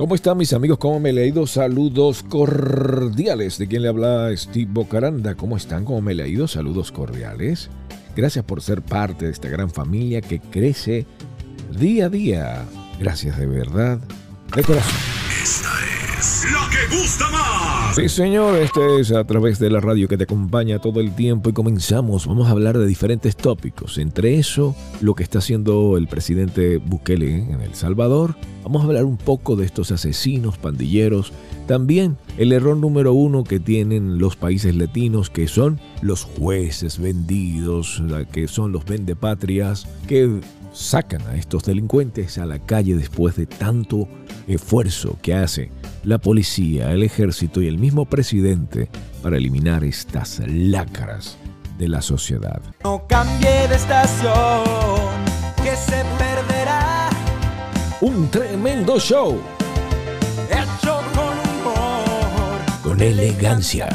¿Cómo 0.00 0.14
están 0.14 0.38
mis 0.38 0.54
amigos? 0.54 0.78
¿Cómo 0.78 0.98
me 0.98 1.10
he 1.10 1.12
leído? 1.12 1.46
Saludos 1.46 2.22
cordiales. 2.22 3.58
¿De 3.58 3.68
quién 3.68 3.82
le 3.82 3.88
habla 3.88 4.34
Steve 4.34 4.70
Bocaranda? 4.72 5.34
¿Cómo 5.34 5.58
están? 5.58 5.84
¿Cómo 5.84 6.00
me 6.00 6.12
he 6.12 6.14
leído? 6.14 6.48
Saludos 6.48 6.90
cordiales. 6.90 7.68
Gracias 8.16 8.42
por 8.42 8.62
ser 8.62 8.80
parte 8.80 9.26
de 9.26 9.30
esta 9.30 9.50
gran 9.50 9.68
familia 9.70 10.22
que 10.22 10.40
crece 10.40 11.04
día 11.78 12.06
a 12.06 12.08
día. 12.08 12.64
Gracias 12.98 13.38
de 13.38 13.44
verdad, 13.44 14.00
de 14.56 14.62
corazón. 14.62 15.89
La 16.44 16.70
que 16.70 16.96
gusta 16.96 17.28
más. 17.30 17.94
Sí, 17.94 18.08
señor, 18.08 18.56
este 18.56 19.00
es 19.00 19.12
a 19.12 19.24
través 19.24 19.58
de 19.58 19.68
la 19.68 19.78
radio 19.78 20.08
que 20.08 20.16
te 20.16 20.24
acompaña 20.24 20.78
todo 20.78 21.00
el 21.00 21.14
tiempo 21.14 21.50
y 21.50 21.52
comenzamos. 21.52 22.26
Vamos 22.26 22.48
a 22.48 22.52
hablar 22.52 22.78
de 22.78 22.86
diferentes 22.86 23.36
tópicos. 23.36 23.98
Entre 23.98 24.38
eso, 24.38 24.74
lo 25.02 25.14
que 25.14 25.22
está 25.22 25.40
haciendo 25.40 25.98
el 25.98 26.08
presidente 26.08 26.78
Bukele 26.78 27.52
en 27.52 27.60
El 27.60 27.74
Salvador. 27.74 28.36
Vamos 28.62 28.82
a 28.82 28.86
hablar 28.86 29.04
un 29.04 29.18
poco 29.18 29.54
de 29.54 29.66
estos 29.66 29.92
asesinos, 29.92 30.56
pandilleros. 30.56 31.32
También 31.66 32.16
el 32.38 32.52
error 32.52 32.76
número 32.76 33.12
uno 33.12 33.44
que 33.44 33.60
tienen 33.60 34.18
los 34.18 34.36
países 34.36 34.74
latinos, 34.74 35.28
que 35.28 35.46
son 35.46 35.78
los 36.00 36.24
jueces 36.24 36.98
vendidos, 36.98 38.02
que 38.32 38.48
son 38.48 38.72
los 38.72 38.86
vendepatrias, 38.86 39.86
que 40.08 40.40
sacan 40.72 41.22
a 41.28 41.36
estos 41.36 41.64
delincuentes 41.64 42.38
a 42.38 42.46
la 42.46 42.58
calle 42.58 42.94
después 42.94 43.36
de 43.36 43.46
tanto 43.46 44.08
esfuerzo 44.46 45.18
que 45.22 45.34
hace 45.34 45.70
la 46.04 46.18
policía, 46.18 46.92
el 46.92 47.02
ejército 47.02 47.60
y 47.60 47.68
el 47.68 47.78
mismo 47.78 48.06
presidente 48.06 48.88
para 49.22 49.36
eliminar 49.36 49.84
estas 49.84 50.40
lácaras 50.46 51.36
de 51.78 51.88
la 51.88 52.02
sociedad. 52.02 52.60
No 52.84 53.06
cambie 53.06 53.68
de 53.68 53.74
estación, 53.74 54.64
que 55.62 55.76
se 55.76 56.04
perderá. 56.18 57.10
Un 58.00 58.28
tremendo 58.30 58.98
show 58.98 59.38
Hecho 60.50 61.00
con 61.14 61.38
humor 61.38 62.58
con 62.82 63.00
elegancia. 63.00 63.88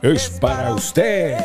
Es 0.00 0.30
para 0.40 0.74
usted. 0.74 1.36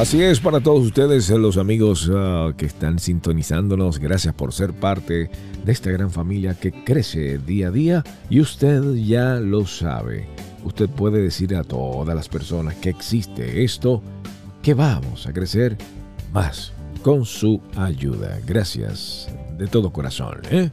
Así 0.00 0.22
es 0.22 0.40
para 0.40 0.60
todos 0.60 0.86
ustedes, 0.86 1.28
eh, 1.28 1.36
los 1.36 1.58
amigos 1.58 2.10
ah, 2.10 2.54
que 2.56 2.64
están 2.64 2.98
sintonizándonos. 2.98 3.98
Gracias 3.98 4.32
por 4.32 4.54
ser 4.54 4.72
parte 4.72 5.30
de 5.62 5.72
esta 5.72 5.90
gran 5.90 6.10
familia 6.10 6.54
que 6.54 6.72
crece 6.72 7.36
día 7.36 7.68
a 7.68 7.70
día 7.70 8.04
y 8.30 8.40
usted 8.40 8.94
ya 8.94 9.34
lo 9.34 9.66
sabe. 9.66 10.26
Usted 10.64 10.88
puede 10.88 11.20
decir 11.20 11.54
a 11.54 11.64
todas 11.64 12.16
las 12.16 12.30
personas 12.30 12.76
que 12.76 12.88
existe 12.88 13.62
esto, 13.62 14.02
que 14.62 14.72
vamos 14.72 15.26
a 15.26 15.34
crecer 15.34 15.76
más 16.32 16.72
con 17.02 17.26
su 17.26 17.60
ayuda. 17.76 18.38
Gracias 18.46 19.28
de 19.58 19.66
todo 19.66 19.92
corazón. 19.92 20.40
¿eh? 20.50 20.70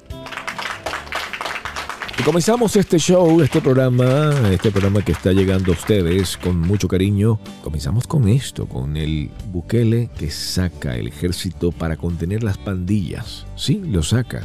Comenzamos 2.28 2.75
este 2.75 3.00
show, 3.00 3.39
este 3.39 3.61
programa, 3.61 4.33
este 4.52 4.70
programa 4.70 5.02
que 5.02 5.14
está 5.14 5.31
llegando 5.31 5.72
a 5.72 5.75
ustedes 5.75 6.36
con 6.36 6.59
mucho 6.59 6.89
cariño. 6.89 7.39
Comenzamos 7.64 8.06
con 8.06 8.28
esto, 8.28 8.67
con 8.67 8.97
el 8.97 9.31
Bukele 9.50 10.09
que 10.20 10.30
saca 10.30 10.98
el 10.98 11.08
ejército 11.08 11.72
para 11.72 11.95
contener 11.95 12.44
las 12.44 12.58
pandillas. 12.58 13.45
Sí, 13.55 13.81
lo 13.81 14.03
saca. 14.03 14.42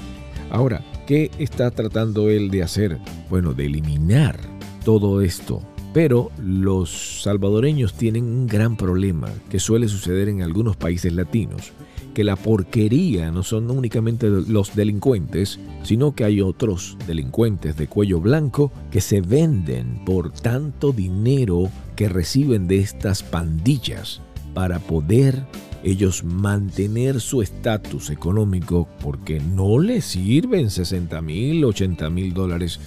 Ahora, 0.48 0.84
¿qué 1.08 1.32
está 1.40 1.72
tratando 1.72 2.30
él 2.30 2.52
de 2.52 2.62
hacer? 2.62 2.98
Bueno, 3.28 3.52
de 3.52 3.66
eliminar 3.66 4.38
todo 4.84 5.20
esto. 5.20 5.60
Pero 5.92 6.30
los 6.38 7.22
salvadoreños 7.22 7.94
tienen 7.94 8.26
un 8.26 8.46
gran 8.46 8.76
problema 8.76 9.28
que 9.50 9.58
suele 9.58 9.88
suceder 9.88 10.28
en 10.28 10.42
algunos 10.42 10.76
países 10.76 11.12
latinos 11.12 11.72
que 12.14 12.24
la 12.24 12.36
porquería 12.36 13.30
no 13.30 13.42
son 13.42 13.70
únicamente 13.70 14.28
los 14.28 14.74
delincuentes, 14.74 15.58
sino 15.82 16.14
que 16.14 16.24
hay 16.24 16.40
otros 16.40 16.96
delincuentes 17.06 17.76
de 17.76 17.86
cuello 17.86 18.20
blanco 18.20 18.72
que 18.90 19.00
se 19.00 19.20
venden 19.20 20.04
por 20.04 20.32
tanto 20.32 20.92
dinero 20.92 21.70
que 21.96 22.08
reciben 22.08 22.68
de 22.68 22.78
estas 22.78 23.22
pandillas 23.22 24.20
para 24.54 24.78
poder 24.78 25.44
ellos 25.84 26.22
mantener 26.22 27.20
su 27.20 27.42
estatus 27.42 28.10
económico 28.10 28.88
porque 29.02 29.40
no 29.40 29.78
les 29.78 30.04
sirven 30.04 30.70
60 30.70 31.20
mil, 31.22 31.64
80 31.64 32.08
mil 32.10 32.34
dólares. 32.34 32.80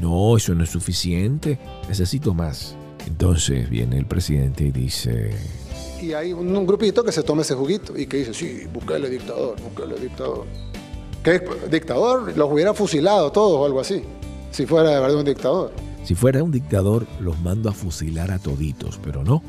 No, 0.00 0.36
eso 0.36 0.54
no 0.54 0.64
es 0.64 0.70
suficiente. 0.70 1.58
Necesito 1.88 2.34
más. 2.34 2.76
Entonces 3.06 3.68
viene 3.70 3.98
el 3.98 4.06
presidente 4.06 4.64
y 4.64 4.70
dice, 4.72 5.32
Y 6.00 6.12
hay 6.12 6.32
un, 6.32 6.66
grupito 6.66 7.02
que 7.02 7.12
se 7.12 7.22
toma 7.22 7.42
ese 7.42 7.54
juguito 7.54 7.96
y 7.96 8.06
que 8.06 8.18
dice, 8.18 8.34
sí, 8.34 8.62
Bukele 8.72 9.08
dictador, 9.08 9.56
Bukele 9.60 9.98
dictador. 9.98 10.44
¿Qué 11.22 11.42
dictador? 11.70 12.36
Los 12.36 12.52
hubiera 12.52 12.74
fusilado 12.74 13.32
todos 13.32 13.60
o 13.60 13.64
algo 13.64 13.80
así, 13.80 14.02
si 14.50 14.66
fuera 14.66 14.90
de 14.90 15.00
verdad 15.00 15.18
un 15.18 15.24
dictador. 15.24 15.72
Si 16.04 16.14
fuera 16.14 16.42
un 16.42 16.52
dictador, 16.52 17.06
los 17.20 17.40
mando 17.40 17.68
a 17.68 17.72
fusilar 17.72 18.30
a 18.30 18.38
toditos, 18.38 19.00
pero 19.02 19.24
no, 19.24 19.42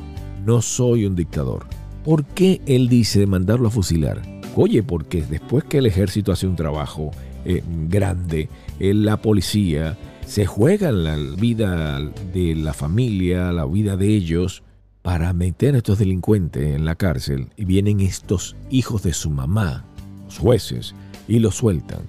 no 0.44 0.60
soy 0.62 1.04
un 1.04 1.14
dictador. 1.14 1.66
¿Por 2.04 2.24
qué 2.24 2.60
él 2.66 2.88
dice 2.88 3.26
mandarlo 3.26 3.68
a 3.68 3.70
fusilar? 3.70 4.22
Oye, 4.56 4.82
porque 4.82 5.22
después 5.22 5.62
que 5.64 5.78
el 5.78 5.86
ejército 5.86 6.32
hace 6.32 6.46
un 6.46 6.56
trabajo 6.56 7.12
eh, 7.44 7.62
grande, 7.88 8.48
eh, 8.80 8.94
la 8.94 9.18
policía 9.18 9.96
se 10.26 10.46
juega 10.46 10.90
la 10.90 11.16
vida 11.16 12.00
de 12.32 12.54
la 12.56 12.72
familia, 12.72 13.52
la 13.52 13.64
vida 13.64 13.96
de 13.96 14.08
ellos, 14.08 14.62
para 15.08 15.32
meter 15.32 15.74
a 15.74 15.78
estos 15.78 15.98
delincuentes 15.98 16.76
en 16.76 16.84
la 16.84 16.94
cárcel 16.94 17.48
y 17.56 17.64
vienen 17.64 18.00
estos 18.00 18.56
hijos 18.68 19.04
de 19.04 19.14
su 19.14 19.30
mamá, 19.30 19.86
los 20.26 20.36
jueces, 20.36 20.94
y 21.26 21.38
los 21.38 21.54
sueltan. 21.54 22.00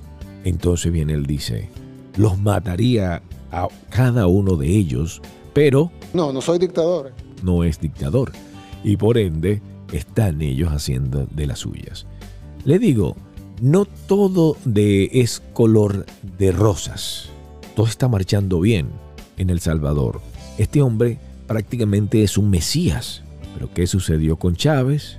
Entonces 0.43 0.91
viene 0.91 1.13
él 1.13 1.25
dice, 1.25 1.69
los 2.17 2.37
mataría 2.37 3.21
a 3.53 3.69
cada 3.89 4.27
uno 4.27 4.57
de 4.57 4.67
ellos, 4.67 5.21
pero 5.53 5.93
No, 6.13 6.33
no 6.33 6.41
soy 6.41 6.59
dictador. 6.59 7.13
no 7.41 7.63
es 7.63 7.79
dictador. 7.79 8.33
Y 8.83 8.97
por 8.97 9.17
ende, 9.17 9.61
están 9.93 10.41
ellos 10.41 10.69
haciendo 10.73 11.25
de 11.33 11.47
las 11.47 11.59
suyas. 11.59 12.05
Le 12.65 12.79
digo, 12.79 13.15
no 13.61 13.85
todo 13.85 14.57
de 14.65 15.09
es 15.13 15.41
color 15.53 16.05
de 16.37 16.51
rosas. 16.51 17.29
Todo 17.77 17.85
está 17.85 18.09
marchando 18.09 18.59
bien 18.59 18.89
en 19.37 19.49
El 19.49 19.61
Salvador. 19.61 20.19
Este 20.57 20.81
hombre 20.81 21.17
prácticamente 21.49 22.21
es 22.21 22.37
un 22.37 22.49
mesías. 22.51 23.23
Pero 23.55 23.73
¿qué 23.73 23.87
sucedió 23.87 24.37
con 24.37 24.55
Chávez? 24.55 25.17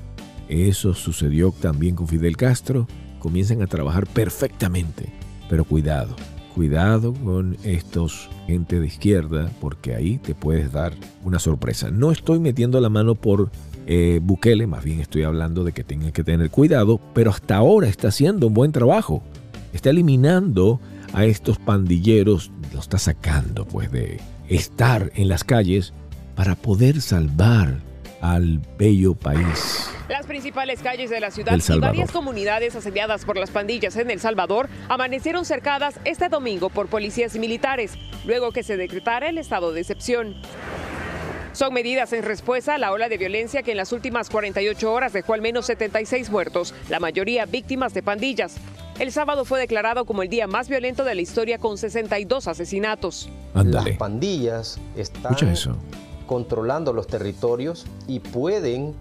Eso 0.49 0.95
sucedió 0.95 1.51
también 1.51 1.97
con 1.97 2.07
Fidel 2.07 2.37
Castro. 2.37 2.87
Comienzan 3.19 3.61
a 3.63 3.67
trabajar 3.67 4.07
perfectamente. 4.07 5.13
Pero 5.51 5.65
cuidado, 5.65 6.15
cuidado 6.55 7.13
con 7.13 7.57
estos 7.65 8.31
gente 8.47 8.79
de 8.79 8.87
izquierda 8.87 9.51
porque 9.61 9.97
ahí 9.97 10.19
te 10.19 10.37
puedes 10.37 10.73
dar 10.73 10.95
una 11.25 11.41
sorpresa. 11.41 11.91
No 11.91 12.13
estoy 12.13 12.39
metiendo 12.39 12.81
la 12.81 12.89
mano 12.89 13.17
por 13.17 13.51
eh, 13.89 14.21
Bukele, 14.23 14.69
más 14.69 14.85
bien 14.85 15.01
estoy 15.01 15.25
hablando 15.25 15.65
de 15.65 15.73
que 15.73 15.83
tengan 15.83 16.13
que 16.13 16.23
tener 16.23 16.49
cuidado, 16.51 17.01
pero 17.13 17.33
hasta 17.33 17.57
ahora 17.57 17.89
está 17.89 18.09
haciendo 18.09 18.47
un 18.47 18.55
buen 18.55 18.71
trabajo. 18.71 19.25
Está 19.73 19.91
eliminando 19.91 20.81
a 21.13 21.25
estos 21.25 21.59
pandilleros, 21.59 22.53
los 22.73 22.85
está 22.85 22.99
sacando 22.99 23.65
pues 23.65 23.91
de 23.91 24.21
estar 24.49 25.11
en 25.17 25.29
las 25.29 25.43
calles 25.43 25.93
para 26.41 26.57
poder 26.57 27.03
salvar 27.03 27.77
al 28.23 28.63
bello 28.79 29.15
país. 29.15 29.91
Las 30.09 30.25
principales 30.25 30.81
calles 30.81 31.11
de 31.11 31.21
la 31.21 31.31
ciudad 31.31 31.59
y 31.59 31.79
varias 31.79 32.11
comunidades 32.13 32.75
asediadas 32.75 33.27
por 33.27 33.37
las 33.37 33.51
pandillas 33.51 33.95
en 33.97 34.11
El 34.11 34.21
Salvador 34.21 34.71
amanecieron 34.89 35.45
cercadas 35.45 36.01
este 36.07 36.31
domingo 36.31 36.71
por 36.71 36.87
policías 36.87 37.37
y 37.37 37.41
militares, 37.41 37.93
luego 38.25 38.53
que 38.53 38.63
se 38.63 38.79
decretara 38.79 39.29
el 39.29 39.37
estado 39.37 39.75
de 39.75 39.83
excepción. 39.83 40.35
Son 41.53 41.75
medidas 41.75 42.11
en 42.15 42.23
respuesta 42.23 42.77
a 42.77 42.79
la 42.79 42.93
ola 42.93 43.11
de 43.11 43.19
violencia 43.19 43.63
que 43.63 43.73
en 43.73 43.77
las 43.77 43.93
últimas 43.93 44.31
48 44.31 44.91
horas 44.91 45.13
dejó 45.13 45.35
al 45.35 45.43
menos 45.43 45.67
76 45.67 46.31
muertos, 46.31 46.75
la 46.89 47.01
mayoría 47.01 47.45
víctimas 47.45 47.93
de 47.93 48.03
pandillas. 48.03 48.57
El 48.99 49.13
sábado 49.13 49.45
fue 49.45 49.61
declarado 49.61 50.07
como 50.07 50.23
el 50.23 50.31
día 50.31 50.47
más 50.47 50.71
violento 50.71 51.05
de 51.05 51.15
la 51.15 51.21
historia 51.21 51.59
con 51.59 51.77
62 51.77 52.49
asesinatos. 52.49 53.29
Ándale. 53.53 53.91
Las 53.91 53.99
pandillas 53.99 54.81
están 54.97 55.35
Escucha 55.35 55.53
eso. 55.53 55.77
Controlando 56.31 56.93
los 56.93 57.09
territorios 57.09 57.87
y 58.07 58.21
pueden 58.21 58.95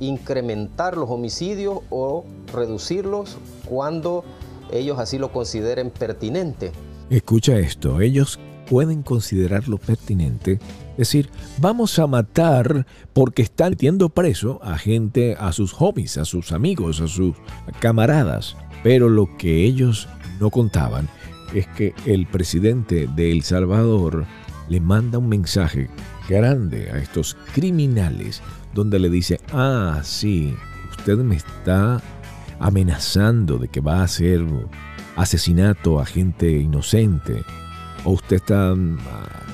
incrementar 0.00 0.96
los 0.96 1.08
homicidios 1.08 1.78
o 1.90 2.24
reducirlos 2.52 3.38
cuando 3.66 4.24
ellos 4.72 4.98
así 4.98 5.16
lo 5.16 5.30
consideren 5.30 5.90
pertinente. 5.90 6.72
Escucha 7.08 7.56
esto, 7.56 8.00
ellos 8.00 8.40
pueden 8.68 9.04
considerarlo 9.04 9.78
pertinente, 9.78 10.58
decir, 10.96 11.30
vamos 11.58 12.00
a 12.00 12.08
matar 12.08 12.84
porque 13.12 13.42
están 13.42 13.70
metiendo 13.70 14.08
preso 14.08 14.58
a 14.60 14.76
gente, 14.76 15.36
a 15.38 15.52
sus 15.52 15.70
hobbies, 15.70 16.18
a 16.18 16.24
sus 16.24 16.50
amigos, 16.50 17.00
a 17.00 17.06
sus 17.06 17.36
camaradas. 17.78 18.56
Pero 18.82 19.08
lo 19.08 19.36
que 19.36 19.64
ellos 19.64 20.08
no 20.40 20.50
contaban 20.50 21.08
es 21.54 21.68
que 21.68 21.94
el 22.06 22.26
presidente 22.26 23.06
de 23.06 23.30
El 23.30 23.44
Salvador 23.44 24.26
le 24.68 24.80
manda 24.80 25.18
un 25.18 25.28
mensaje 25.28 25.88
grande 26.28 26.90
a 26.90 26.98
estos 26.98 27.36
criminales 27.54 28.42
donde 28.74 28.98
le 28.98 29.08
dice, 29.08 29.40
ah, 29.52 30.00
sí, 30.02 30.54
usted 30.90 31.16
me 31.18 31.36
está 31.36 32.00
amenazando 32.58 33.58
de 33.58 33.68
que 33.68 33.80
va 33.80 34.00
a 34.00 34.04
hacer 34.04 34.44
asesinato 35.16 35.98
a 35.98 36.06
gente 36.06 36.50
inocente, 36.50 37.42
o 38.04 38.12
usted 38.12 38.36
está 38.36 38.74
mm, 38.74 38.98
ah, 39.10 39.46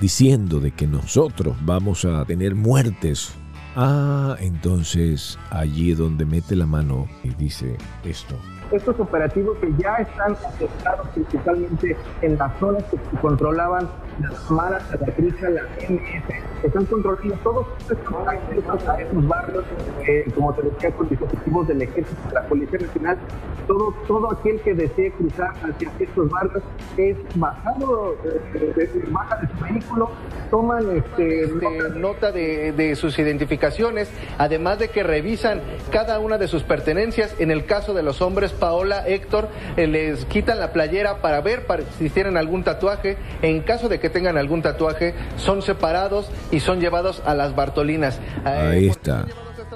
diciendo 0.00 0.60
de 0.60 0.72
que 0.72 0.86
nosotros 0.86 1.56
vamos 1.64 2.04
a 2.04 2.24
tener 2.24 2.54
muertes. 2.54 3.32
Ah, 3.76 4.36
entonces 4.40 5.38
allí 5.50 5.92
es 5.92 5.98
donde 5.98 6.24
mete 6.24 6.54
la 6.54 6.66
mano 6.66 7.08
y 7.22 7.30
dice 7.30 7.76
esto. 8.04 8.36
Estos 8.70 8.98
operativos 8.98 9.56
que 9.58 9.72
ya 9.78 9.96
están 9.96 10.32
afectados 10.32 11.08
principalmente 11.08 11.96
en 12.22 12.38
las 12.38 12.58
zonas 12.58 12.84
que 12.84 12.98
controlaban 13.18 13.88
las 14.18 14.50
malas, 14.50 14.82
la 15.00 15.12
Crisa, 15.14 15.48
la 15.50 15.62
MS, 15.88 16.53
están 16.64 16.86
controlando 16.86 17.34
todos 17.42 17.66
estos 17.80 17.98
esos 18.00 19.28
barrios, 19.28 19.64
eh, 20.06 20.24
como 20.34 20.52
te 20.54 20.62
decía, 20.62 20.90
con 20.92 21.08
dispositivos 21.08 21.68
del 21.68 21.82
Ejército, 21.82 22.28
de 22.28 22.34
la 22.34 22.42
Policía 22.46 22.78
Nacional, 22.80 23.18
todo, 23.66 23.94
todo 24.06 24.32
aquel 24.32 24.60
que 24.60 24.74
desee 24.74 25.12
cruzar 25.12 25.52
hacia 25.62 25.90
estos 25.98 26.30
barrios 26.30 26.62
es 26.96 27.16
bajado, 27.34 28.16
eh, 28.54 29.04
baja 29.10 29.36
de 29.36 29.48
su 29.48 29.64
vehículo, 29.64 30.10
toman 30.50 30.96
este, 30.96 31.48
nota 31.96 32.32
de, 32.32 32.94
sus 32.96 33.18
identificaciones, 33.18 34.10
además 34.38 34.78
de 34.78 34.88
que 34.88 35.02
revisan 35.02 35.60
cada 35.90 36.18
una 36.18 36.38
de 36.38 36.48
sus 36.48 36.62
pertenencias. 36.62 37.34
En 37.38 37.50
el 37.50 37.66
caso 37.66 37.94
de 37.94 38.02
los 38.02 38.22
hombres, 38.22 38.52
Paola, 38.52 39.06
Héctor, 39.06 39.48
eh, 39.76 39.86
les 39.86 40.24
quitan 40.26 40.58
la 40.58 40.72
playera 40.72 41.20
para 41.20 41.40
ver 41.40 41.64
si 41.98 42.08
tienen 42.10 42.36
algún 42.36 42.64
tatuaje. 42.64 43.16
En 43.42 43.62
caso 43.62 43.88
de 43.88 44.00
que 44.00 44.10
tengan 44.10 44.36
algún 44.38 44.62
tatuaje, 44.62 45.14
son 45.36 45.62
separados 45.62 46.30
y 46.54 46.60
son 46.60 46.80
llevados 46.80 47.20
a 47.26 47.34
las 47.34 47.54
Bartolinas. 47.56 48.20
Ahí 48.44 48.86
Eh, 48.86 48.90
está. 48.90 49.26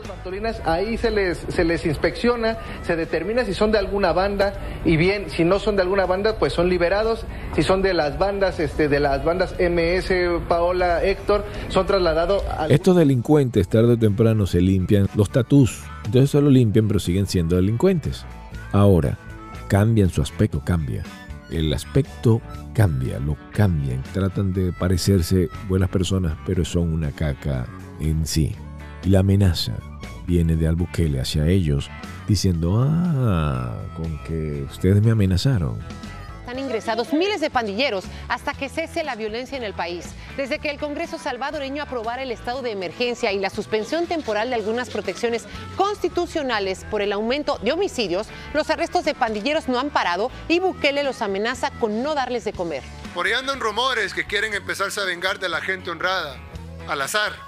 Bartolinas, 0.09 0.63
ahí 0.65 0.97
se 0.97 1.11
les, 1.11 1.39
se 1.49 1.65
les 1.65 1.85
inspecciona, 1.85 2.59
se 2.83 2.95
determina 2.95 3.45
si 3.45 3.53
son 3.53 3.73
de 3.73 3.79
alguna 3.79 4.13
banda 4.13 4.55
y 4.85 4.97
bien, 4.97 5.29
si 5.29 5.45
no 5.45 5.59
son 5.59 5.75
de 5.77 5.83
alguna 5.83 6.07
banda, 6.07 6.39
pues 6.39 6.53
son 6.53 6.69
liberados. 6.69 7.25
Si 7.57 7.63
son 7.63 7.83
de 7.83 7.95
las 7.95 8.17
bandas, 8.19 8.61
este, 8.61 8.89
de 8.89 9.01
las 9.01 9.25
bandas 9.25 9.55
MS, 9.59 10.13
Paola, 10.49 11.03
Héctor, 11.03 11.45
son 11.69 11.87
trasladados 11.87 12.43
a... 12.47 12.69
Estos 12.69 12.97
delincuentes 12.97 13.69
tarde 13.69 13.95
o 13.95 13.99
temprano 13.99 14.47
se 14.47 14.61
limpian 14.61 15.09
los 15.17 15.31
tatús. 15.31 15.83
Entonces 16.05 16.31
solo 16.31 16.49
limpian 16.49 16.87
pero 16.87 17.01
siguen 17.01 17.27
siendo 17.27 17.57
delincuentes. 17.57 18.25
Ahora, 18.73 19.19
cambian 19.67 20.11
su 20.11 20.23
aspecto, 20.23 20.63
cambia. 20.65 21.03
El 21.51 21.73
aspecto 21.73 22.41
cambia, 22.75 23.19
lo 23.19 23.37
cambian. 23.53 24.03
Tratan 24.13 24.53
de 24.53 24.73
parecerse 24.73 25.49
buenas 25.69 25.89
personas, 25.89 26.37
pero 26.47 26.65
son 26.65 26.93
una 26.93 27.11
caca 27.11 27.67
en 28.01 28.27
sí. 28.27 28.55
Y 29.05 29.11
la 29.11 29.21
amenaza 29.21 29.75
viene 30.27 30.57
de 30.57 30.69
Albukele 30.69 31.21
hacia 31.21 31.47
ellos, 31.47 31.91
diciendo, 32.29 32.85
ah, 32.87 33.75
con 33.97 34.19
que 34.25 34.65
ustedes 34.71 35.03
me 35.03 35.11
amenazaron. 35.11 35.77
Están 36.49 36.65
ingresados 36.65 37.13
miles 37.13 37.43
de 37.43 37.51
pandilleros 37.51 38.07
hasta 38.27 38.55
que 38.55 38.71
cese 38.71 39.05
la 39.05 39.17
violencia 39.17 39.59
en 39.59 39.65
el 39.65 39.75
país. 39.75 40.07
Desde 40.39 40.59
que 40.59 40.71
el 40.71 40.79
Congreso 40.79 41.19
salvadoreño 41.19 41.83
aprobara 41.83 42.23
el 42.23 42.31
estado 42.31 42.63
de 42.63 42.71
emergencia 42.71 43.33
y 43.33 43.39
la 43.39 43.51
suspensión 43.51 44.07
temporal 44.07 44.49
de 44.49 44.55
algunas 44.55 44.89
protecciones 44.89 45.45
constitucionales 45.77 46.87
por 46.91 47.03
el 47.03 47.13
aumento 47.13 47.59
de 47.59 47.73
homicidios, 47.73 48.29
los 48.55 48.71
arrestos 48.71 49.05
de 49.05 49.13
pandilleros 49.13 49.69
no 49.69 49.79
han 49.79 49.91
parado 49.91 50.31
y 50.49 50.59
Bukele 50.59 51.03
los 51.03 51.21
amenaza 51.21 51.71
con 51.73 52.03
no 52.03 52.15
darles 52.15 52.45
de 52.45 52.55
comer. 52.55 52.83
Por 53.13 53.27
ahí 53.27 53.35
andan 53.35 53.61
rumores 53.61 54.15
que 54.15 54.25
quieren 54.25 54.55
empezarse 54.55 55.03
a 55.03 55.05
vengar 55.05 55.39
de 55.39 55.51
la 55.51 55.61
gente 55.61 55.91
honrada, 55.91 56.39
al 56.89 57.03
azar. 57.03 57.48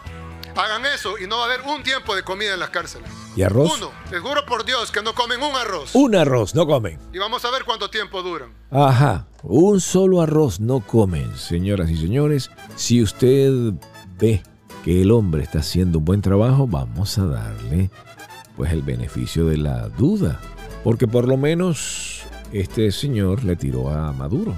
Hagan 0.57 0.85
eso 0.87 1.19
y 1.19 1.27
no 1.27 1.39
va 1.39 1.43
a 1.43 1.47
haber 1.47 1.61
un 1.63 1.83
tiempo 1.83 2.15
de 2.15 2.23
comida 2.23 2.55
en 2.55 2.61
las 2.61 2.71
cárceles. 2.71 3.09
¿Y 3.37 3.43
arroz? 3.43 3.79
Uno, 3.79 3.91
les 4.11 4.21
juro 4.21 4.45
por 4.47 4.65
Dios 4.65 4.91
que 4.91 5.03
no 5.03 5.15
comen 5.15 5.43
un 5.43 5.55
arroz. 5.55 5.95
Un 5.95 6.15
arroz, 6.15 6.55
no 6.55 6.67
comen. 6.67 6.99
Y 7.13 7.19
vamos 7.19 7.45
a 7.45 7.51
ver 7.51 7.65
cuánto 7.65 7.89
tiempo 7.91 8.23
duran. 8.23 8.53
Ajá, 8.71 9.27
un 9.43 9.81
solo 9.81 10.21
arroz 10.21 10.61
no 10.61 10.81
comen, 10.81 11.37
señoras 11.37 11.91
y 11.91 11.97
señores. 11.97 12.51
Si 12.77 13.03
usted 13.03 13.73
ve 14.19 14.43
que 14.85 15.03
el 15.03 15.13
hombre 15.13 15.43
está 15.43 15.61
haciendo 15.61 15.99
un 15.99 16.05
buen 16.05 16.23
trabajo, 16.23 16.67
vamos 16.67 17.19
a 17.19 17.27
darle 17.27 17.91
pues 18.57 18.73
el 18.73 18.83
beneficio 18.83 19.47
de 19.47 19.57
la 19.57 19.89
duda. 19.89 20.41
Porque 20.85 21.07
por 21.07 21.29
lo 21.29 21.37
menos 21.37 22.23
este 22.53 22.91
señor 22.91 23.45
le 23.45 23.57
tiró 23.57 23.91
a 23.91 24.13
Maduro. 24.13 24.55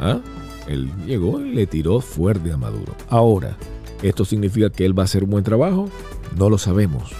¿Ah? 0.00 0.20
Él 0.66 0.90
llegó 1.06 1.40
y 1.40 1.52
le 1.52 1.66
tiró 1.66 2.00
fuerte 2.00 2.52
a 2.52 2.56
Maduro. 2.56 2.94
Ahora, 3.08 3.56
¿esto 4.02 4.24
significa 4.24 4.70
que 4.70 4.84
él 4.84 4.98
va 4.98 5.02
a 5.02 5.04
hacer 5.04 5.24
un 5.24 5.30
buen 5.30 5.44
trabajo? 5.44 5.88
No 6.36 6.50
lo 6.50 6.58
sabemos. 6.58 7.12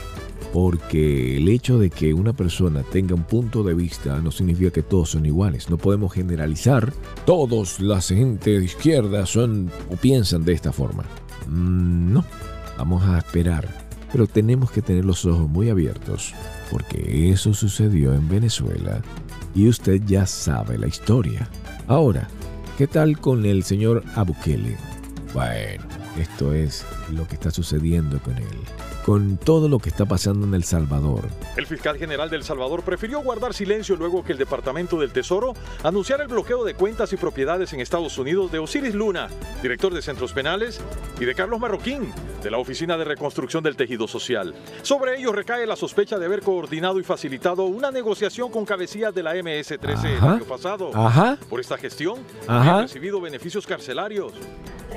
Porque 0.52 1.38
el 1.38 1.48
hecho 1.48 1.78
de 1.78 1.88
que 1.88 2.12
una 2.12 2.34
persona 2.34 2.82
tenga 2.82 3.14
un 3.14 3.22
punto 3.22 3.62
de 3.62 3.72
vista 3.72 4.20
no 4.20 4.30
significa 4.30 4.70
que 4.70 4.82
todos 4.82 5.10
son 5.10 5.24
iguales. 5.24 5.70
No 5.70 5.78
podemos 5.78 6.12
generalizar. 6.12 6.92
Todos 7.24 7.80
la 7.80 8.02
gente 8.02 8.58
de 8.58 8.64
izquierda 8.64 9.24
son 9.24 9.70
o 9.90 9.96
piensan 9.96 10.44
de 10.44 10.52
esta 10.52 10.70
forma. 10.70 11.04
Mm, 11.48 12.12
no. 12.12 12.24
Vamos 12.76 13.02
a 13.04 13.18
esperar. 13.18 13.66
Pero 14.12 14.26
tenemos 14.26 14.70
que 14.70 14.82
tener 14.82 15.06
los 15.06 15.24
ojos 15.24 15.48
muy 15.48 15.70
abiertos. 15.70 16.34
Porque 16.70 17.30
eso 17.30 17.54
sucedió 17.54 18.12
en 18.12 18.28
Venezuela. 18.28 19.00
Y 19.54 19.68
usted 19.68 20.02
ya 20.04 20.26
sabe 20.26 20.76
la 20.76 20.86
historia. 20.86 21.48
Ahora, 21.86 22.28
¿qué 22.76 22.86
tal 22.86 23.18
con 23.18 23.46
el 23.46 23.62
señor 23.62 24.04
Abukele? 24.14 24.76
Bueno, 25.32 25.84
esto 26.18 26.52
es 26.52 26.84
lo 27.10 27.26
que 27.26 27.34
está 27.34 27.50
sucediendo 27.50 28.20
con 28.20 28.36
él 28.36 28.58
con 29.04 29.36
todo 29.36 29.68
lo 29.68 29.78
que 29.78 29.88
está 29.88 30.06
pasando 30.06 30.46
en 30.46 30.54
El 30.54 30.64
Salvador. 30.64 31.22
El 31.56 31.66
fiscal 31.66 31.98
general 31.98 32.30
de 32.30 32.36
El 32.36 32.44
Salvador 32.44 32.82
prefirió 32.82 33.20
guardar 33.20 33.52
silencio 33.52 33.96
luego 33.96 34.24
que 34.24 34.32
el 34.32 34.38
Departamento 34.38 34.98
del 34.98 35.12
Tesoro 35.12 35.54
anunciara 35.82 36.22
el 36.22 36.28
bloqueo 36.28 36.64
de 36.64 36.74
cuentas 36.74 37.12
y 37.12 37.16
propiedades 37.16 37.72
en 37.72 37.80
Estados 37.80 38.16
Unidos 38.18 38.52
de 38.52 38.60
Osiris 38.60 38.94
Luna, 38.94 39.28
director 39.60 39.92
de 39.92 40.02
centros 40.02 40.32
penales, 40.32 40.80
y 41.20 41.24
de 41.24 41.34
Carlos 41.34 41.60
Marroquín, 41.60 42.12
de 42.42 42.50
la 42.50 42.58
Oficina 42.58 42.96
de 42.96 43.04
Reconstrucción 43.04 43.62
del 43.64 43.76
Tejido 43.76 44.06
Social. 44.06 44.54
Sobre 44.82 45.18
ellos 45.18 45.34
recae 45.34 45.66
la 45.66 45.76
sospecha 45.76 46.18
de 46.18 46.26
haber 46.26 46.42
coordinado 46.42 47.00
y 47.00 47.04
facilitado 47.04 47.64
una 47.64 47.90
negociación 47.90 48.50
con 48.50 48.64
cabecillas 48.64 49.14
de 49.14 49.22
la 49.22 49.34
MS-13 49.34 50.04
el 50.18 50.24
año 50.24 50.44
pasado. 50.44 50.90
Ajá. 50.94 51.38
Por 51.48 51.60
esta 51.60 51.76
gestión, 51.76 52.20
Ajá. 52.46 52.78
han 52.78 52.82
recibido 52.82 53.20
beneficios 53.20 53.66
carcelarios. 53.66 54.32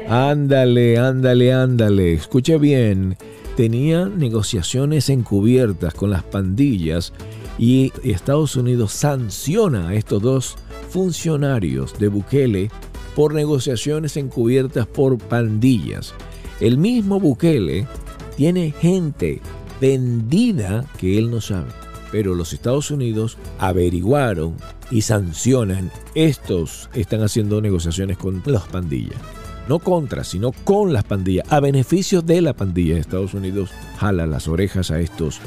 Ándale, 0.08 0.98
ándale, 0.98 1.54
ándale. 1.54 2.14
Escuche 2.14 2.58
bien. 2.58 3.18
Tenía 3.56 4.06
negociaciones 4.06 5.10
encubiertas 5.10 5.94
con 5.94 6.10
las 6.10 6.24
pandillas 6.24 7.14
y 7.58 7.92
Estados 8.04 8.56
Unidos 8.56 8.92
sanciona 8.92 9.90
a 9.90 9.96
estos 9.96 10.22
dos 10.22 10.56
funcionarios 10.90 11.98
de 11.98 12.10
Bukele 12.10 12.70
por 13.16 13.34
negociaciones 13.34 14.18
encubiertas 14.18 14.88
por 14.88 15.18
pandillas. 15.18 16.14
El 16.60 16.78
mismo 16.78 17.20
Bukele 17.20 17.88
tiene 18.36 18.72
gente 18.72 19.42
vendida 19.80 20.86
que 20.98 21.18
él 21.18 21.32
no 21.32 21.40
sabe. 21.42 21.72
Pero 22.12 22.36
los 22.36 22.54
Estados 22.54 22.92
Unidos 22.92 23.38
averiguaron 23.58 24.56
y 24.92 25.02
sancionan. 25.02 25.92
Estos 26.14 26.90
están 26.94 27.24
haciendo 27.24 27.62
negociaciones 27.62 28.18
con 28.18 28.44
las 28.46 28.64
pandillas 28.64 29.20
no 29.68 29.80
contra, 29.80 30.24
sino 30.24 30.52
con 30.52 30.94
las 30.94 31.04
pandillas, 31.04 31.52
a 31.52 31.60
beneficio 31.60 32.22
de 32.22 32.42
la 32.42 32.54
pandilla 32.54 32.96
de 32.96 33.02
Estados 33.02 33.34
Unidos, 33.34 33.72
jala 33.98 34.26
las 34.26 34.48
orejas 34.48 34.92
a 34.92 35.00
estos 35.00 35.40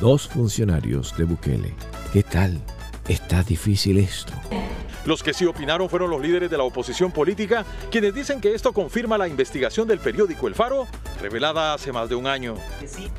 dos 0.00 0.28
funcionarios 0.28 1.16
de 1.16 1.24
Bukele. 1.24 1.74
¿Qué 2.12 2.22
tal? 2.22 2.60
Está 3.08 3.42
difícil 3.42 3.98
esto. 3.98 4.32
Los 5.04 5.22
que 5.22 5.32
sí 5.32 5.44
opinaron 5.44 5.88
fueron 5.88 6.10
los 6.10 6.20
líderes 6.20 6.50
de 6.50 6.56
la 6.56 6.64
oposición 6.64 7.12
política, 7.12 7.64
quienes 7.92 8.12
dicen 8.12 8.40
que 8.40 8.54
esto 8.54 8.72
confirma 8.72 9.16
la 9.16 9.28
investigación 9.28 9.86
del 9.86 10.00
periódico 10.00 10.48
El 10.48 10.56
Faro, 10.56 10.88
revelada 11.22 11.74
hace 11.74 11.92
más 11.92 12.08
de 12.08 12.16
un 12.16 12.26
año. 12.26 12.56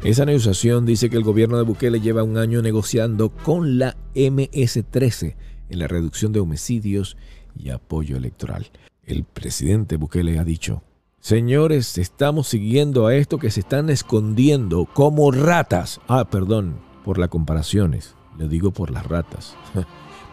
Esa 0.04 0.26
negociación 0.26 0.86
dice 0.86 1.10
que 1.10 1.16
el 1.16 1.24
gobierno 1.24 1.58
de 1.58 1.64
Bukele 1.64 2.02
lleva 2.02 2.24
un 2.24 2.38
año 2.38 2.62
negociando 2.62 3.30
con 3.30 3.80
la 3.80 3.96
MS-13 4.16 5.36
en 5.70 5.80
la 5.80 5.88
reducción 5.88 6.34
de 6.34 6.42
homicidios 6.42 7.16
y 7.56 7.70
apoyo 7.70 8.18
electoral. 8.18 8.70
El 9.08 9.24
presidente 9.24 9.96
Bukele 9.96 10.38
ha 10.38 10.44
dicho, 10.44 10.84
señores, 11.22 11.98
estamos 11.98 12.50
siguiendo 12.50 13.08
a 13.08 13.16
esto 13.16 13.40
que 13.40 13.50
se 13.52 13.62
están 13.62 13.90
escondiendo 13.90 14.84
como 14.84 15.32
ratas. 15.32 16.02
Ah, 16.10 16.26
perdón 16.30 16.76
por 17.06 17.18
las 17.18 17.30
comparaciones, 17.30 18.16
le 18.38 18.50
digo 18.50 18.72
por 18.72 18.92
las 18.92 19.06
ratas. 19.06 19.56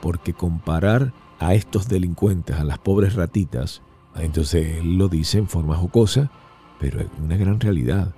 Porque 0.02 0.33
comparar 0.33 1.12
a 1.38 1.54
estos 1.54 1.87
delincuentes, 1.87 2.57
a 2.57 2.64
las 2.64 2.81
pobres 2.81 3.14
ratitas, 3.14 3.81
entonces 4.16 4.78
él 4.78 4.99
lo 4.99 5.09
dice 5.09 5.38
en 5.38 5.47
forma 5.47 5.76
jocosa, 5.76 6.33
pero 6.81 7.00
es 7.00 7.07
una 7.23 7.37
gran 7.37 7.61
realidad. 7.61 8.12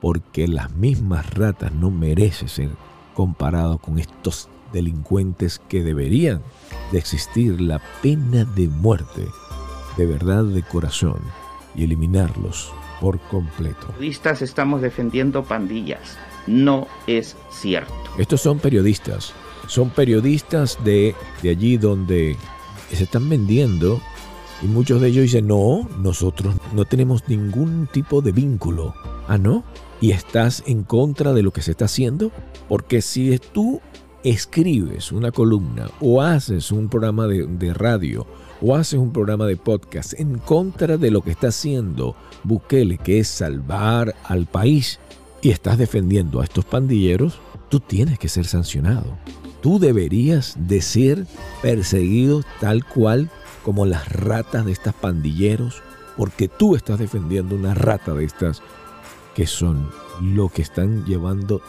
Porque 0.00 0.48
las 0.48 0.72
mismas 0.72 1.32
ratas 1.34 1.72
no 1.72 1.92
merecen 1.92 2.48
ser 2.48 2.70
comparados 3.14 3.78
con 3.78 4.00
estos 4.00 4.48
delincuentes 4.72 5.60
que 5.68 5.84
deberían 5.84 6.42
de 6.90 6.98
existir 6.98 7.60
la 7.60 7.80
pena 8.02 8.44
de 8.44 8.66
muerte 8.66 9.28
de 10.00 10.06
verdad 10.06 10.44
de 10.44 10.62
corazón 10.62 11.18
y 11.76 11.84
eliminarlos 11.84 12.72
por 13.02 13.20
completo. 13.20 13.88
Periodistas 13.88 14.40
estamos 14.40 14.80
defendiendo 14.80 15.44
pandillas. 15.44 16.16
No 16.46 16.88
es 17.06 17.36
cierto. 17.50 17.92
Estos 18.16 18.40
son 18.40 18.58
periodistas, 18.60 19.34
son 19.66 19.90
periodistas 19.90 20.82
de, 20.84 21.14
de 21.42 21.50
allí 21.50 21.76
donde 21.76 22.34
se 22.90 23.04
están 23.04 23.28
vendiendo 23.28 24.00
y 24.62 24.68
muchos 24.68 25.02
de 25.02 25.08
ellos 25.08 25.24
dicen, 25.24 25.46
no, 25.46 25.86
nosotros 25.98 26.54
no 26.74 26.86
tenemos 26.86 27.28
ningún 27.28 27.86
tipo 27.92 28.22
de 28.22 28.32
vínculo. 28.32 28.94
Ah, 29.28 29.36
¿no? 29.36 29.64
¿Y 30.00 30.12
estás 30.12 30.62
en 30.66 30.82
contra 30.82 31.34
de 31.34 31.42
lo 31.42 31.52
que 31.52 31.60
se 31.60 31.72
está 31.72 31.84
haciendo? 31.84 32.32
Porque 32.70 33.02
si 33.02 33.38
tú 33.38 33.82
escribes 34.24 35.12
una 35.12 35.30
columna 35.30 35.90
o 36.00 36.22
haces 36.22 36.72
un 36.72 36.88
programa 36.88 37.26
de, 37.26 37.46
de 37.46 37.74
radio 37.74 38.26
o 38.60 38.74
haces 38.74 38.98
un 38.98 39.12
programa 39.12 39.46
de 39.46 39.56
podcast 39.56 40.18
en 40.18 40.38
contra 40.38 40.96
de 40.96 41.10
lo 41.10 41.22
que 41.22 41.30
está 41.30 41.48
haciendo 41.48 42.16
Bukele, 42.44 42.98
que 42.98 43.18
es 43.18 43.28
salvar 43.28 44.14
al 44.24 44.46
país, 44.46 44.98
y 45.42 45.50
estás 45.50 45.78
defendiendo 45.78 46.40
a 46.40 46.44
estos 46.44 46.64
pandilleros, 46.64 47.40
tú 47.68 47.80
tienes 47.80 48.18
que 48.18 48.28
ser 48.28 48.46
sancionado. 48.46 49.16
Tú 49.62 49.78
deberías 49.78 50.56
de 50.58 50.80
ser 50.80 51.26
perseguido 51.62 52.42
tal 52.60 52.84
cual 52.84 53.30
como 53.62 53.86
las 53.86 54.10
ratas 54.10 54.66
de 54.66 54.72
estas 54.72 54.94
pandilleros, 54.94 55.82
porque 56.16 56.48
tú 56.48 56.76
estás 56.76 56.98
defendiendo 56.98 57.54
una 57.54 57.74
rata 57.74 58.14
de 58.14 58.24
estas 58.24 58.62
que 59.34 59.46
son 59.46 59.90
lo 60.20 60.48
que 60.48 60.62
están 60.62 61.04
llevando 61.04 61.62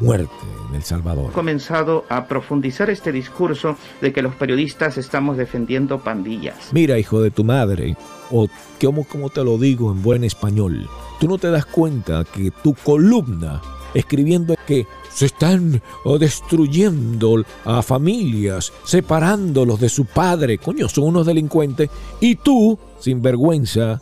muerte 0.00 0.32
en 0.68 0.76
El 0.76 0.82
Salvador. 0.82 1.32
comenzado 1.32 2.04
a 2.08 2.26
profundizar 2.26 2.90
este 2.90 3.12
discurso 3.12 3.76
de 4.00 4.12
que 4.12 4.22
los 4.22 4.34
periodistas 4.34 4.98
estamos 4.98 5.36
defendiendo 5.36 5.98
pandillas. 5.98 6.70
Mira, 6.72 6.98
hijo 6.98 7.20
de 7.20 7.30
tu 7.30 7.44
madre, 7.44 7.96
o 8.30 8.48
como, 8.80 9.04
como 9.04 9.30
te 9.30 9.42
lo 9.44 9.58
digo 9.58 9.90
en 9.90 10.02
buen 10.02 10.24
español, 10.24 10.88
tú 11.20 11.28
no 11.28 11.38
te 11.38 11.50
das 11.50 11.66
cuenta 11.66 12.24
que 12.24 12.50
tu 12.62 12.74
columna 12.74 13.60
escribiendo 13.94 14.54
que 14.66 14.86
se 15.12 15.26
están 15.26 15.82
oh, 16.04 16.18
destruyendo 16.18 17.44
a 17.64 17.82
familias, 17.82 18.72
separándolos 18.84 19.80
de 19.80 19.88
su 19.88 20.04
padre, 20.04 20.58
coño, 20.58 20.88
son 20.88 21.04
unos 21.04 21.26
delincuentes, 21.26 21.90
y 22.20 22.36
tú, 22.36 22.78
sin 23.00 23.22
vergüenza, 23.22 24.00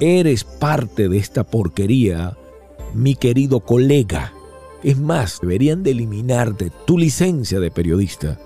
eres 0.00 0.44
parte 0.44 1.08
de 1.08 1.18
esta 1.18 1.44
porquería, 1.44 2.36
mi 2.94 3.14
querido 3.14 3.60
colega. 3.60 4.32
Es 4.82 4.98
más, 4.98 5.40
deberían 5.40 5.82
de 5.82 5.92
eliminarte 5.92 6.70
tu 6.86 6.98
licencia 6.98 7.60
de 7.60 7.70
periodista, 7.70 8.38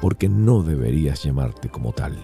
porque 0.00 0.28
no 0.28 0.62
deberías 0.62 1.22
llamarte 1.22 1.68
como 1.68 1.92
tal. 1.92 2.16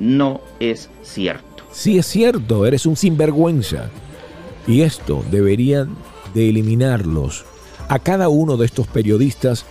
No 0.00 0.40
es 0.60 0.88
cierto. 1.02 1.64
Sí 1.72 1.98
es 1.98 2.06
cierto, 2.06 2.66
eres 2.66 2.86
un 2.86 2.96
sinvergüenza. 2.96 3.90
Y 4.66 4.82
esto 4.82 5.24
deberían 5.30 5.96
de 6.34 6.48
eliminarlos 6.48 7.44
a 7.88 7.98
cada 7.98 8.28
uno 8.28 8.56
de 8.56 8.66
estos 8.66 8.86
periodistas 8.86 9.66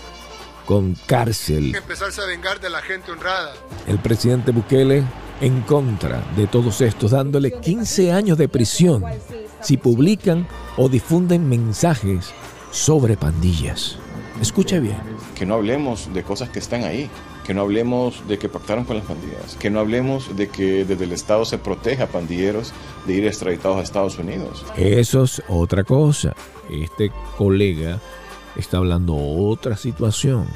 con 0.65 0.96
cárcel. 1.08 1.75
Empezarse 1.75 2.22
a 2.22 2.25
vengar 2.25 2.60
de 2.60 2.70
la 2.70 2.82
gente 2.82 3.12
honrada. 3.12 3.53
El 3.88 4.00
presidente 4.00 4.51
Bukele 4.51 5.03
en 5.42 5.62
contra 5.62 6.24
de 6.38 6.48
todos 6.48 6.80
estos, 6.82 7.12
dándole 7.12 7.51
15 7.51 8.12
años 8.12 8.38
de 8.38 8.48
prisión 8.48 9.03
si 9.62 9.77
publican 9.77 10.48
o 10.77 10.89
difunden 10.89 11.50
mensajes 11.50 12.34
sobre 12.74 13.15
pandillas. 13.15 13.98
Escucha 14.42 14.80
bien. 14.80 14.98
Que 15.36 15.46
no 15.46 15.53
hablemos 15.53 16.12
de 16.12 16.24
cosas 16.24 16.50
que 16.50 16.60
están 16.60 16.84
ahí, 16.84 17.10
que 17.46 17.53
no 17.53 17.62
hablemos 17.62 18.27
de 18.27 18.39
que 18.39 18.50
pactaron 18.50 18.84
con 18.84 18.98
las 18.98 19.06
pandillas, 19.06 19.56
que 19.60 19.70
no 19.70 19.80
hablemos 19.80 20.36
de 20.36 20.50
que 20.50 20.84
desde 20.84 21.03
el 21.03 21.12
Estado 21.12 21.46
se 21.46 21.60
proteja 21.60 22.06
a 22.06 22.08
pandilleros 22.08 22.74
de 23.06 23.13
ir 23.13 23.27
extraditados 23.27 23.77
a 23.77 23.84
Estados 23.84 24.18
Unidos. 24.18 24.65
Eso 24.75 25.24
es 25.24 25.44
otra 25.48 25.84
cosa. 25.84 26.36
Este 26.70 27.12
colega 27.38 28.00
está 28.56 28.77
hablando 28.77 29.15
otra 29.15 29.77
situación. 29.77 30.48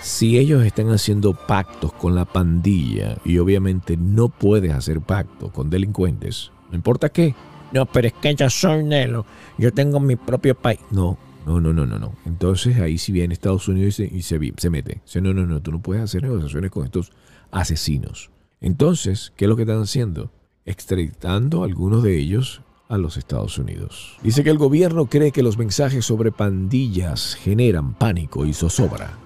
Si 0.00 0.38
ellos 0.38 0.64
están 0.64 0.90
haciendo 0.90 1.34
pactos 1.34 1.92
con 1.92 2.14
la 2.14 2.24
pandilla 2.24 3.18
y 3.24 3.38
obviamente 3.38 3.98
no 3.98 4.28
puedes 4.28 4.72
hacer 4.72 5.00
pacto 5.02 5.50
con 5.50 5.68
delincuentes, 5.68 6.52
no 6.70 6.76
importa 6.76 7.10
qué. 7.10 7.34
No, 7.72 7.84
pero 7.84 8.06
es 8.08 8.14
que 8.14 8.34
yo 8.34 8.48
soy 8.48 8.84
Nelo, 8.84 9.26
yo 9.58 9.72
tengo 9.74 10.00
mi 10.00 10.16
propio 10.16 10.54
país. 10.54 10.78
No, 10.90 11.18
no, 11.46 11.60
no, 11.60 11.72
no, 11.72 11.86
no, 11.86 12.00
no. 12.00 12.12
Entonces 12.26 12.76
ahí 12.80 12.98
si 12.98 13.12
viene 13.12 13.32
Estados 13.32 13.68
Unidos 13.68 14.00
y 14.00 14.22
se, 14.22 14.36
y 14.36 14.52
se 14.56 14.68
mete. 14.68 15.00
Dice, 15.04 15.20
no, 15.20 15.32
no, 15.32 15.46
no, 15.46 15.62
tú 15.62 15.70
no 15.70 15.80
puedes 15.80 16.02
hacer 16.02 16.24
negociaciones 16.24 16.72
con 16.72 16.84
estos 16.84 17.12
asesinos. 17.52 18.30
Entonces, 18.60 19.32
¿qué 19.36 19.44
es 19.44 19.48
lo 19.48 19.54
que 19.54 19.62
están 19.62 19.80
haciendo? 19.80 20.32
Extraditando 20.64 21.62
a 21.62 21.66
algunos 21.66 22.02
de 22.02 22.18
ellos 22.18 22.62
a 22.88 22.98
los 22.98 23.16
Estados 23.16 23.58
Unidos. 23.58 24.16
Dice 24.22 24.42
que 24.42 24.50
el 24.50 24.58
gobierno 24.58 25.06
cree 25.06 25.30
que 25.30 25.44
los 25.44 25.56
mensajes 25.56 26.04
sobre 26.04 26.32
pandillas 26.32 27.36
generan 27.36 27.94
pánico 27.94 28.44
y 28.44 28.52
zozobra. 28.52 29.16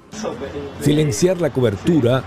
Silenciar 0.83 1.41
la 1.41 1.51
cobertura 1.55 2.23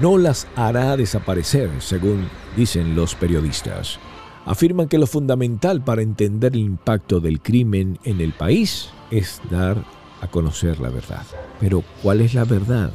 no 0.00 0.18
las 0.18 0.48
hará 0.56 0.96
desaparecer, 0.96 1.70
según 1.78 2.26
dicen 2.56 2.96
los 2.96 3.14
periodistas. 3.14 4.00
Afirman 4.46 4.88
que 4.88 4.98
lo 4.98 5.06
fundamental 5.06 5.82
para 5.84 6.02
entender 6.02 6.54
el 6.54 6.60
impacto 6.60 7.20
del 7.20 7.40
crimen 7.40 8.00
en 8.02 8.20
el 8.20 8.32
país 8.32 8.90
es 9.10 9.40
dar 9.50 9.76
a 10.20 10.26
conocer 10.28 10.80
la 10.80 10.88
verdad. 10.88 11.24
Pero, 11.60 11.82
¿cuál 12.02 12.20
es 12.20 12.34
la 12.34 12.44
verdad? 12.44 12.90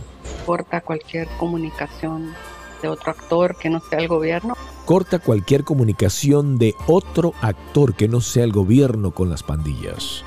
corta 0.45 0.81
cualquier 0.81 1.27
comunicación 1.39 2.33
de 2.81 2.89
otro 2.89 3.11
actor 3.11 3.55
que 3.57 3.69
no 3.69 3.79
sea 3.79 3.99
el 3.99 4.07
gobierno. 4.07 4.55
Corta 4.85 5.19
cualquier 5.19 5.63
comunicación 5.63 6.57
de 6.57 6.75
otro 6.87 7.33
actor 7.41 7.93
que 7.93 8.07
no 8.07 8.21
sea 8.21 8.43
el 8.43 8.51
gobierno 8.51 9.11
con 9.11 9.29
las 9.29 9.43
pandillas. 9.43 10.23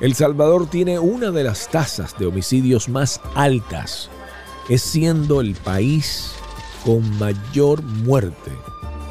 El 0.00 0.14
Salvador 0.14 0.68
tiene 0.68 0.98
una 0.98 1.30
de 1.30 1.44
las 1.44 1.68
tasas 1.68 2.16
de 2.18 2.26
homicidios 2.26 2.88
más 2.88 3.20
altas, 3.34 4.08
es 4.68 4.82
siendo 4.82 5.40
el 5.40 5.54
país 5.56 6.34
con 6.84 7.18
mayor 7.18 7.82
muerte. 7.82 8.52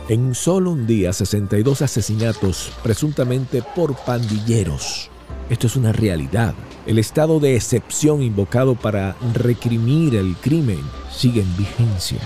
En 0.09 0.35
solo 0.35 0.71
un 0.71 0.87
día, 0.87 1.11
62 1.11 1.81
asesinatos 1.81 2.71
presuntamente 2.81 3.61
por 3.75 3.93
pandilleros. 4.05 5.09
Esto 5.49 5.67
es 5.67 5.75
una 5.75 5.91
realidad. 5.91 6.55
El 6.85 6.97
estado 6.97 7.41
de 7.41 7.57
excepción 7.57 8.23
invocado 8.23 8.75
para 8.75 9.17
reprimir 9.33 10.15
el 10.15 10.37
crimen 10.37 10.79
sigue 11.11 11.41
en 11.41 11.57
vigencia. 11.57 12.19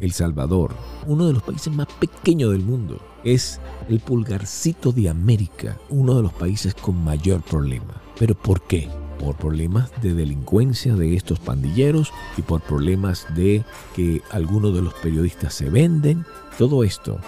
El 0.00 0.12
Salvador, 0.12 0.74
uno 1.06 1.26
de 1.26 1.34
los 1.34 1.42
países 1.42 1.70
más 1.70 1.88
pequeños 2.00 2.52
del 2.52 2.62
mundo, 2.62 2.98
es 3.22 3.60
el 3.90 4.00
pulgarcito 4.00 4.90
de 4.90 5.10
América, 5.10 5.76
uno 5.90 6.14
de 6.14 6.22
los 6.22 6.32
países 6.32 6.74
con 6.74 7.04
mayor 7.04 7.42
problema. 7.42 8.00
¿Pero 8.18 8.34
por 8.34 8.62
qué? 8.62 8.88
Por 9.18 9.36
problemas 9.36 9.90
de 10.00 10.14
delincuencia 10.14 10.94
de 10.94 11.16
estos 11.16 11.38
pandilleros 11.38 12.12
y 12.38 12.42
por 12.42 12.62
problemas 12.62 13.26
de 13.34 13.62
que 13.94 14.22
algunos 14.30 14.74
de 14.74 14.80
los 14.80 14.94
periodistas 14.94 15.52
se 15.52 15.68
venden. 15.68 16.24
Todo 16.58 16.82
esto 16.82 17.20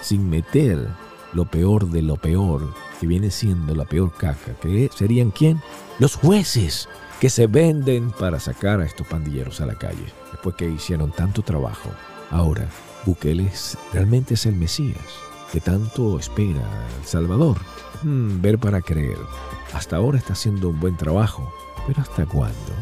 sin 0.00 0.30
meter 0.30 0.88
lo 1.34 1.44
peor 1.44 1.90
de 1.90 2.00
lo 2.00 2.16
peor, 2.16 2.72
que 2.98 3.06
viene 3.06 3.30
siendo 3.30 3.74
la 3.74 3.84
peor 3.84 4.10
caca, 4.10 4.54
que 4.54 4.88
serían 4.96 5.30
quién? 5.30 5.60
Los 5.98 6.16
jueces 6.16 6.88
que 7.20 7.28
se 7.28 7.46
venden 7.46 8.10
para 8.10 8.40
sacar 8.40 8.80
a 8.80 8.86
estos 8.86 9.06
pandilleros 9.06 9.60
a 9.60 9.66
la 9.66 9.74
calle, 9.74 10.06
después 10.32 10.56
que 10.56 10.66
hicieron 10.66 11.12
tanto 11.12 11.42
trabajo. 11.42 11.90
Ahora, 12.30 12.70
Bukele 13.04 13.52
realmente 13.92 14.32
es 14.32 14.46
el 14.46 14.56
Mesías, 14.56 14.96
que 15.52 15.60
tanto 15.60 16.18
espera 16.18 16.62
El 16.98 17.06
Salvador. 17.06 17.58
Hmm, 18.02 18.40
ver 18.40 18.58
para 18.58 18.80
creer. 18.80 19.18
Hasta 19.74 19.96
ahora 19.96 20.16
está 20.16 20.32
haciendo 20.32 20.70
un 20.70 20.80
buen 20.80 20.96
trabajo, 20.96 21.52
pero 21.86 22.00
¿hasta 22.00 22.24
cuándo? 22.24 22.72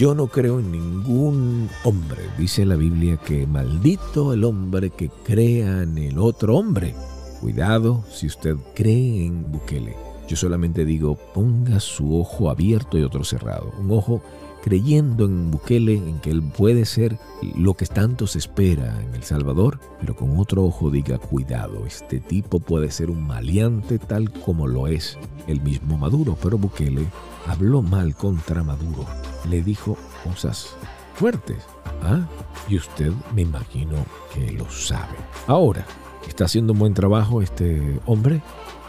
Yo 0.00 0.14
no 0.14 0.28
creo 0.28 0.60
en 0.60 0.72
ningún 0.72 1.68
hombre. 1.84 2.22
Dice 2.38 2.64
la 2.64 2.74
Biblia 2.74 3.18
que 3.18 3.46
maldito 3.46 4.32
el 4.32 4.44
hombre 4.44 4.88
que 4.88 5.10
crea 5.10 5.82
en 5.82 5.98
el 5.98 6.18
otro 6.18 6.56
hombre. 6.56 6.94
Cuidado 7.42 8.02
si 8.10 8.26
usted 8.26 8.56
cree 8.74 9.26
en 9.26 9.52
Bukele. 9.52 10.09
Yo 10.30 10.36
solamente 10.36 10.84
digo, 10.84 11.16
ponga 11.34 11.80
su 11.80 12.16
ojo 12.16 12.50
abierto 12.50 12.96
y 12.96 13.02
otro 13.02 13.24
cerrado. 13.24 13.72
Un 13.80 13.90
ojo 13.90 14.22
creyendo 14.62 15.24
en 15.24 15.50
Bukele, 15.50 15.94
en 15.94 16.20
que 16.20 16.30
él 16.30 16.40
puede 16.40 16.84
ser 16.84 17.18
lo 17.56 17.74
que 17.74 17.84
tanto 17.86 18.28
se 18.28 18.38
espera 18.38 19.02
en 19.02 19.12
El 19.16 19.24
Salvador, 19.24 19.80
pero 20.00 20.14
con 20.14 20.38
otro 20.38 20.62
ojo 20.62 20.88
diga, 20.88 21.18
cuidado, 21.18 21.84
este 21.84 22.20
tipo 22.20 22.60
puede 22.60 22.92
ser 22.92 23.10
un 23.10 23.26
maleante 23.26 23.98
tal 23.98 24.30
como 24.30 24.68
lo 24.68 24.86
es 24.86 25.18
el 25.48 25.60
mismo 25.62 25.98
Maduro. 25.98 26.38
Pero 26.40 26.58
Bukele 26.58 27.06
habló 27.48 27.82
mal 27.82 28.14
contra 28.14 28.62
Maduro. 28.62 29.06
Le 29.48 29.64
dijo 29.64 29.96
cosas 30.22 30.76
fuertes. 31.16 31.58
¿Ah? 32.04 32.24
Y 32.68 32.76
usted 32.76 33.12
me 33.34 33.42
imagino 33.42 33.96
que 34.32 34.52
lo 34.52 34.70
sabe. 34.70 35.16
Ahora, 35.48 35.84
¿está 36.28 36.44
haciendo 36.44 36.72
un 36.72 36.78
buen 36.78 36.94
trabajo 36.94 37.42
este 37.42 37.98
hombre? 38.06 38.40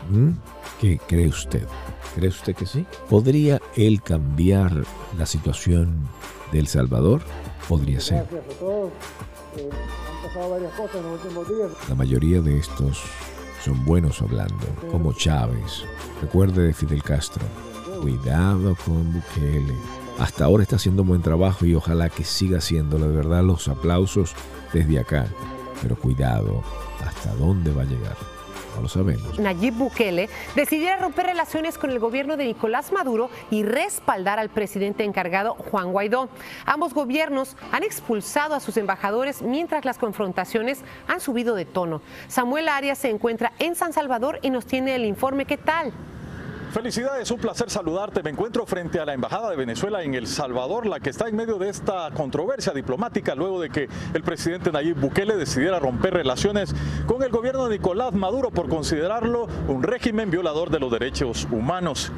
¿Mm? 0.10 0.32
¿Qué 0.80 1.00
cree 1.08 1.28
usted? 1.28 1.68
¿Cree 2.16 2.30
usted 2.30 2.56
que 2.56 2.66
sí? 2.66 2.86
¿Podría 3.10 3.62
él 3.76 4.02
cambiar 4.02 4.84
la 5.18 5.26
situación 5.26 6.08
de 6.52 6.60
El 6.60 6.68
Salvador? 6.68 7.22
Podría 7.70 8.00
ser. 8.02 8.26
Gracias 8.30 8.56
a 8.56 8.60
todos. 8.60 8.92
Eh, 9.58 9.70
han 9.70 10.28
pasado 10.28 10.50
varias 10.52 10.74
cosas 10.74 10.96
en 10.96 11.04
los 11.04 11.24
últimos 11.24 11.50
días. 11.50 11.72
La 11.90 11.96
mayoría 11.96 12.42
de 12.42 12.58
estos 12.58 13.02
son 13.64 13.86
buenos 13.86 14.22
hablando, 14.22 14.66
como 14.92 15.14
Chávez. 15.14 15.84
Recuerde 16.22 16.64
de 16.64 16.74
Fidel 16.74 17.04
Castro. 17.04 17.44
Cuidado 18.02 18.76
con 18.84 19.14
Bukele. 19.14 19.76
hasta 20.20 20.46
ahora 20.46 20.64
está 20.64 20.78
haciendo 20.78 21.04
un 21.04 21.10
buen 21.10 21.22
trabajo 21.22 21.66
y 21.66 21.76
ojalá 21.76 22.10
que 22.10 22.24
siga 22.24 22.58
haciéndolo. 22.58 23.08
De 23.08 23.16
verdad, 23.16 23.44
los 23.44 23.68
aplausos 23.68 24.34
desde 24.74 25.00
acá. 25.00 25.28
Pero 25.82 25.96
cuidado, 25.96 26.64
¿hasta 27.06 27.34
dónde 27.36 27.72
va 27.72 27.84
a 27.84 27.86
llegar? 27.86 28.18
Lo 28.80 28.88
sabemos. 28.88 29.40
Nayib 29.40 29.74
Bukele 29.74 30.30
decidiera 30.56 30.98
romper 30.98 31.26
relaciones 31.26 31.78
con 31.78 31.90
el 31.90 32.00
gobierno 32.00 32.38
de 32.38 32.46
Nicolás 32.46 32.92
Maduro 32.92 33.30
y 33.50 33.64
respaldar 33.64 34.40
al 34.40 34.50
presidente 34.50 35.04
encargado 35.04 35.56
Juan 35.56 35.92
Guaidó. 35.92 36.30
Ambos 36.66 36.94
gobiernos 36.94 37.58
han 37.72 37.84
expulsado 37.84 38.56
a 38.56 38.60
sus 38.60 38.78
embajadores 38.78 39.42
mientras 39.42 39.86
las 39.86 39.98
confrontaciones 39.98 40.82
han 41.08 41.20
subido 41.20 41.56
de 41.56 41.66
tono. 41.66 42.02
Samuel 42.28 42.70
Arias 42.70 42.98
se 42.98 43.10
encuentra 43.10 43.54
en 43.60 43.76
San 43.76 43.94
Salvador 43.94 44.40
y 44.42 44.50
nos 44.50 44.66
tiene 44.66 44.96
el 44.96 45.06
informe. 45.06 45.46
¿Qué 45.46 45.58
tal? 45.58 45.94
Felicidades, 46.72 47.30
un 47.32 47.38
placer 47.38 47.70
saludarte. 47.70 48.24
Me 48.24 48.30
encuentro 48.30 48.66
frente 48.66 48.98
a 48.98 49.04
la 49.04 49.14
Embajada 49.14 49.50
de 49.50 49.58
Venezuela 49.58 50.04
en 50.04 50.14
El 50.14 50.26
Salvador, 50.26 50.86
la 50.86 51.02
que 51.02 51.10
está 51.10 51.28
en 51.28 51.36
medio 51.36 51.58
de 51.58 51.68
esta 51.68 52.10
controversia 52.12 52.72
diplomática 52.72 53.36
luego 53.36 53.60
de 53.60 53.70
que 53.70 53.90
el 54.14 54.24
presidente 54.24 54.72
Nayib 54.72 54.96
Bukele 54.96 55.36
decidiera 55.36 55.80
romper 55.80 56.14
relaciones 56.14 56.74
con 57.08 57.24
el 57.24 57.30
gobierno 57.30 57.66
de 57.68 57.78
Nicolás 57.78 58.14
Maduro 58.14 58.52
por 58.52 58.70
considerarlo 58.70 59.48
un 59.68 59.84
régimen 59.84 60.32
violador 60.32 60.70
de 60.70 60.80
los 60.80 60.90
derechos 60.90 61.46
humanos. 61.52 62.10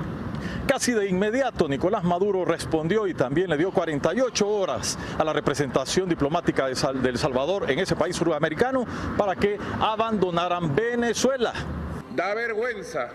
Casi 0.68 0.92
de 0.92 1.10
inmediato 1.10 1.68
Nicolás 1.68 2.04
Maduro 2.04 2.46
respondió 2.46 3.08
y 3.08 3.16
también 3.16 3.50
le 3.50 3.58
dio 3.58 3.72
48 3.72 4.48
horas 4.48 5.00
a 5.18 5.24
la 5.24 5.34
representación 5.34 6.08
diplomática 6.08 6.68
de 6.68 6.76
del 7.02 7.18
Salvador 7.18 7.72
en 7.72 7.80
ese 7.80 7.96
país 7.96 8.16
sudamericano 8.16 8.86
para 9.18 9.36
que 9.36 9.58
abandonaran 9.80 10.76
Venezuela. 10.76 11.54
Da 12.16 12.36
vergüenza, 12.36 13.10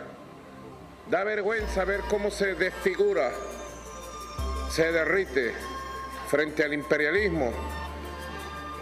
da 1.10 1.24
vergüenza 1.24 1.84
ver 1.84 2.00
cómo 2.02 2.30
se 2.30 2.54
desfigura, 2.54 3.32
se 4.70 4.92
derrite 4.92 5.54
frente 6.28 6.64
al 6.64 6.74
imperialismo 6.74 7.52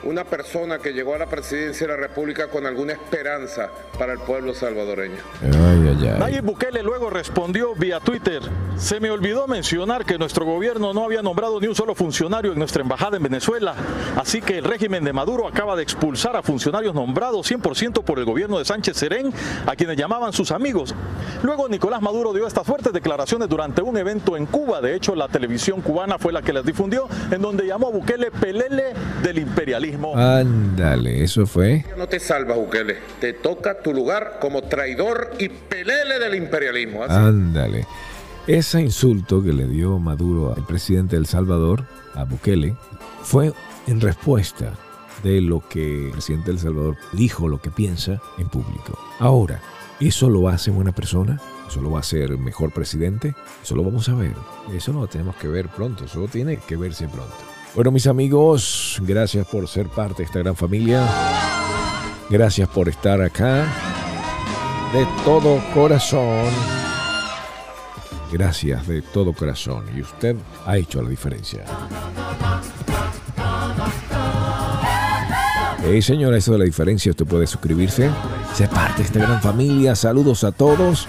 una 0.04 0.24
persona 0.24 0.78
que 0.78 0.92
llegó 0.92 1.14
a 1.14 1.18
la 1.18 1.26
presidencia 1.26 1.86
de 1.86 1.92
la 1.94 1.98
República 1.98 2.48
con 2.48 2.66
alguna 2.66 2.92
esperanza 2.92 3.70
para 3.98 4.12
el 4.12 4.18
pueblo 4.20 4.54
salvadoreño. 4.54 5.16
Ay, 5.42 5.96
ay, 5.98 6.08
ay. 6.08 6.18
Nayib 6.18 6.44
Bukele 6.44 6.82
luego 6.82 7.10
respondió 7.10 7.74
vía 7.74 8.00
Twitter, 8.00 8.42
se 8.76 9.00
me 9.00 9.10
olvidó 9.10 9.46
mencionar 9.46 10.04
que 10.04 10.18
nuestro 10.18 10.44
gobierno 10.44 10.92
no 10.92 11.04
había 11.04 11.22
nombrado 11.22 11.60
ni 11.60 11.66
un 11.66 11.74
solo 11.74 11.94
funcionario 11.94 12.52
en 12.52 12.58
nuestra 12.58 12.82
embajada 12.82 13.16
en 13.16 13.22
Venezuela, 13.22 13.74
así 14.16 14.40
que 14.40 14.58
el 14.58 14.64
régimen 14.64 15.02
de 15.04 15.12
Maduro 15.12 15.48
acaba 15.48 15.76
de 15.76 15.82
expulsar 15.82 16.36
a 16.36 16.42
funcionarios 16.42 16.94
nombrados 16.94 17.50
100% 17.50 18.04
por 18.04 18.18
el 18.18 18.24
gobierno 18.24 18.58
de 18.58 18.64
Sánchez 18.64 18.96
Serén, 18.96 19.32
a 19.66 19.74
quienes 19.74 19.96
llamaban 19.96 20.32
sus 20.32 20.50
amigos. 20.50 20.94
Luego 21.42 21.68
Nicolás 21.68 22.02
Maduro 22.02 22.32
dio 22.32 22.46
estas 22.46 22.66
fuertes 22.66 22.92
declaraciones 22.92 23.48
durante 23.48 23.82
un 23.82 23.96
evento 23.96 24.36
en 24.36 24.46
Cuba, 24.46 24.80
de 24.80 24.94
hecho 24.94 25.14
la 25.14 25.28
televisión 25.28 25.80
cubana 25.80 26.18
fue 26.18 26.32
la 26.32 26.42
que 26.42 26.52
las 26.52 26.64
difundió, 26.64 27.08
en 27.30 27.40
donde 27.40 27.66
llamó 27.66 27.88
a 27.88 27.90
Bukele 27.90 28.30
pelele 28.30 28.94
del 29.22 29.38
imperialismo. 29.38 29.85
Ándale, 30.14 31.22
eso 31.22 31.46
fue. 31.46 31.84
No 31.96 32.06
te 32.06 32.20
salvas, 32.20 32.56
Bukele. 32.56 32.96
Te 33.20 33.32
toca 33.32 33.80
tu 33.80 33.92
lugar 33.92 34.38
como 34.40 34.62
traidor 34.62 35.32
y 35.38 35.48
pelele 35.48 36.18
del 36.18 36.34
imperialismo. 36.34 37.04
Así. 37.04 37.14
Ándale. 37.14 37.86
Ese 38.46 38.80
insulto 38.80 39.42
que 39.42 39.52
le 39.52 39.66
dio 39.66 39.98
Maduro 39.98 40.54
al 40.54 40.64
presidente 40.64 41.16
de 41.16 41.20
El 41.20 41.26
Salvador, 41.26 41.84
a 42.14 42.24
Bukele, 42.24 42.76
fue 43.22 43.52
en 43.86 44.00
respuesta 44.00 44.72
de 45.22 45.40
lo 45.40 45.66
que 45.68 46.06
el 46.06 46.12
presidente 46.12 46.46
de 46.46 46.52
El 46.52 46.58
Salvador 46.60 46.96
dijo, 47.12 47.48
lo 47.48 47.60
que 47.60 47.70
piensa 47.70 48.20
en 48.38 48.48
público. 48.48 48.98
Ahora, 49.18 49.60
¿eso 49.98 50.30
lo 50.30 50.48
hace 50.48 50.70
buena 50.70 50.92
persona? 50.92 51.40
¿Eso 51.68 51.80
lo 51.80 51.90
va 51.90 51.98
a 51.98 52.00
hacer 52.00 52.38
mejor 52.38 52.72
presidente? 52.72 53.34
Eso 53.62 53.74
lo 53.74 53.82
vamos 53.82 54.08
a 54.08 54.14
ver. 54.14 54.34
Eso 54.72 54.92
no 54.92 55.00
lo 55.00 55.08
tenemos 55.08 55.34
que 55.36 55.48
ver 55.48 55.68
pronto, 55.68 56.04
eso 56.04 56.28
tiene 56.28 56.58
que 56.58 56.76
verse 56.76 57.08
pronto. 57.08 57.55
Bueno, 57.76 57.90
mis 57.90 58.06
amigos, 58.06 58.98
gracias 59.02 59.46
por 59.46 59.68
ser 59.68 59.88
parte 59.88 60.22
de 60.22 60.24
esta 60.24 60.38
gran 60.38 60.56
familia. 60.56 61.06
Gracias 62.30 62.66
por 62.70 62.88
estar 62.88 63.20
acá. 63.20 63.66
De 64.94 65.06
todo 65.26 65.62
corazón. 65.74 66.46
Gracias 68.32 68.86
de 68.86 69.02
todo 69.02 69.34
corazón. 69.34 69.84
Y 69.94 70.00
usted 70.00 70.36
ha 70.64 70.78
hecho 70.78 71.02
la 71.02 71.10
diferencia. 71.10 71.66
Hey 75.84 76.00
señora, 76.00 76.38
eso 76.38 76.52
de 76.52 76.58
la 76.60 76.64
diferencia, 76.64 77.10
usted 77.10 77.26
puede 77.26 77.46
suscribirse, 77.46 78.10
ser 78.54 78.70
parte 78.70 79.02
de 79.02 79.02
esta 79.02 79.18
gran 79.18 79.42
familia. 79.42 79.94
Saludos 79.94 80.44
a 80.44 80.52
todos. 80.52 81.08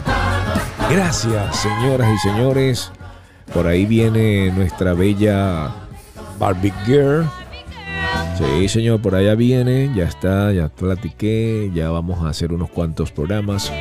Gracias, 0.89 1.61
señoras 1.61 2.13
y 2.13 2.17
señores. 2.27 2.91
Por 3.53 3.67
ahí 3.67 3.85
viene 3.85 4.51
nuestra 4.51 4.93
bella 4.93 5.86
Barbie 6.39 6.73
Girl. 6.85 7.25
Sí, 8.37 8.67
señor, 8.69 9.01
por 9.01 9.15
allá 9.15 9.35
viene. 9.35 9.91
Ya 9.95 10.05
está, 10.05 10.51
ya 10.51 10.69
platiqué. 10.69 11.71
Ya 11.73 11.89
vamos 11.89 12.23
a 12.23 12.29
hacer 12.29 12.53
unos 12.53 12.69
cuantos 12.69 13.11
programas. 13.11 13.71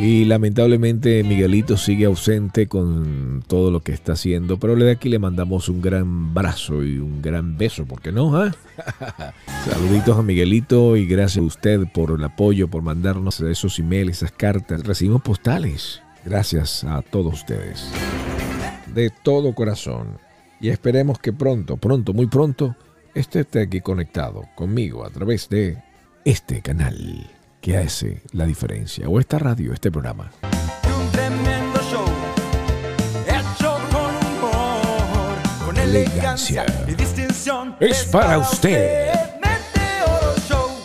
Y 0.00 0.26
lamentablemente 0.26 1.24
Miguelito 1.24 1.76
sigue 1.76 2.04
ausente 2.04 2.68
con 2.68 3.42
todo 3.48 3.72
lo 3.72 3.80
que 3.80 3.90
está 3.90 4.12
haciendo, 4.12 4.56
pero 4.56 4.76
de 4.76 4.92
aquí 4.92 5.08
le 5.08 5.18
mandamos 5.18 5.68
un 5.68 5.82
gran 5.82 6.28
abrazo 6.30 6.84
y 6.84 6.98
un 6.98 7.20
gran 7.20 7.58
beso, 7.58 7.84
¿por 7.84 8.00
qué 8.00 8.12
no? 8.12 8.36
ah? 8.36 8.54
Saluditos 9.68 10.16
a 10.16 10.22
Miguelito 10.22 10.96
y 10.96 11.04
gracias 11.04 11.42
a 11.42 11.46
usted 11.46 11.80
por 11.92 12.12
el 12.12 12.22
apoyo, 12.22 12.68
por 12.68 12.82
mandarnos 12.82 13.40
esos 13.40 13.76
emails, 13.80 14.18
esas 14.18 14.30
cartas. 14.30 14.84
Recibimos 14.84 15.22
postales. 15.22 16.00
Gracias 16.24 16.84
a 16.84 17.02
todos 17.02 17.34
ustedes. 17.34 17.90
De 18.94 19.10
todo 19.10 19.52
corazón. 19.52 20.27
Y 20.60 20.70
esperemos 20.70 21.18
que 21.18 21.32
pronto, 21.32 21.76
pronto, 21.76 22.12
muy 22.12 22.26
pronto, 22.26 22.76
esté 23.14 23.40
esté 23.40 23.62
aquí 23.62 23.80
conectado 23.80 24.44
conmigo 24.56 25.04
a 25.04 25.10
través 25.10 25.48
de 25.48 25.82
este 26.24 26.62
canal 26.62 27.30
que 27.60 27.76
hace 27.76 28.22
la 28.32 28.46
diferencia, 28.46 29.08
o 29.08 29.20
esta 29.20 29.38
radio, 29.38 29.72
este 29.72 29.90
programa. 29.90 30.30
Elegancia 35.76 36.66
y 36.86 36.94
distinción. 36.94 37.74
Es 37.80 38.04
para 38.04 38.38
usted. 38.38 39.10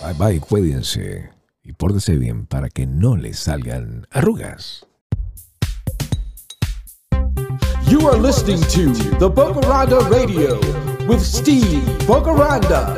Bye 0.01 0.13
bye, 0.17 0.39
cuídense 0.39 1.29
y 1.61 1.73
pórtense 1.73 2.15
bien 2.17 2.45
para 2.45 2.69
que 2.69 2.85
no 2.85 3.17
les 3.17 3.39
salgan 3.39 4.07
arrugas. 4.11 4.87
You 7.93 8.09
are 8.09 8.17
listening 8.17 8.59
to 8.59 8.91
the 9.19 9.29
Bocaranda 9.29 9.99
Radio 10.09 10.59
with 11.07 11.21
Steve 11.21 11.83
Bocaranda. 12.07 12.97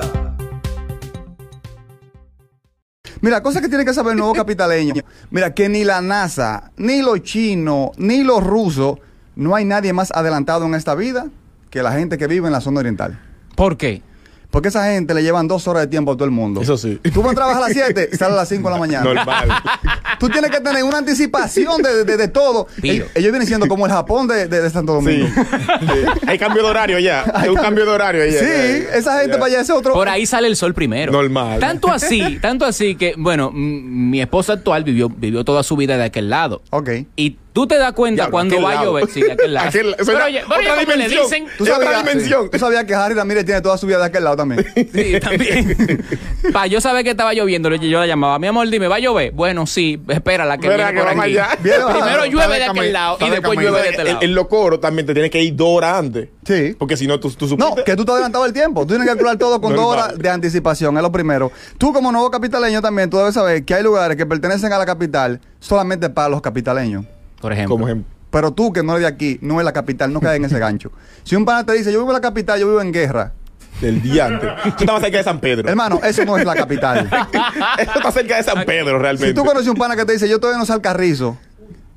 Mira, 3.20 3.44
cosas 3.44 3.62
que 3.62 3.68
tiene 3.68 3.84
que 3.84 3.94
saber 3.94 4.14
el 4.14 4.20
nuevo 4.20 4.34
capitaleño. 4.34 4.94
Mira, 5.32 5.54
que 5.54 5.68
ni 5.68 5.84
la 5.84 6.00
NASA, 6.00 6.72
ni 6.78 7.02
los 7.02 7.24
chinos, 7.24 7.90
ni 7.98 8.24
los 8.24 8.42
rusos, 8.42 9.00
no 9.36 9.54
hay 9.54 9.66
nadie 9.66 9.92
más 9.92 10.12
adelantado 10.12 10.66
en 10.66 10.76
esta 10.76 10.96
vida 10.96 11.28
que 11.70 11.84
la 11.84 11.92
gente 11.92 12.18
que 12.18 12.28
vive 12.28 12.48
en 12.48 12.54
la 12.54 12.62
zona 12.62 12.80
oriental. 12.80 13.20
¿Por 13.58 13.76
qué? 13.76 14.02
Porque 14.56 14.70
esa 14.70 14.86
gente 14.86 15.14
le 15.14 15.22
llevan 15.22 15.50
dos 15.50 15.68
horas 15.68 15.84
de 15.84 15.88
tiempo 15.88 16.14
a 16.14 16.16
todo 16.16 16.24
el 16.24 16.32
mundo. 16.32 16.62
Eso 16.62 16.78
sí. 16.78 16.98
Tú 17.14 17.22
vas 17.22 17.34
a 17.34 17.36
trabajar 17.36 17.62
a 17.62 17.66
las 17.68 17.74
7 17.74 18.10
y 18.14 18.16
sales 18.16 18.36
a 18.36 18.38
las 18.38 18.48
5 18.48 18.70
de 18.70 18.74
la 18.74 18.80
mañana. 18.80 19.04
Normal. 19.04 19.50
Tú 20.18 20.30
tienes 20.30 20.50
que 20.50 20.62
tener 20.62 20.82
una 20.86 21.00
anticipación 21.00 21.82
de, 21.82 22.06
de- 22.06 22.16
de 22.16 22.28
todo. 22.30 22.68
Ellos, 22.82 23.10
ellos 23.16 23.32
vienen 23.34 23.46
siendo 23.50 23.68
como 23.68 23.86
el 23.86 23.92
Japón 23.92 24.30
de, 24.30 24.48
de- 24.48 24.62
de 24.62 24.70
Santo 24.70 24.94
Domingo. 24.94 25.28
Hay 26.26 26.38
cambio 26.40 26.64
de 26.64 26.70
horario 26.70 27.00
ya. 27.00 27.26
Hay 27.34 27.50
un 27.50 27.58
cambio 27.58 27.84
de 27.86 27.92
horario 27.92 28.26
ya. 28.26 28.40
Sí, 28.40 28.86
esa 28.94 29.20
gente 29.20 29.34
para 29.34 29.48
allá 29.48 29.60
ese 29.60 29.74
otro. 29.74 29.94
Por 29.94 30.08
ahí 30.08 30.26
sale 30.26 30.48
el 30.48 30.56
sol 30.56 30.74
primero. 30.74 31.12
Normal. 31.12 31.60
Tanto 31.60 31.92
así, 31.92 32.40
tanto 32.42 32.64
así 32.64 32.96
que, 32.96 33.16
bueno, 33.18 33.52
mi 33.54 34.22
esposa 34.22 34.54
actual 34.54 34.86
vivió, 34.86 35.10
vivió 35.10 35.44
toda 35.44 35.64
su 35.64 35.76
vida 35.76 35.98
de 35.98 36.06
aquel 36.06 36.30
lado. 36.30 36.62
Ok. 36.70 36.90
Y 37.18 37.38
tú 37.56 37.66
te 37.66 37.78
das 37.78 37.94
cuenta 37.94 38.24
Diablo, 38.24 38.32
cuando 38.34 38.62
va 38.62 38.72
a 38.82 38.84
llover. 38.84 39.08
Sí, 39.10 39.22
de 39.22 39.32
aquel 39.32 39.54
lado. 39.56 39.70
Aquel- 39.70 39.96
pero 40.06 40.26
oye, 40.26 40.42
pero 40.48 40.60
otra 40.62 40.76
¿cómo 40.76 40.82
le 40.88 40.94
dimensión. 40.96 41.24
dicen? 41.24 41.46
¿Tú 41.58 41.64
otra 41.64 41.76
sabías, 41.78 42.06
dimensión. 42.06 42.50
tú 42.52 42.60
sabías 42.60 42.84
que 42.84 42.94
Harry 42.94 43.16
Ramírez 43.16 43.46
tiene 43.46 43.62
toda 43.62 43.78
su 43.78 43.88
vida 43.88 43.98
de 44.00 44.06
aquel 44.06 44.24
lado 44.26 44.36
también. 44.36 44.66
Sí, 44.94 45.20
también. 45.22 46.06
Para 46.54 46.68
yo 46.68 46.80
saber 46.82 47.04
que 47.06 47.12
estaba 47.12 47.34
lloviendo, 47.34 47.74
yo 47.74 48.00
la 48.00 48.06
llamaba. 48.08 48.38
Mi 48.40 48.48
amor, 48.48 48.70
dime, 48.70 48.88
¿va 48.88 48.98
a 48.98 49.00
llover? 49.00 49.32
Bueno, 49.32 49.66
sí, 49.66 50.00
espera 50.10 50.46
la 50.46 50.58
que 50.58 50.68
Espera 50.68 50.92
viene 50.92 51.02
que 51.02 51.14
por 51.16 51.22
aquí. 51.24 51.32
allá. 51.32 51.50
Primero 51.62 52.26
llueve 52.26 52.58
de 52.60 52.66
aquel 52.66 52.94
lado 52.94 53.18
y 53.22 53.26
de 53.26 53.32
después 53.32 53.58
llueve 53.60 53.82
de 53.82 53.90
este 53.90 54.02
En- 54.02 54.08
lado. 54.10 54.20
En 54.22 54.36
los 54.36 54.48
coros 54.48 54.82
también 54.82 55.06
te 55.08 55.14
tienes 55.14 55.32
que 55.32 55.42
ir 55.42 55.56
dos 55.56 55.70
horas 55.70 55.98
antes. 55.98 56.28
Sí. 56.46 56.76
Porque 56.78 56.98
si 56.98 57.08
no, 57.08 57.20
tú, 57.20 57.32
tú 57.32 57.56
No, 57.58 57.74
que 57.76 57.96
tú 57.96 58.04
te 58.06 58.12
has 58.12 58.16
adelantado 58.16 58.46
el 58.46 58.54
tiempo. 58.54 58.82
Tú 58.82 58.90
tienes 58.90 59.06
que 59.06 59.14
calcular 59.14 59.38
todo 59.38 59.60
con 59.62 59.76
dos 59.76 59.86
horas 59.86 60.18
de 60.20 60.30
anticipación, 60.30 60.96
es 60.98 61.02
lo 61.02 61.12
primero. 61.12 61.52
Tú 61.78 61.92
como 61.94 62.12
nuevo 62.12 62.30
capitaleño 62.30 62.82
también, 62.82 63.10
tú 63.10 63.18
debes 63.18 63.34
saber 63.34 63.64
que 63.66 63.74
hay 63.74 63.82
lugares 63.84 64.16
que 64.18 64.26
pertenecen 64.26 64.72
a 64.74 64.78
la 64.78 64.86
capital 64.86 65.40
solamente 65.60 66.10
para 66.10 66.30
los 66.30 66.42
capitaleños. 66.42 67.06
Por 67.40 67.54
ejemplo. 67.54 67.76
Como 67.76 67.88
ejemplo. 67.88 68.12
Pero 68.30 68.52
tú 68.52 68.74
que 68.74 68.84
no 68.84 68.94
eres 68.94 69.04
de 69.04 69.08
aquí, 69.08 69.40
no 69.42 69.60
es 69.60 69.66
la 69.66 69.72
capital, 69.72 70.12
no 70.12 70.20
caes 70.20 70.38
en 70.38 70.46
ese 70.46 70.60
gancho. 70.60 70.92
Si 71.24 71.36
un 71.36 71.46
pana 71.46 71.66
te 71.66 71.74
dice, 71.74 71.92
yo 71.92 72.00
vivo 72.00 72.12
en 72.12 72.16
la 72.16 72.22
capital, 72.22 72.60
yo 72.60 72.68
vivo 72.68 72.82
en 72.82 72.92
guerra. 72.92 73.32
Del 73.80 74.02
diante. 74.02 74.48
Tú 74.78 74.84
estabas 74.84 75.02
cerca 75.02 75.18
de 75.18 75.24
San 75.24 75.40
Pedro. 75.40 75.68
Hermano, 75.70 76.00
eso 76.04 76.24
no 76.26 76.38
es 76.38 76.46
la 76.46 76.56
capital. 76.56 77.10
Eso 77.80 77.92
está 77.96 78.12
cerca 78.12 78.38
de 78.38 78.44
San 78.44 78.64
Pedro 78.64 78.96
si 78.98 79.02
realmente. 79.02 79.34
tú 79.34 79.44
conoces 79.44 79.68
un 79.68 79.76
pana 79.76 79.98
que 79.98 80.06
te 80.06 80.14
dice, 80.14 80.30
yo 80.30 80.40
todavía 80.40 80.60
no 80.60 80.66
sé 80.66 80.72
al 80.72 80.82
carrizo, 80.82 81.38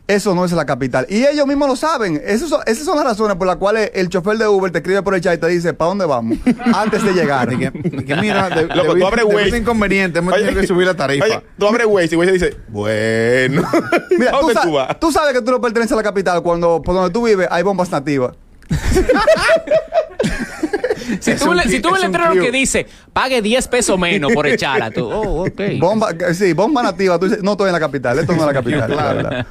Eso 0.09 0.35
no 0.35 0.43
es 0.47 0.53
la 0.53 0.65
capital. 0.65 1.05
Y 1.11 1.27
ellos 1.27 1.47
mismos 1.47 1.69
lo 1.69 1.77
saben. 1.77 2.19
Esas 2.25 2.49
son, 2.49 2.63
esas 2.65 2.85
son 2.87 2.97
las 2.97 3.05
razones 3.05 3.37
por 3.37 3.47
las 3.47 3.57
cuales 3.57 3.91
el 3.95 4.09
chofer 4.09 4.39
de 4.39 4.49
Uber 4.49 4.73
te 4.73 4.79
escribe 4.79 5.03
por 5.03 5.15
el 5.15 5.21
chat 5.21 5.35
y 5.35 5.39
te 5.39 5.47
dice, 5.49 5.75
¿para 5.75 5.91
dónde 5.91 6.07
vamos? 6.07 6.39
Antes 6.75 7.05
de 7.05 7.13
llegar. 7.13 7.49
Que 7.51 8.17
mira, 8.19 8.49
de, 8.49 8.63
Loco, 8.75 8.95
de- 8.95 9.01
tú 9.01 9.07
abres 9.07 9.25
Waze. 9.27 9.59
inconveniente, 9.59 10.21
hemos 10.21 10.35
tenido 10.35 10.59
que 10.59 10.67
subir 10.67 10.87
la 10.87 10.95
tarifa. 10.95 11.27
Oye, 11.27 11.41
tú 11.59 11.67
abres 11.69 11.87
Waze 11.87 12.15
y 12.15 12.17
Waze 12.17 12.33
dice, 12.33 12.57
bueno. 12.69 13.63
Mira, 14.19 14.31
¿A 14.31 14.41
tú, 14.41 14.47
dónde 14.47 14.55
sa- 14.55 14.63
tú 14.63 14.73
vas? 14.73 14.99
tú 14.99 15.13
sabes 15.13 15.35
que 15.35 15.43
tú 15.43 15.51
no 15.51 15.61
perteneces 15.61 15.93
a 15.93 15.97
la 15.97 16.03
capital 16.03 16.43
cuando 16.43 16.81
por 16.81 16.95
donde 16.95 17.11
tú 17.13 17.27
vives 17.27 17.47
hay 17.51 17.63
bombas 17.63 17.91
nativas. 17.91 18.35
Si 21.21 21.35
tú, 21.37 21.55
le- 21.55 21.63
si 21.65 21.81
tú 21.81 21.91
ves 21.91 22.03
el 22.05 22.13
letrero 22.13 22.33
que 22.35 22.53
dice, 22.53 22.87
pague 23.15 23.41
10 23.41 23.69
pesos 23.69 23.99
menos 23.99 24.31
por 24.33 24.47
echarla, 24.47 24.91
tú, 24.91 25.07
oh, 25.11 25.47
ok. 25.47 25.61
Bomba, 25.79 26.09
sí, 26.35 26.53
bomba 26.53 26.83
nativa. 26.83 27.19
Tú 27.19 27.27
dices, 27.27 27.43
no 27.43 27.53
estoy 27.53 27.69
en 27.69 27.73
la 27.73 27.81
capital. 27.81 28.19
Esto 28.19 28.33
no 28.35 28.41
es 28.41 28.47
la 28.47 28.53
capital. 28.53 28.95
la 28.95 29.13
verdad. 29.15 29.47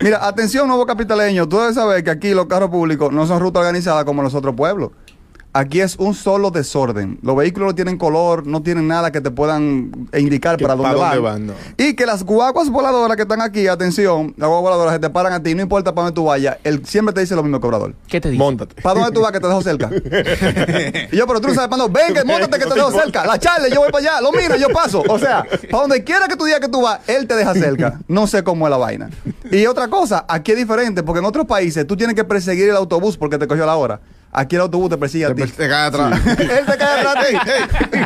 Mira, 0.00 0.26
atención, 0.26 0.66
nuevo 0.66 0.84
capitaleño. 0.86 1.48
Tú 1.48 1.58
debes 1.58 1.76
saber 1.76 2.02
que 2.02 2.10
aquí 2.10 2.34
los 2.34 2.46
carros 2.46 2.70
públicos 2.70 3.12
no 3.12 3.26
son 3.26 3.40
rutas 3.40 3.60
organizadas 3.60 4.04
como 4.04 4.22
los 4.22 4.34
otros 4.34 4.54
pueblos. 4.54 4.90
Aquí 5.54 5.82
es 5.82 5.96
un 5.96 6.14
solo 6.14 6.50
desorden. 6.50 7.18
Los 7.22 7.36
vehículos 7.36 7.68
no 7.68 7.74
tienen 7.74 7.98
color, 7.98 8.46
no 8.46 8.62
tienen 8.62 8.88
nada 8.88 9.12
que 9.12 9.20
te 9.20 9.30
puedan 9.30 10.08
indicar 10.16 10.56
para 10.58 10.74
dónde, 10.74 10.94
pa' 10.94 11.04
dónde 11.04 11.18
van. 11.18 11.46
van, 11.46 11.46
no. 11.48 11.52
Y 11.76 11.94
que 11.94 12.06
las 12.06 12.24
guaguas 12.24 12.70
voladoras 12.70 13.16
que 13.16 13.22
están 13.22 13.42
aquí, 13.42 13.66
atención, 13.66 14.32
las 14.38 14.48
guaguas 14.48 14.62
voladoras 14.72 14.94
se 14.94 15.00
te 15.00 15.10
paran 15.10 15.34
a 15.34 15.42
ti, 15.42 15.54
no 15.54 15.60
importa 15.60 15.94
para 15.94 16.06
dónde 16.06 16.14
tú 16.14 16.24
vayas, 16.24 16.56
él 16.64 16.82
siempre 16.86 17.12
te 17.12 17.20
dice 17.20 17.34
lo 17.34 17.42
mismo 17.42 17.56
el 17.58 17.60
cobrador. 17.60 17.94
¿Qué 18.08 18.18
te 18.18 18.30
dice? 18.30 18.38
Móntate. 18.38 18.80
¿Para 18.80 19.00
dónde 19.00 19.12
tú 19.12 19.20
vas 19.20 19.32
que 19.32 19.40
te 19.40 19.46
dejo 19.46 19.60
cerca? 19.60 19.90
y 21.12 21.16
yo, 21.16 21.26
pero 21.26 21.38
tú 21.38 21.48
no 21.48 21.54
sabes 21.54 21.68
para 21.68 21.82
dónde. 21.82 22.00
Ven, 22.00 22.14
que 22.14 22.24
móntate 22.24 22.58
que 22.58 22.66
te 22.66 22.74
dejo 22.74 22.90
cerca. 22.90 23.26
La 23.26 23.38
charla, 23.38 23.68
yo 23.68 23.80
voy 23.80 23.92
para 23.92 24.08
allá. 24.10 24.20
Lo 24.22 24.32
miro, 24.38 24.56
yo 24.56 24.70
paso. 24.70 25.02
O 25.06 25.18
sea, 25.18 25.44
para 25.70 25.82
donde 25.82 26.02
quiera 26.02 26.28
que 26.28 26.36
tú 26.36 26.44
digas 26.44 26.60
que 26.60 26.68
tú 26.68 26.80
vas, 26.80 27.00
él 27.06 27.26
te 27.26 27.36
deja 27.36 27.52
cerca. 27.52 28.00
No 28.08 28.26
sé 28.26 28.42
cómo 28.42 28.66
es 28.66 28.70
la 28.70 28.78
vaina. 28.78 29.10
Y 29.50 29.66
otra 29.66 29.88
cosa, 29.88 30.24
aquí 30.28 30.52
es 30.52 30.56
diferente, 30.56 31.02
porque 31.02 31.18
en 31.18 31.26
otros 31.26 31.46
países 31.46 31.86
tú 31.86 31.94
tienes 31.94 32.16
que 32.16 32.24
perseguir 32.24 32.70
el 32.70 32.76
autobús 32.76 33.18
porque 33.18 33.36
te 33.36 33.46
cogió 33.46 33.66
la 33.66 33.76
hora. 33.76 34.00
Aquí 34.34 34.56
el 34.56 34.62
autobús 34.62 34.88
te 34.88 34.96
persigue 34.96 35.26
a 35.26 35.34
ti. 35.34 35.42
Te 35.42 35.68
cae 35.68 35.86
atrás. 35.88 36.18
Él 36.26 36.64
te 36.66 36.76
cae 36.78 37.00
atrás 37.00 37.14
de 37.26 37.32
ti. 37.32 38.00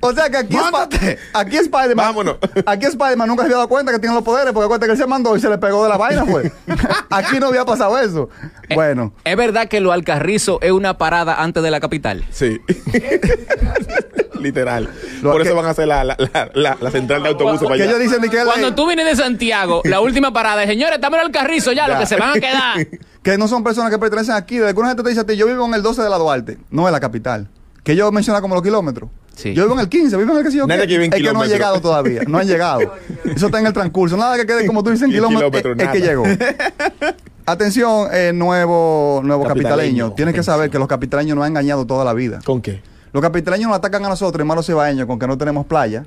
O 0.00 0.12
sea 0.14 0.30
que 0.30 0.36
aquí, 0.38 0.56
Spa- 0.56 0.88
aquí 1.34 1.56
Spider-Man. 1.58 2.06
Vámonos. 2.06 2.36
Aquí 2.64 2.86
Spider-Man 2.86 3.28
nunca 3.28 3.42
se 3.42 3.46
había 3.48 3.56
dado 3.56 3.68
cuenta 3.68 3.92
que 3.92 3.98
tiene 3.98 4.14
los 4.14 4.24
poderes, 4.24 4.52
porque 4.54 4.66
cuenta 4.68 4.86
que 4.86 4.92
él 4.92 4.98
se 4.98 5.06
mandó 5.06 5.36
y 5.36 5.40
se 5.40 5.50
le 5.50 5.58
pegó 5.58 5.82
de 5.82 5.90
la 5.90 5.98
vaina, 5.98 6.24
fue. 6.24 6.50
aquí 7.10 7.38
no 7.38 7.48
había 7.48 7.66
pasado 7.66 7.98
eso. 7.98 8.30
Bueno. 8.74 9.12
¿Es 9.24 9.36
verdad 9.36 9.68
que 9.68 9.80
lo 9.80 9.92
Alcarrizo 9.92 10.58
es 10.62 10.72
una 10.72 10.96
parada 10.96 11.42
antes 11.42 11.62
de 11.62 11.70
la 11.70 11.80
capital? 11.80 12.24
Sí. 12.30 12.60
Literal. 14.40 14.88
Lo 15.22 15.32
Por 15.32 15.42
que- 15.42 15.48
eso 15.48 15.56
van 15.56 15.66
a 15.66 15.70
hacer 15.70 15.88
la, 15.88 16.04
la, 16.04 16.16
la, 16.18 16.50
la- 16.54 16.78
la 16.80 16.90
central 16.90 17.22
de 17.24 17.28
autobuses 17.30 17.62
para 17.64 17.74
allá. 17.74 17.84
ellos 17.84 17.98
dicen 17.98 18.22
Cuando 18.44 18.74
tú 18.74 18.86
vienes 18.86 19.04
de 19.06 19.16
Santiago, 19.16 19.82
la 19.84 20.00
última 20.00 20.32
parada 20.32 20.62
es, 20.62 20.68
señores, 20.68 20.94
estamos 20.96 21.16
en 21.18 21.20
el 21.22 21.26
Alcarrizo 21.26 21.72
ya, 21.72 21.88
lo 21.88 21.98
que 21.98 22.06
se 22.06 22.16
van 22.16 22.30
a 22.30 22.34
quedar. 22.40 22.86
Que 23.32 23.38
no 23.38 23.48
son 23.48 23.62
personas 23.64 23.90
que 23.90 23.98
pertenecen 23.98 24.34
aquí. 24.34 24.58
De 24.58 24.68
alguna 24.68 24.88
gente 24.88 25.02
te 25.02 25.08
dice 25.10 25.20
a 25.20 25.24
ti, 25.24 25.36
yo 25.36 25.46
vivo 25.46 25.64
en 25.66 25.74
el 25.74 25.82
12 25.82 26.02
de 26.02 26.08
la 26.10 26.18
Duarte, 26.18 26.58
no 26.70 26.86
en 26.86 26.92
la 26.92 27.00
capital. 27.00 27.48
Que 27.84 27.92
ellos 27.92 28.10
mencionan 28.12 28.40
como 28.42 28.54
los 28.54 28.62
kilómetros. 28.64 29.10
Sí. 29.34 29.54
Yo 29.54 29.62
vivo 29.64 29.74
en 29.74 29.80
el 29.80 29.88
15, 29.88 30.16
vivo 30.16 30.32
en 30.32 30.38
el 30.38 30.44
que 30.44 30.50
sí 30.50 30.56
yo 30.58 30.66
Nadie 30.66 30.82
qué. 30.82 30.86
que 30.88 30.92
vive 30.94 31.04
en 31.06 31.12
Es 31.12 31.16
que 31.18 31.22
no 31.22 31.28
kilómetros. 31.30 31.52
llegado 31.52 31.80
todavía, 31.80 32.22
no 32.26 32.38
han 32.38 32.46
llegado. 32.48 32.80
Eso 33.24 33.46
está 33.46 33.60
en 33.60 33.66
el 33.66 33.72
transcurso. 33.72 34.16
Nada 34.16 34.36
que 34.36 34.46
quede 34.46 34.66
como 34.66 34.82
tú 34.82 34.90
dices 34.90 35.06
en 35.06 35.12
kilómetros, 35.14 35.54
es, 35.54 35.82
es 35.84 35.88
que 35.90 36.00
llegó. 36.00 36.24
nada. 36.26 36.56
Atención, 37.46 38.08
eh, 38.12 38.32
nuevo, 38.34 39.20
nuevo 39.24 39.44
capitaleño. 39.44 39.68
Capitaleño. 39.68 40.12
Tienes 40.14 40.34
que 40.34 40.42
saber 40.42 40.68
que 40.70 40.78
los 40.78 40.86
capitaleños 40.88 41.34
nos 41.36 41.44
han 41.44 41.52
engañado 41.52 41.86
toda 41.86 42.04
la 42.04 42.12
vida. 42.12 42.40
¿Con 42.44 42.60
qué? 42.60 42.82
Los 43.12 43.22
capitaleños 43.22 43.68
nos 43.68 43.78
atacan 43.78 44.04
a 44.04 44.08
nosotros, 44.10 44.38
hermanos 44.40 44.66
cibaeños, 44.66 45.06
con 45.06 45.18
que 45.18 45.26
no 45.26 45.38
tenemos 45.38 45.64
playa. 45.66 46.04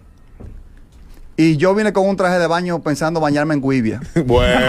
Y 1.38 1.58
yo 1.58 1.74
vine 1.74 1.94
con 1.94 2.08
un 2.08 2.16
traje 2.18 2.38
de 2.38 2.46
baño 2.46 2.84
pensando 2.84 3.20
bañarme 3.20 3.56
en 3.56 3.62
Guivia. 3.62 4.02
Bueno. 4.26 4.68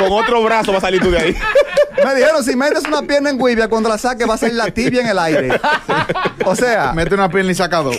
Con 0.00 0.12
otro 0.12 0.42
brazo 0.42 0.72
va 0.72 0.78
a 0.78 0.80
salir 0.80 1.00
tú 1.00 1.10
de 1.10 1.18
ahí. 1.18 1.36
Me 2.04 2.14
dijeron, 2.14 2.42
si 2.42 2.56
metes 2.56 2.84
una 2.88 3.02
pierna 3.02 3.28
en 3.28 3.38
Guivia, 3.38 3.68
cuando 3.68 3.88
la 3.90 3.98
saques 3.98 4.26
va 4.26 4.34
a 4.34 4.38
salir 4.38 4.54
la 4.54 4.70
tibia 4.70 5.02
en 5.02 5.08
el 5.08 5.18
aire. 5.18 5.60
O 6.46 6.56
sea, 6.56 6.92
Mete 6.94 7.14
una 7.14 7.28
pierna 7.28 7.52
y 7.52 7.54
saca 7.54 7.78
dos. 7.82 7.98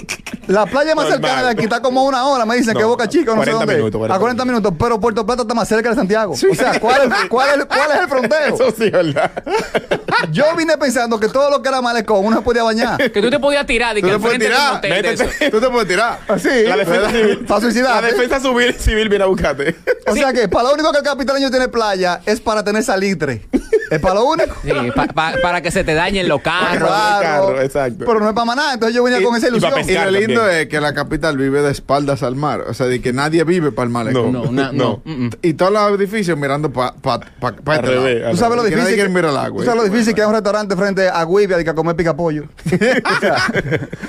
La 0.52 0.66
playa 0.66 0.96
más 0.96 1.06
Normal. 1.10 1.22
cercana 1.22 1.44
de 1.48 1.50
aquí 1.52 1.64
está 1.64 1.82
como 1.82 2.04
una 2.04 2.26
hora. 2.26 2.46
Me 2.46 2.56
dicen 2.58 2.74
No, 2.74 2.80
que 2.80 2.86
Boca 2.86 3.08
Chica, 3.08 3.34
no 3.36 3.44
sé 3.44 3.52
40 3.52 3.60
dónde. 3.60 3.76
minutos, 3.76 3.98
40 4.00 4.16
a 4.16 4.20
40 4.20 4.46
minutos. 4.46 4.74
Pero 4.80 5.00
Puerto 5.00 5.26
Plata 5.26 5.42
está 5.44 5.54
más 5.54 5.68
cerca 5.68 5.90
de 5.90 5.96
Santiago. 5.96 6.34
O 6.34 6.56
sea, 6.56 6.80
¿cuál 6.80 7.02
es, 7.12 7.28
cuál 7.30 7.60
es- 7.60 7.66
cuál 7.66 7.92
es 7.94 8.00
el 8.02 8.08
fronteo? 8.08 8.56
Eso 8.56 8.72
sí, 8.78 8.90
¿verdad? 8.90 9.32
Yo 10.32 10.46
vine 10.56 10.78
pensando 10.78 11.20
que 11.20 11.28
todo 11.30 11.50
lo 11.50 11.62
que 11.62 11.70
era 11.70 11.82
malecón 11.82 12.26
uno 12.26 12.38
se 12.38 12.44
podía 12.44 12.64
bañar. 12.64 12.98
Que 13.12 13.22
tú 13.22 13.30
te 13.30 13.40
podías 13.40 13.66
tirar 13.66 13.98
y 13.98 14.02
Tú 14.02 14.08
que 14.08 14.14
te 14.14 14.20
de 14.20 14.34
un 14.34 14.40
tirar. 14.40 14.76
hotel 14.76 14.90
de 14.92 15.02
Métete. 15.02 15.24
eso. 15.46 15.52
Tú 15.52 15.60
te 15.60 15.70
puedes 15.70 15.88
tirar. 15.88 16.20
Así. 16.28 16.64
La 16.66 16.78
defensa 16.78 17.10
civil. 17.12 17.46
Para 17.48 17.62
suicidarte. 17.62 18.02
La 18.02 18.08
defensa 18.10 18.40
civil, 18.40 18.74
civil 18.76 19.10
viene 19.10 19.24
a 19.24 19.28
buscarte. 19.28 19.76
O 20.08 20.16
sea 20.16 20.32
que 20.34 20.48
para 20.48 20.68
lo 20.70 20.74
único 20.76 20.92
que 20.92 21.00
el 21.00 21.04
capitaleño 21.04 21.50
tiene 21.50 21.68
playa 21.68 22.22
es 22.26 22.40
para 22.40 22.64
tener 22.64 22.84
salitre. 22.84 23.46
Es 23.90 24.00
para 24.00 24.16
lo 24.16 24.26
único. 24.26 24.56
Sí, 24.64 24.72
pa- 24.96 25.08
pa- 25.08 25.34
para 25.42 25.62
que 25.62 25.70
se 25.72 25.84
te 25.84 25.94
dañen 25.94 26.28
los 26.28 26.42
carros. 26.42 26.88
Claro. 26.90 27.22
carro, 27.22 27.62
exacto. 27.62 28.06
Pero 28.06 28.20
no 28.20 28.28
es 28.30 28.34
para 28.34 28.46
más 28.46 28.56
nada. 28.56 28.74
Entonces 28.76 28.96
yo 28.96 29.04
venía 29.04 29.20
Y- 29.20 29.24
con 29.24 29.36
esa 29.36 29.48
y 29.48 29.50
ilusión. 29.50 29.74
Y 29.90 29.94
lo 29.94 30.12
lindo 30.12 30.41
es 30.50 30.68
que 30.68 30.80
la 30.82 30.94
capital 30.94 31.38
vive 31.38 31.62
de 31.62 31.72
espaldas 31.72 32.24
al 32.24 32.36
mar. 32.36 32.62
O 32.68 32.74
sea, 32.74 32.88
de 32.88 33.02
que 33.02 33.14
nadie 33.14 33.44
vive 33.44 33.72
para 33.72 33.86
el 33.86 33.90
malecón. 33.92 34.32
No, 34.32 34.46
No, 34.46 34.52
na- 34.52 34.72
no. 34.74 35.02
no. 35.06 35.14
mm, 35.14 35.26
mm. 35.26 35.30
Y 35.42 35.54
todos 35.54 35.72
los 35.72 36.00
edificios 36.00 36.38
mirando 36.38 36.72
para 36.72 36.94
pa, 36.94 37.20
pa, 37.20 37.52
pa 37.56 37.76
este 37.76 37.88
revés, 37.88 38.32
Tú 38.32 38.38
sabes 38.38 38.58
lo 38.58 38.64
difícil 38.64 38.96
que, 38.96 39.02
el 39.02 39.26
agua. 39.38 39.60
tú 39.60 39.64
sabes 39.64 39.84
lo 39.84 39.90
difícil 39.90 40.14
que 40.16 40.22
es 40.22 40.28
un 40.28 40.34
restaurante 40.34 40.76
frente 40.76 41.08
a 41.10 41.24
Guivia 41.26 41.58
de 41.58 41.64
que 41.64 41.70
a 41.70 41.76
comer 41.76 41.96
pica 41.96 42.16
pollo. 42.16 42.46
O 42.72 43.20
sea, 43.20 43.38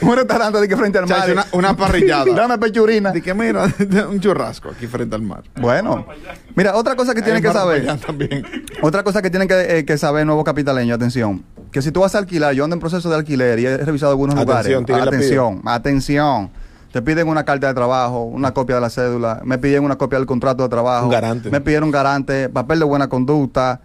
un 0.01 0.17
restaurante 0.17 0.61
de 0.61 0.69
que 0.69 0.77
frente 0.77 0.99
al 0.99 1.07
mar. 1.07 1.21
Chacho, 1.21 1.33
una, 1.33 1.47
una 1.53 1.77
parrillada. 1.77 2.25
Dame 2.35 2.59
pechurina. 2.59 3.11
De 3.13 3.21
que 3.23 3.35
mira, 3.35 3.67
un 4.09 4.21
churrasco 4.21 4.71
aquí 4.71 4.87
frente 4.87 5.15
al 5.15 5.23
mar. 5.23 5.43
Bueno, 5.57 6.07
mira, 6.55 6.75
otra 6.77 6.97
cosa 6.97 7.15
que 7.15 7.23
tienen 7.23 7.43
que 7.43 7.53
saber. 7.53 7.87
también. 7.99 8.45
Otra 8.81 9.03
cosa 9.03 9.23
que 9.23 9.31
tienen 9.31 9.49
que, 9.49 9.79
eh, 9.79 9.85
que 9.85 9.99
saber 9.99 10.27
nuevo 10.27 10.45
capitaleño, 10.45 10.95
atención. 10.95 11.45
Que 11.73 11.83
si 11.83 11.91
tú 11.91 12.01
vas 12.01 12.15
a 12.15 12.19
alquilar, 12.19 12.55
yo 12.55 12.65
ando 12.65 12.75
en 12.75 12.81
proceso 12.81 13.09
de 13.09 13.17
alquiler 13.17 13.59
y 13.59 13.67
he 13.67 13.77
revisado 13.79 14.13
algunos 14.13 14.37
Atención, 14.37 14.85
lugares. 14.87 15.09
Atención, 15.09 15.63
atención. 15.65 16.51
Te 16.93 17.01
piden 17.03 17.27
una 17.27 17.45
carta 17.45 17.67
de 17.69 17.75
trabajo, 17.75 18.25
una 18.25 18.53
copia 18.53 18.75
de 18.77 18.83
la 18.83 18.91
cédula, 18.91 19.41
me 19.45 19.57
piden 19.59 19.83
una 19.83 19.97
copia 19.97 20.19
del 20.19 20.27
contrato 20.27 20.63
de 20.63 20.69
trabajo. 20.69 21.07
Un 21.07 21.13
garante. 21.13 21.51
Me 21.51 21.61
pidieron 21.61 21.89
un 21.89 21.91
garante, 21.91 22.51
papel 22.51 22.79
de 22.79 22.85
buena 22.85 23.09
conducta. 23.09 23.81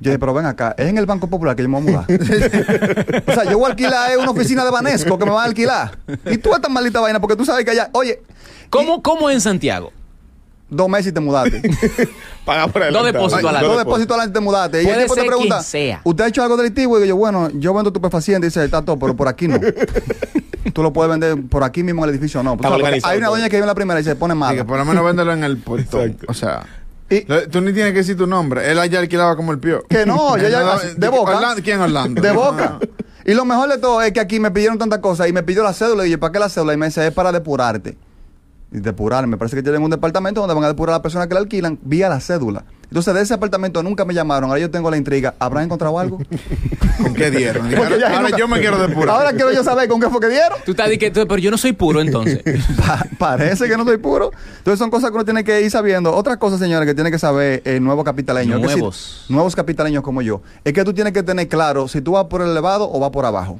Yo 0.00 0.10
dije, 0.10 0.18
pero 0.18 0.34
ven 0.34 0.46
acá, 0.46 0.74
es 0.76 0.88
en 0.88 0.98
el 0.98 1.06
Banco 1.06 1.26
Popular 1.28 1.54
que 1.54 1.62
yo 1.62 1.68
me 1.68 1.80
voy 1.80 1.88
a 1.88 2.04
mudar. 2.04 2.06
o 3.28 3.32
sea, 3.32 3.44
yo 3.44 3.58
voy 3.58 3.66
a 3.66 3.70
alquilar 3.70 4.18
una 4.18 4.30
oficina 4.30 4.64
de 4.64 4.70
Banesco 4.70 5.18
que 5.18 5.24
me 5.24 5.30
van 5.30 5.42
a 5.42 5.44
alquilar. 5.44 5.98
Y 6.30 6.38
tú 6.38 6.54
esta 6.54 6.68
maldita 6.68 7.00
vaina, 7.00 7.20
porque 7.20 7.36
tú 7.36 7.44
sabes 7.44 7.64
que 7.64 7.70
allá, 7.70 7.90
oye, 7.92 8.22
¿Cómo, 8.70 9.02
¿Cómo 9.02 9.30
en 9.30 9.40
Santiago? 9.40 9.92
Dos 10.68 10.88
meses 10.88 11.08
y 11.08 11.12
te 11.12 11.20
mudaste. 11.20 11.62
Paga 12.44 12.68
por 12.68 12.92
Dos 12.92 13.04
depósitos 13.04 13.32
adelantado. 13.34 13.48
adelante. 13.48 13.66
Dos 13.68 13.78
depósitos 13.78 14.16
adelante 14.16 14.38
te 14.38 14.44
mudaste. 14.44 14.82
Y 14.82 14.86
el 14.88 15.02
tipo 15.02 15.14
te 15.14 15.24
pregunta, 15.24 15.62
sea. 15.62 16.00
¿usted 16.04 16.24
ha 16.24 16.28
hecho 16.28 16.42
algo 16.42 16.56
delictivo? 16.56 16.98
Y 16.98 17.02
digo 17.02 17.14
yo, 17.14 17.16
bueno, 17.16 17.50
yo 17.54 17.74
vendo 17.74 17.88
estupefaciente. 17.90 18.46
Y 18.46 18.50
dice, 18.50 18.64
está 18.64 18.82
todo, 18.82 18.98
pero 18.98 19.14
por 19.16 19.28
aquí 19.28 19.48
no. 19.48 19.58
Tú 20.72 20.82
lo 20.82 20.92
puedes 20.92 21.10
vender 21.10 21.36
por 21.48 21.64
aquí 21.64 21.82
mismo 21.82 22.04
en 22.04 22.10
el 22.10 22.14
edificio, 22.16 22.42
no. 22.42 22.56
Sabes, 22.60 22.76
organizado 22.78 23.12
hay 23.12 23.18
una 23.18 23.28
doña 23.28 23.44
que 23.48 23.56
vive 23.56 23.62
en 23.62 23.68
la 23.68 23.74
primera 23.74 23.98
y 24.00 24.04
se 24.04 24.14
pone 24.16 24.34
Y 24.34 24.36
mala. 24.36 24.56
que 24.56 24.64
por 24.64 24.76
lo 24.78 24.84
menos 24.84 25.04
véndelo 25.04 25.32
en 25.32 25.44
el 25.44 25.56
puerto. 25.58 26.00
Exacto. 26.02 26.26
O 26.28 26.34
sea, 26.34 26.66
Y- 27.08 27.22
tú 27.50 27.60
ni 27.60 27.72
tienes 27.72 27.92
que 27.92 27.98
decir 27.98 28.16
tu 28.16 28.26
nombre. 28.26 28.70
Él 28.70 28.78
allá 28.78 28.98
alquilaba 29.00 29.36
como 29.36 29.52
el 29.52 29.58
pío. 29.58 29.84
Que 29.88 30.04
no, 30.04 30.36
yo 30.36 30.48
ya 30.50 30.78
de 30.96 31.08
boca. 31.08 31.36
Orlando- 31.38 31.62
¿Quién 31.62 31.80
Orlando? 31.80 32.20
De 32.20 32.32
boca. 32.32 32.78
Y 33.24 33.34
lo 33.34 33.44
mejor 33.44 33.68
de 33.70 33.78
todo 33.78 34.02
es 34.02 34.12
que 34.12 34.20
aquí 34.20 34.38
me 34.38 34.50
pidieron 34.50 34.78
tantas 34.78 34.98
cosas 35.00 35.28
y 35.28 35.32
me 35.32 35.42
pidió 35.42 35.62
la 35.62 35.72
cédula. 35.72 36.06
Y 36.06 36.10
yo, 36.10 36.20
¿para 36.20 36.32
qué 36.32 36.38
la 36.40 36.48
cédula? 36.48 36.74
Y 36.74 36.76
me 36.76 36.86
dice, 36.86 37.06
es 37.06 37.12
para 37.12 37.32
depurarte. 37.32 37.96
Y 38.76 38.80
depurar, 38.80 39.26
me 39.26 39.38
parece 39.38 39.56
que 39.56 39.62
tienen 39.62 39.82
un 39.82 39.88
departamento 39.90 40.40
donde 40.42 40.54
van 40.54 40.64
a 40.64 40.68
depurar 40.68 40.92
a 40.92 40.98
la 40.98 41.02
persona 41.02 41.26
que 41.26 41.32
la 41.32 41.40
alquilan 41.40 41.78
vía 41.82 42.10
la 42.10 42.20
cédula. 42.20 42.62
Entonces, 42.84 43.14
de 43.14 43.22
ese 43.22 43.32
apartamento 43.32 43.82
nunca 43.82 44.04
me 44.04 44.12
llamaron. 44.12 44.50
Ahora 44.50 44.60
yo 44.60 44.70
tengo 44.70 44.90
la 44.90 44.98
intriga. 44.98 45.34
¿Habrán 45.38 45.64
encontrado 45.64 45.98
algo? 45.98 46.18
¿Con 47.02 47.14
qué 47.14 47.30
dieron? 47.30 47.74
Ahora 47.74 48.20
nunca- 48.20 48.36
yo 48.36 48.46
me 48.46 48.60
quiero 48.60 48.76
depurar. 48.78 49.16
Ahora 49.16 49.32
quiero 49.32 49.50
yo 49.50 49.64
saber 49.64 49.88
con 49.88 49.98
qué 49.98 50.10
fue 50.10 50.20
que 50.20 50.28
dieron. 50.28 50.58
Tú 50.66 50.72
estás 50.72 50.90
diciendo, 50.90 51.26
pero 51.26 51.38
yo 51.38 51.50
no 51.50 51.56
soy 51.56 51.72
puro 51.72 52.02
entonces. 52.02 52.40
Pa- 52.86 53.06
parece 53.18 53.66
que 53.66 53.76
no 53.78 53.84
soy 53.84 53.96
puro. 53.96 54.30
Entonces 54.58 54.78
son 54.78 54.90
cosas 54.90 55.08
que 55.10 55.14
uno 55.16 55.24
tiene 55.24 55.42
que 55.42 55.62
ir 55.62 55.70
sabiendo. 55.70 56.14
Otra 56.14 56.36
cosa, 56.36 56.58
señores, 56.58 56.86
que 56.86 56.94
tiene 56.94 57.10
que 57.10 57.18
saber 57.18 57.62
el 57.64 57.82
nuevo 57.82 58.04
capitaleño. 58.04 58.56
es 58.58 58.62
que 58.62 58.68
si- 58.68 58.74
Nuevos. 58.74 59.24
nuevos 59.30 59.56
capitaleños 59.56 60.02
como 60.04 60.20
yo. 60.20 60.42
Es 60.64 60.74
que 60.74 60.84
tú 60.84 60.92
tienes 60.92 61.14
que 61.14 61.22
tener 61.22 61.48
claro 61.48 61.88
si 61.88 62.02
tú 62.02 62.12
vas 62.12 62.26
por 62.26 62.42
el 62.42 62.50
elevado 62.50 62.88
o 62.92 63.00
vas 63.00 63.10
por 63.10 63.24
abajo. 63.24 63.58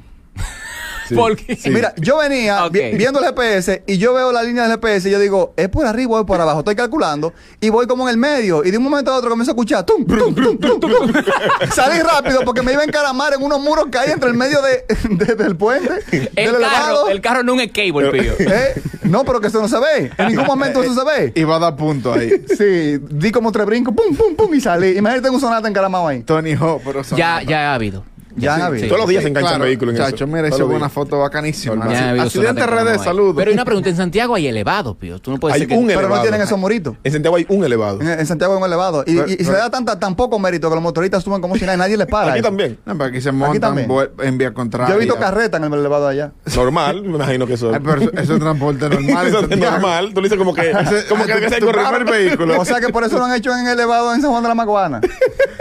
Porque 1.15 1.57
Mira, 1.65 1.93
yo 1.97 2.17
venía 2.17 2.67
vi- 2.69 2.91
viendo 2.95 3.19
el 3.19 3.25
GPS 3.25 3.83
y 3.87 3.97
yo 3.97 4.13
veo 4.13 4.31
la 4.31 4.43
línea 4.43 4.63
del 4.67 4.71
GPS 4.73 5.07
y 5.07 5.11
yo 5.11 5.19
digo, 5.19 5.53
¿es 5.57 5.69
por 5.69 5.85
arriba 5.85 6.11
o 6.17 6.19
es 6.19 6.25
por 6.25 6.39
abajo? 6.41 6.59
Estoy 6.59 6.75
calculando 6.75 7.33
y 7.61 7.69
voy 7.69 7.87
como 7.87 8.07
en 8.07 8.13
el 8.13 8.17
medio 8.17 8.63
y 8.65 8.71
de 8.71 8.77
un 8.77 8.83
momento 8.83 9.11
a 9.11 9.15
otro 9.17 9.29
comienzo 9.29 9.51
a 9.51 9.53
escuchar 9.53 9.85
tum, 9.85 10.05
tum, 10.05 10.33
tum, 10.35 10.57
tum, 10.57 10.79
tum, 10.79 10.79
tum. 10.79 11.13
Salí 11.73 11.99
rápido 12.01 12.41
porque 12.45 12.61
me 12.61 12.73
iba 12.73 12.81
a 12.81 12.85
encaramar 12.85 13.33
en 13.33 13.43
unos 13.43 13.59
muros 13.61 13.85
que 13.91 13.97
hay 13.97 14.11
entre 14.11 14.29
el 14.29 14.35
medio 14.35 14.59
de, 14.61 14.85
de- 15.25 15.35
del 15.35 15.55
puente, 15.55 15.89
el 16.11 16.33
del 16.33 16.33
carro, 16.35 16.57
elevado. 16.57 17.09
el 17.09 17.21
carro 17.21 17.43
no 17.43 17.59
es 17.59 17.71
cable, 17.71 18.09
pío. 18.11 18.33
¿Eh? 18.39 18.81
No, 19.03 19.23
pero 19.23 19.39
que 19.39 19.47
eso 19.47 19.61
no 19.61 19.67
se 19.67 19.79
ve. 19.79 20.11
En 20.17 20.27
ningún 20.29 20.45
momento 20.47 20.81
eso 20.83 20.93
se 20.93 21.03
ve. 21.05 21.31
Y 21.35 21.43
va 21.43 21.55
a 21.55 21.59
dar 21.59 21.75
punto 21.75 22.13
ahí. 22.13 22.29
Sí, 22.57 22.97
di 23.09 23.31
como 23.31 23.51
tres 23.51 23.65
brincos, 23.65 23.93
pum, 23.95 24.15
pum, 24.15 24.35
pum, 24.35 24.53
y 24.53 24.59
salí. 24.61 24.97
Imagínate 24.97 25.29
un 25.29 25.39
sonata 25.39 25.67
encaramado 25.67 26.07
ahí. 26.07 26.23
Tony 26.23 26.53
Hawk, 26.55 26.81
pero 26.83 27.01
Ya, 27.15 27.41
ya 27.43 27.71
ha 27.71 27.75
habido. 27.75 28.03
Ya. 28.37 28.57
Todos 28.87 28.99
los 28.99 29.07
días 29.07 29.23
se 29.23 29.29
enganchan 29.29 29.51
Claro, 29.53 29.63
vehículos 29.65 29.95
en 29.95 30.01
chacho, 30.01 30.15
eso. 30.15 30.27
mira, 30.27 30.47
los 30.49 30.57
fue 30.57 30.65
una 30.75 30.89
foto 30.89 31.19
bacanísima. 31.19 31.75
Normal. 31.75 31.93
Ya 31.93 32.05
ha 32.05 32.09
habido 32.09 32.25
Accidente 32.25 32.61
hay. 32.61 32.99
saludos. 32.99 33.33
Pero 33.35 33.49
hay 33.49 33.53
una 33.55 33.65
pregunta, 33.65 33.89
en 33.89 33.95
Santiago 33.95 34.35
hay 34.35 34.47
elevado, 34.47 34.95
Pío. 34.95 35.19
Tú 35.19 35.31
no 35.31 35.37
puedes 35.39 35.55
Hay 35.55 35.61
decir 35.61 35.75
que... 35.75 35.79
un 35.81 35.87
Pero 35.87 36.01
no 36.01 36.05
elevado. 36.07 36.21
tienen 36.23 36.41
esos 36.41 36.57
muritos. 36.59 36.95
En 37.03 37.11
Santiago 37.11 37.35
hay 37.35 37.45
un 37.49 37.63
elevado. 37.63 38.01
En, 38.01 38.07
en 38.07 38.25
Santiago 38.25 38.53
hay 38.53 38.59
un 38.59 38.65
elevado. 38.65 39.03
Y, 39.07 39.15
Pero- 39.15 39.27
y- 39.29 39.33
y 39.39 39.43
se 39.43 39.51
le 39.51 39.57
da 39.57 39.69
tanta, 39.69 39.99
tan 39.99 40.15
poco 40.15 40.37
mérito 40.39 40.69
que 40.69 40.75
los 40.75 40.83
motoristas 40.83 41.23
suben 41.23 41.41
como 41.41 41.55
si 41.55 41.65
nada, 41.65 41.77
nadie 41.77 41.97
les 41.97 42.07
para. 42.07 42.33
Aquí 42.33 42.41
también. 42.41 42.77
No, 42.85 42.93
pero 42.97 43.09
aquí 43.09 43.21
se 43.21 43.31
montan 43.31 43.59
también. 43.59 43.89
vuel- 43.89 44.11
en 44.21 44.37
vía 44.37 44.53
contraria. 44.53 44.89
Yo 44.89 44.95
he 45.01 45.05
visto 45.05 45.17
carreta 45.19 45.57
en 45.57 45.63
el 45.65 45.73
elevado 45.73 46.07
allá. 46.07 46.31
Normal, 46.55 47.01
me 47.03 47.15
imagino 47.15 47.47
que 47.47 47.53
eso. 47.53 47.71
Pero 47.71 48.01
eso, 48.01 48.11
eso 48.13 48.33
es 48.35 48.39
transporte 48.39 48.89
normal. 48.89 49.27
Eso 49.27 49.39
es 49.49 49.57
normal. 49.57 50.13
Tú 50.13 50.21
le 50.21 50.25
dices 50.25 50.37
como 50.37 50.53
que. 50.53 50.71
Como 51.09 51.25
que 51.25 51.33
tu- 51.33 51.39
debe 51.39 51.49
ser 51.49 51.59
tu 51.59 51.65
correcto. 51.65 51.89
primer 51.95 52.11
vehículo. 52.13 52.61
O 52.61 52.65
sea 52.65 52.79
que 52.79 52.89
por 52.89 53.03
eso 53.03 53.17
lo 53.17 53.25
han 53.25 53.33
hecho 53.33 53.55
en 53.55 53.67
elevado 53.67 54.13
en 54.13 54.21
San 54.21 54.29
Juan 54.31 54.43
de 54.43 54.49
la 54.49 54.55
Maguana. 54.55 55.01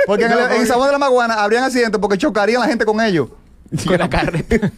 Porque 0.07 0.25
en, 0.25 0.33
el- 0.33 0.39
No, 0.39 0.45
en 0.45 0.51
porque- 0.51 0.67
San 0.67 0.77
Juan 0.77 0.89
de 0.89 0.93
la 0.93 0.99
Maguana 0.99 1.35
habrían 1.43 1.65
accidentes 1.65 2.01
porque 2.01 2.19
chocarían 2.19 2.61
la 2.61 2.69
gente 2.69 2.85
con 2.85 3.01
ellos. 3.01 3.29
Con 3.85 3.99
la 3.99 4.09
carreta. 4.09 4.57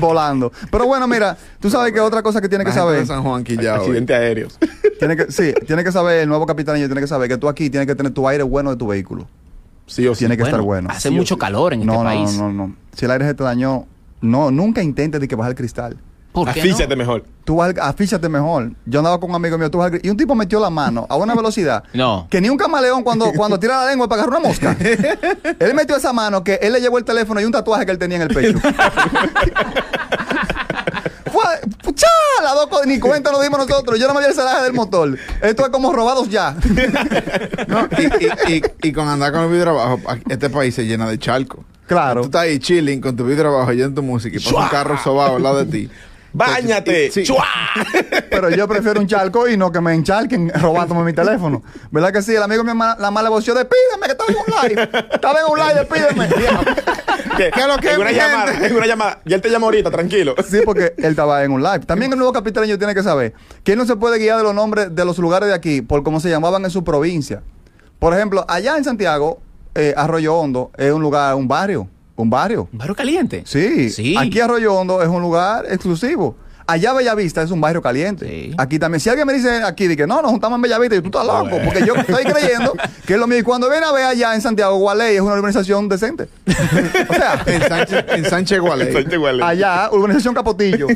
volando. 0.00 0.52
Pero 0.70 0.86
bueno, 0.86 1.06
mira, 1.08 1.36
tú 1.60 1.70
sabes 1.70 1.92
que 1.92 2.00
otra 2.00 2.22
cosa 2.22 2.40
que 2.40 2.48
tiene 2.48 2.64
que 2.64 2.72
saber. 2.72 3.06
San 3.06 3.22
Juan 3.22 3.44
quillao, 3.44 3.76
Accidentes 3.76 4.16
aéreos. 4.16 4.58
Tiene 4.98 5.16
que, 5.16 5.30
sí, 5.30 5.52
tiene 5.66 5.84
que 5.84 5.92
saber, 5.92 6.20
el 6.20 6.28
nuevo 6.28 6.46
capitán 6.46 6.76
tiene 6.76 7.00
que 7.00 7.06
saber 7.06 7.28
que 7.28 7.36
tú 7.38 7.48
aquí 7.48 7.70
tienes 7.70 7.86
que 7.86 7.94
tener 7.94 8.12
tu 8.12 8.26
aire 8.28 8.42
bueno 8.42 8.70
de 8.70 8.76
tu 8.76 8.86
vehículo. 8.86 9.26
Sí 9.86 10.06
o 10.06 10.14
sí. 10.14 10.20
Tiene 10.20 10.36
que 10.36 10.42
Bueno, 10.42 10.56
estar 10.56 10.64
bueno. 10.66 10.88
Hace 10.90 11.08
Sí 11.10 11.14
mucho 11.14 11.34
sí. 11.36 11.40
calor 11.40 11.72
en 11.72 11.86
no, 11.86 11.92
este 11.92 12.04
no, 12.04 12.10
país. 12.10 12.38
no, 12.38 12.52
no, 12.52 12.66
no. 12.68 12.76
Si 12.94 13.04
el 13.04 13.10
aire 13.10 13.26
se 13.26 13.34
te 13.34 13.44
dañó, 13.44 13.86
no, 14.20 14.50
nunca 14.50 14.82
intentes 14.82 15.20
de 15.20 15.28
que 15.28 15.36
bajar 15.36 15.52
el 15.52 15.56
cristal. 15.56 15.96
¿Por 16.36 16.52
qué 16.52 16.60
Afíchate 16.60 16.88
no? 16.90 16.96
mejor. 16.96 17.24
Tú 17.44 17.56
vas, 17.56 17.72
afíchate 17.80 18.28
mejor. 18.28 18.72
Yo 18.84 18.98
andaba 19.00 19.18
con 19.18 19.30
un 19.30 19.36
amigo 19.36 19.56
mío, 19.56 19.70
tú 19.70 19.78
vas 19.78 19.90
al- 19.90 20.00
y 20.02 20.10
un 20.10 20.18
tipo 20.18 20.34
metió 20.34 20.60
la 20.60 20.68
mano 20.68 21.06
a 21.08 21.16
una 21.16 21.34
velocidad 21.34 21.82
No. 21.94 22.26
que 22.30 22.42
ni 22.42 22.50
un 22.50 22.58
camaleón 22.58 23.02
cuando, 23.02 23.32
cuando 23.36 23.58
tira 23.58 23.82
la 23.82 23.90
lengua 23.90 24.06
para 24.06 24.20
agarrar 24.22 24.40
una 24.40 24.48
mosca. 24.50 24.76
él 25.58 25.74
metió 25.74 25.96
esa 25.96 26.12
mano 26.12 26.44
que 26.44 26.56
él 26.60 26.74
le 26.74 26.80
llevó 26.82 26.98
el 26.98 27.04
teléfono 27.04 27.40
y 27.40 27.44
un 27.46 27.52
tatuaje 27.52 27.86
que 27.86 27.92
él 27.92 27.98
tenía 27.98 28.16
en 28.16 28.22
el 28.24 28.28
pecho. 28.34 28.58
¡Pucha! 31.82 32.06
Las 32.42 32.54
dos 32.54 32.86
ni 32.86 32.98
cuenta 33.00 33.30
nos 33.32 33.42
dimos 33.42 33.58
nosotros. 33.66 33.98
Yo 33.98 34.06
no 34.08 34.14
me 34.14 34.20
vi 34.20 34.26
el 34.26 34.34
celaje 34.34 34.62
del 34.62 34.72
motor. 34.72 35.16
Esto 35.42 35.62
es 35.64 35.68
como 35.70 35.92
robados 35.92 36.28
ya. 36.28 36.54
No, 37.66 37.88
y, 37.98 38.52
y, 38.52 38.54
y, 38.56 38.62
y 38.88 38.92
con 38.92 39.08
andar 39.08 39.32
con 39.32 39.42
el 39.42 39.50
vidrio 39.50 39.70
abajo, 39.70 40.00
este 40.28 40.50
país 40.50 40.74
se 40.74 40.84
llena 40.86 41.08
de 41.08 41.18
charco. 41.18 41.64
Claro. 41.86 42.22
Tú 42.22 42.26
estás 42.26 42.42
ahí 42.42 42.58
chilling 42.58 43.00
con 43.00 43.16
tu 43.16 43.24
vidrio 43.24 43.48
abajo 43.48 43.70
oyendo 43.70 44.00
tu 44.00 44.02
música 44.06 44.36
y 44.36 44.40
pasa 44.40 44.56
un 44.56 44.68
carro 44.68 44.98
sobado 45.02 45.36
al 45.36 45.42
lado 45.42 45.64
de 45.64 45.70
ti. 45.70 45.90
¡Báñate! 46.36 47.10
Sí. 47.10 47.22
¡Chua! 47.22 47.46
Pero 48.30 48.50
yo 48.50 48.68
prefiero 48.68 49.00
un 49.00 49.06
charco 49.06 49.48
y 49.48 49.56
no 49.56 49.72
que 49.72 49.80
me 49.80 49.94
encharquen 49.94 50.50
robándome 50.60 51.02
mi 51.02 51.14
teléfono. 51.14 51.62
¿Verdad 51.90 52.12
que 52.12 52.20
sí? 52.20 52.34
El 52.34 52.42
amigo 52.42 52.62
mío 52.62 52.74
la 52.98 53.10
mala 53.10 53.30
voció, 53.30 53.54
despídeme 53.54 54.04
que 54.04 54.12
estaba 54.12 54.30
en 54.30 54.36
un 54.36 54.68
live. 54.68 54.90
Estaba 55.14 55.40
en 55.40 55.46
un 55.50 55.58
live, 55.58 55.74
despídeme. 55.74 56.28
¿Qué? 57.38 57.50
¿Qué 57.54 57.60
es 57.60 57.66
lo 57.66 57.78
que 57.78 57.96
una 57.96 58.10
es, 58.10 58.12
mi 58.12 58.20
llamada, 58.20 58.66
en 58.66 58.76
una 58.76 58.86
llamada. 58.86 59.20
Ya 59.24 59.36
él 59.36 59.42
te 59.42 59.48
llama 59.48 59.66
ahorita, 59.66 59.90
tranquilo. 59.90 60.34
Sí, 60.46 60.58
porque 60.62 60.92
él 60.98 61.06
estaba 61.06 61.42
en 61.42 61.52
un 61.52 61.62
live. 61.62 61.80
También 61.80 62.12
el 62.12 62.18
nuevo 62.18 62.34
capitaleño 62.34 62.76
tiene 62.76 62.94
que 62.94 63.02
saber 63.02 63.32
que 63.64 63.72
él 63.72 63.78
no 63.78 63.86
se 63.86 63.96
puede 63.96 64.18
guiar 64.18 64.36
de 64.36 64.42
los 64.42 64.54
nombres 64.54 64.94
de 64.94 65.04
los 65.06 65.16
lugares 65.16 65.48
de 65.48 65.54
aquí 65.54 65.80
por 65.80 66.02
cómo 66.02 66.20
se 66.20 66.28
llamaban 66.28 66.62
en 66.64 66.70
su 66.70 66.84
provincia. 66.84 67.42
Por 67.98 68.12
ejemplo, 68.12 68.44
allá 68.46 68.76
en 68.76 68.84
Santiago, 68.84 69.40
eh, 69.74 69.94
Arroyo 69.96 70.34
Hondo 70.34 70.70
es 70.76 70.92
un 70.92 71.00
lugar, 71.00 71.34
un 71.34 71.48
barrio. 71.48 71.88
Un 72.16 72.30
barrio. 72.30 72.68
¿Un 72.72 72.78
barrio 72.78 72.94
caliente? 72.94 73.42
Sí. 73.46 73.90
Sí. 73.90 74.14
Aquí 74.18 74.40
Arroyo 74.40 74.74
Hondo 74.74 75.02
es 75.02 75.08
un 75.08 75.20
lugar 75.22 75.66
exclusivo. 75.68 76.36
Allá 76.68 76.92
Bellavista 76.94 77.42
es 77.42 77.52
un 77.52 77.60
barrio 77.60 77.80
caliente. 77.80 78.26
Sí. 78.28 78.54
Aquí 78.58 78.80
también. 78.80 78.98
Si 78.98 79.08
alguien 79.08 79.24
me 79.24 79.32
dice 79.34 79.62
aquí 79.62 79.86
de 79.86 79.96
que 79.96 80.04
no, 80.04 80.20
nos 80.20 80.32
juntamos 80.32 80.56
en 80.56 80.62
Bellavista 80.62 80.96
y 80.96 81.00
tú 81.00 81.06
estás 81.06 81.24
loco, 81.24 81.60
porque 81.64 81.86
yo 81.86 81.94
estoy 81.94 82.24
creyendo 82.24 82.72
que 83.06 83.12
es 83.14 83.20
lo 83.20 83.28
mismo. 83.28 83.40
Y 83.40 83.42
cuando 83.44 83.70
viene 83.70 83.86
a 83.86 83.92
ver 83.92 84.04
allá 84.04 84.34
en 84.34 84.40
Santiago, 84.40 84.76
Gualey 84.76 85.14
es 85.14 85.20
una 85.20 85.34
urbanización 85.34 85.88
decente. 85.88 86.28
o 87.08 87.14
sea, 87.14 87.40
En 87.46 87.62
Sánchez, 87.62 88.04
en 88.08 88.24
Sánchez 88.24 88.58
Gualey. 88.58 88.92
Sánchez 88.92 89.16
Gualey. 89.16 89.42
allá, 89.44 89.90
urbanización 89.92 90.34
Capotillo, 90.34 90.88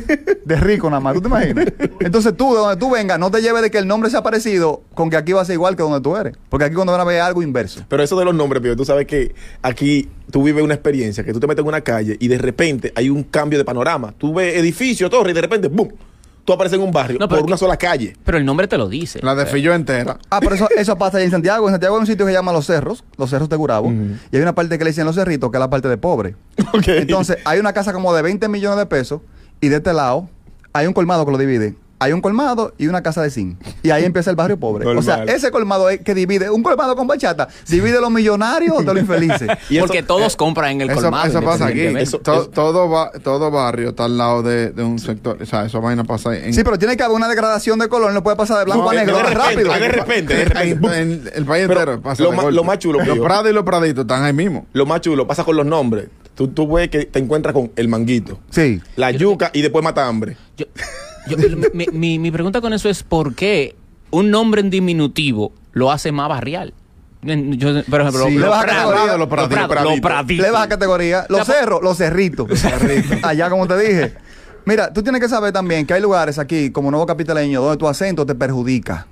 de 0.43 0.55
rico 0.57 0.89
nada 0.89 0.99
más, 0.99 1.13
¿tú 1.13 1.21
te 1.21 1.27
imaginas? 1.29 1.67
Entonces 2.01 2.35
tú, 2.35 2.53
de 2.53 2.59
donde 2.59 2.75
tú 2.75 2.89
vengas, 2.89 3.17
no 3.17 3.31
te 3.31 3.41
lleves 3.41 3.61
de 3.61 3.71
que 3.71 3.77
el 3.77 3.87
nombre 3.87 4.09
sea 4.09 4.21
parecido 4.21 4.81
con 4.93 5.09
que 5.09 5.15
aquí 5.15 5.31
va 5.31 5.41
a 5.41 5.45
ser 5.45 5.53
igual 5.53 5.77
que 5.77 5.83
donde 5.83 6.01
tú 6.01 6.17
eres. 6.17 6.35
Porque 6.49 6.65
aquí 6.65 6.75
cuando 6.75 6.91
van 6.91 6.99
a 6.99 7.05
ver 7.05 7.21
algo 7.21 7.41
inverso. 7.43 7.85
Pero 7.87 8.03
eso 8.03 8.19
de 8.19 8.25
los 8.25 8.35
nombres, 8.35 8.61
Pío, 8.61 8.75
tú 8.75 8.83
sabes 8.83 9.07
que 9.07 9.33
aquí 9.61 10.09
tú 10.31 10.41
vives 10.43 10.63
una 10.63 10.73
experiencia 10.73 11.23
que 11.23 11.33
tú 11.33 11.39
te 11.39 11.47
metes 11.47 11.61
en 11.61 11.67
una 11.67 11.81
calle 11.81 12.17
y 12.19 12.27
de 12.27 12.37
repente 12.37 12.91
hay 12.95 13.09
un 13.09 13.23
cambio 13.23 13.59
de 13.59 13.65
panorama. 13.65 14.13
Tú 14.17 14.33
ves 14.33 14.55
edificio, 14.57 15.09
torre 15.09 15.31
y 15.31 15.33
de 15.33 15.41
repente, 15.41 15.67
¡boom! 15.67 15.89
Tú 16.43 16.53
apareces 16.53 16.79
en 16.79 16.83
un 16.83 16.91
barrio 16.91 17.19
No, 17.19 17.29
por 17.29 17.37
una 17.43 17.51
que- 17.55 17.59
sola 17.59 17.77
calle. 17.77 18.13
Pero 18.25 18.39
el 18.39 18.43
nombre 18.45 18.67
te 18.67 18.75
lo 18.75 18.89
dice. 18.89 19.19
La 19.21 19.35
de 19.35 19.45
Fillo 19.45 19.75
entera. 19.75 20.17
Ah, 20.31 20.39
pero 20.41 20.55
eso, 20.55 20.67
eso 20.75 20.97
pasa 20.97 21.19
ahí 21.19 21.25
en 21.25 21.29
Santiago. 21.31 21.67
En 21.67 21.73
Santiago 21.73 21.95
hay 21.95 21.99
un 22.01 22.07
sitio 22.07 22.25
que 22.25 22.31
se 22.31 22.35
llama 22.37 22.51
Los 22.51 22.65
Cerros, 22.65 23.03
Los 23.17 23.29
Cerros 23.29 23.47
de 23.47 23.55
Gurabo. 23.57 23.91
Y 23.91 24.35
hay 24.35 24.41
una 24.41 24.55
parte 24.55 24.79
que 24.79 24.83
le 24.83 24.89
dicen 24.89 25.05
Los 25.05 25.15
Cerritos, 25.15 25.51
que 25.51 25.57
es 25.57 25.59
la 25.59 25.69
parte 25.69 25.87
de 25.87 25.97
pobre. 25.97 26.35
Entonces, 26.87 27.37
hay 27.45 27.59
una 27.59 27.73
casa 27.73 27.93
como 27.93 28.11
de 28.15 28.23
20 28.23 28.47
millones 28.47 28.79
de 28.79 28.85
pesos 28.87 29.21
y 29.61 29.67
de 29.67 29.75
este 29.77 29.93
lado 29.93 30.29
hay 30.73 30.87
un 30.87 30.93
colmado 30.93 31.25
que 31.27 31.31
lo 31.31 31.37
divide. 31.37 31.75
Hay 32.03 32.13
un 32.13 32.21
colmado 32.21 32.73
y 32.79 32.87
una 32.87 33.03
casa 33.03 33.21
de 33.21 33.29
zinc. 33.29 33.59
Y 33.83 33.91
ahí 33.91 34.03
empieza 34.05 34.31
el 34.31 34.35
barrio 34.35 34.57
pobre. 34.57 34.87
O 34.87 35.01
sea, 35.03 35.23
ese 35.25 35.51
colmado 35.51 35.87
es 35.87 36.01
que 36.01 36.15
divide, 36.15 36.49
un 36.49 36.63
colmado 36.63 36.95
con 36.95 37.05
bachata, 37.05 37.47
divide 37.67 38.01
los 38.01 38.09
millonarios 38.09 38.79
de 38.79 38.85
los 38.85 38.97
infelices. 38.99 39.47
Y 39.69 39.77
eso- 39.77 39.85
Porque 39.85 40.01
todos 40.01 40.35
compran 40.35 40.71
en 40.71 40.81
el 40.81 40.89
Eso, 40.89 41.01
colmado. 41.01 41.27
eso 41.27 41.41
pasa 41.43 41.67
aquí. 41.67 41.81
Eso- 41.81 42.19
eso- 42.21 42.49
todo, 42.49 42.89
va- 42.89 43.11
todo 43.23 43.51
barrio 43.51 43.89
está 43.89 44.05
al 44.05 44.17
lado 44.17 44.41
de, 44.41 44.71
de 44.71 44.81
un 44.83 44.97
sector. 44.97 45.37
O 45.41 45.45
sea, 45.45 45.65
esa 45.65 45.77
vaina 45.77 46.03
pasa 46.03 46.35
en. 46.35 46.53
Sí, 46.55 46.63
pero 46.63 46.79
tiene 46.79 46.97
que 46.97 47.03
haber 47.03 47.15
una 47.15 47.27
degradación 47.27 47.77
de 47.77 47.87
color, 47.87 48.11
no 48.13 48.23
puede 48.23 48.35
pasar 48.35 48.57
de 48.57 48.65
blanco 48.65 48.83
No, 48.83 48.89
a 48.89 48.93
negro 48.95 49.17
de 49.17 49.23
repente, 49.23 49.39
rápido. 49.43 49.73
de 49.73 49.87
repente, 49.89 50.33
de 50.35 50.45
repente, 50.45 50.99
en, 51.01 51.29
el 51.35 51.45
país 51.45 51.65
Pero 51.67 51.79
entero 51.81 52.01
pasa 52.01 52.23
lo 52.23 52.31
más- 52.31 52.41
golpe. 52.45 52.55
lo 52.55 52.63
más 52.63 52.79
chulo, 52.79 53.03
Los 53.03 53.19
prados 53.19 53.49
y 53.51 53.53
los 53.53 53.63
praditos 53.63 54.01
están 54.05 54.23
ahí 54.23 54.33
mismo. 54.33 54.65
Lo 54.73 54.87
más 54.87 55.01
chulo 55.01 55.27
pasa 55.27 55.43
con 55.43 55.55
los 55.55 55.65
nombres. 55.67 56.07
Tú, 56.33 56.47
tú 56.47 56.71
ves 56.73 56.89
que 56.89 57.05
te 57.05 57.19
encuentras 57.19 57.53
con 57.53 57.71
el 57.75 57.87
manguito, 57.89 58.39
Sí. 58.49 58.81
la 58.95 59.11
yuca 59.11 59.51
y 59.53 59.61
después 59.61 59.83
mata 59.83 60.07
hambre. 60.07 60.37
Yo- 60.57 60.65
yo- 61.27 61.37
mi, 61.73 61.85
mi- 61.91 62.19
mi 62.19 62.31
pregunta 62.31 62.61
con 62.61 62.73
eso 62.73 62.89
es 62.89 63.03
por 63.03 63.35
qué 63.35 63.75
un 64.11 64.29
nombre 64.31 64.61
en 64.61 64.69
diminutivo 64.69 65.51
lo 65.73 65.91
hace 65.91 66.11
más 66.11 66.29
barrial. 66.29 66.73
Yo- 67.23 67.83
por 67.85 68.01
ejemplo, 68.01 68.25
Sí. 68.25 68.33
los 68.33 68.41
Le 68.41 68.47
baja 68.47 68.65
categoría. 68.65 68.99
los 68.99 69.07
Los 69.07 69.19
los 69.19 69.27
praditos. 69.29 69.99
praditos. 70.01 70.45
Le 70.45 70.51
baja 70.51 70.67
categoría. 70.69 71.25
Los 71.29 71.45
cerros, 71.47 71.81
los 71.83 71.97
cerritos. 71.97 72.47
Allá, 73.23 73.49
como 73.49 73.67
te 73.67 73.77
dije. 73.77 74.13
Mira, 74.65 74.91
tú 74.93 75.01
tienes 75.03 75.21
que 75.21 75.29
saber 75.29 75.51
también 75.51 75.85
que 75.85 75.93
hay 75.93 76.01
lugares 76.01 76.37
aquí, 76.39 76.71
como 76.71 76.91
Nuevo 76.91 77.05
Capitaleño, 77.05 77.61
donde 77.61 77.77
tu 77.77 77.87
acento 77.87 78.25
te 78.25 78.35
perjudica. 78.35 79.07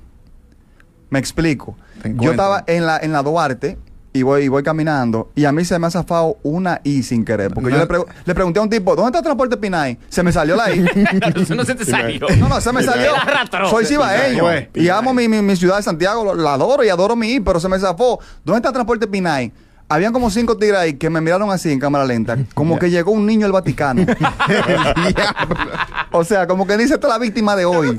Me 1.10 1.18
explico. 1.20 1.76
Yo 2.04 2.32
estaba 2.32 2.64
en 2.68 2.86
la, 2.86 2.98
en 2.98 3.12
la 3.12 3.24
Duarte 3.24 3.78
y 4.20 4.24
voy, 4.24 4.44
y 4.44 4.48
voy 4.48 4.64
caminando 4.64 5.32
y 5.36 5.46
a 5.46 5.52
mí 5.52 5.66
se 5.66 5.78
me 5.80 5.88
ha 5.88 5.92
zafado 5.92 6.38
una 6.44 6.82
I 6.84 7.04
sin 7.04 7.26
querer. 7.26 7.54
Porque 7.54 7.72
yo 7.72 7.78
le, 7.78 7.88
pregu- 7.88 8.06
le 8.26 8.36
pregunté 8.36 8.60
a 8.60 8.64
un 8.64 8.70
tipo, 8.70 8.96
¿dónde 8.96 9.10
está 9.10 9.20
el 9.20 9.24
transporte 9.24 9.58
Pinay? 9.58 9.98
Se 10.10 10.24
me 10.24 10.32
salió 10.32 10.56
la 10.56 10.72
I. 10.74 10.86
Eso 11.42 11.56
no 11.56 11.66
se 11.66 11.76
te 11.76 11.86
salió. 11.86 12.28
No, 12.38 12.48
no, 12.48 12.62
se 12.62 12.72
me 12.72 12.84
salió. 12.84 13.12
Soy 13.70 13.86
cibaeño. 13.86 14.44
Y 14.76 14.90
amo 14.90 15.14
mi, 15.14 15.28
mi, 15.28 15.42
mi 15.42 15.56
ciudad 15.56 15.78
de 15.78 15.84
Santiago, 15.84 16.34
la 16.36 16.54
adoro 16.54 16.84
y 16.84 16.90
adoro 16.90 17.16
mi 17.16 17.34
I, 17.36 17.40
pero 17.40 17.60
se 17.60 17.68
me 17.70 17.80
zafó. 17.80 18.20
¿Dónde 18.46 18.58
está 18.58 18.70
el 18.70 18.74
transporte 18.74 19.08
Pinay? 19.08 19.52
Habían 19.92 20.14
como 20.14 20.30
cinco 20.30 20.56
tigres 20.56 20.80
ahí 20.80 20.94
que 20.94 21.10
me 21.10 21.20
miraron 21.20 21.50
así 21.50 21.72
en 21.72 21.80
cámara 21.80 22.06
lenta, 22.06 22.38
como 22.54 22.78
que 22.78 22.92
llegó 22.92 23.12
un 23.12 23.26
niño 23.26 23.48
al 23.48 23.52
Vaticano. 23.52 24.06
o 26.12 26.24
sea, 26.24 26.46
como 26.46 26.68
que 26.68 26.78
dice 26.78 26.94
esta 26.94 27.08
es 27.08 27.14
la 27.14 27.18
víctima 27.18 27.56
de 27.56 27.66
hoy. 27.66 27.98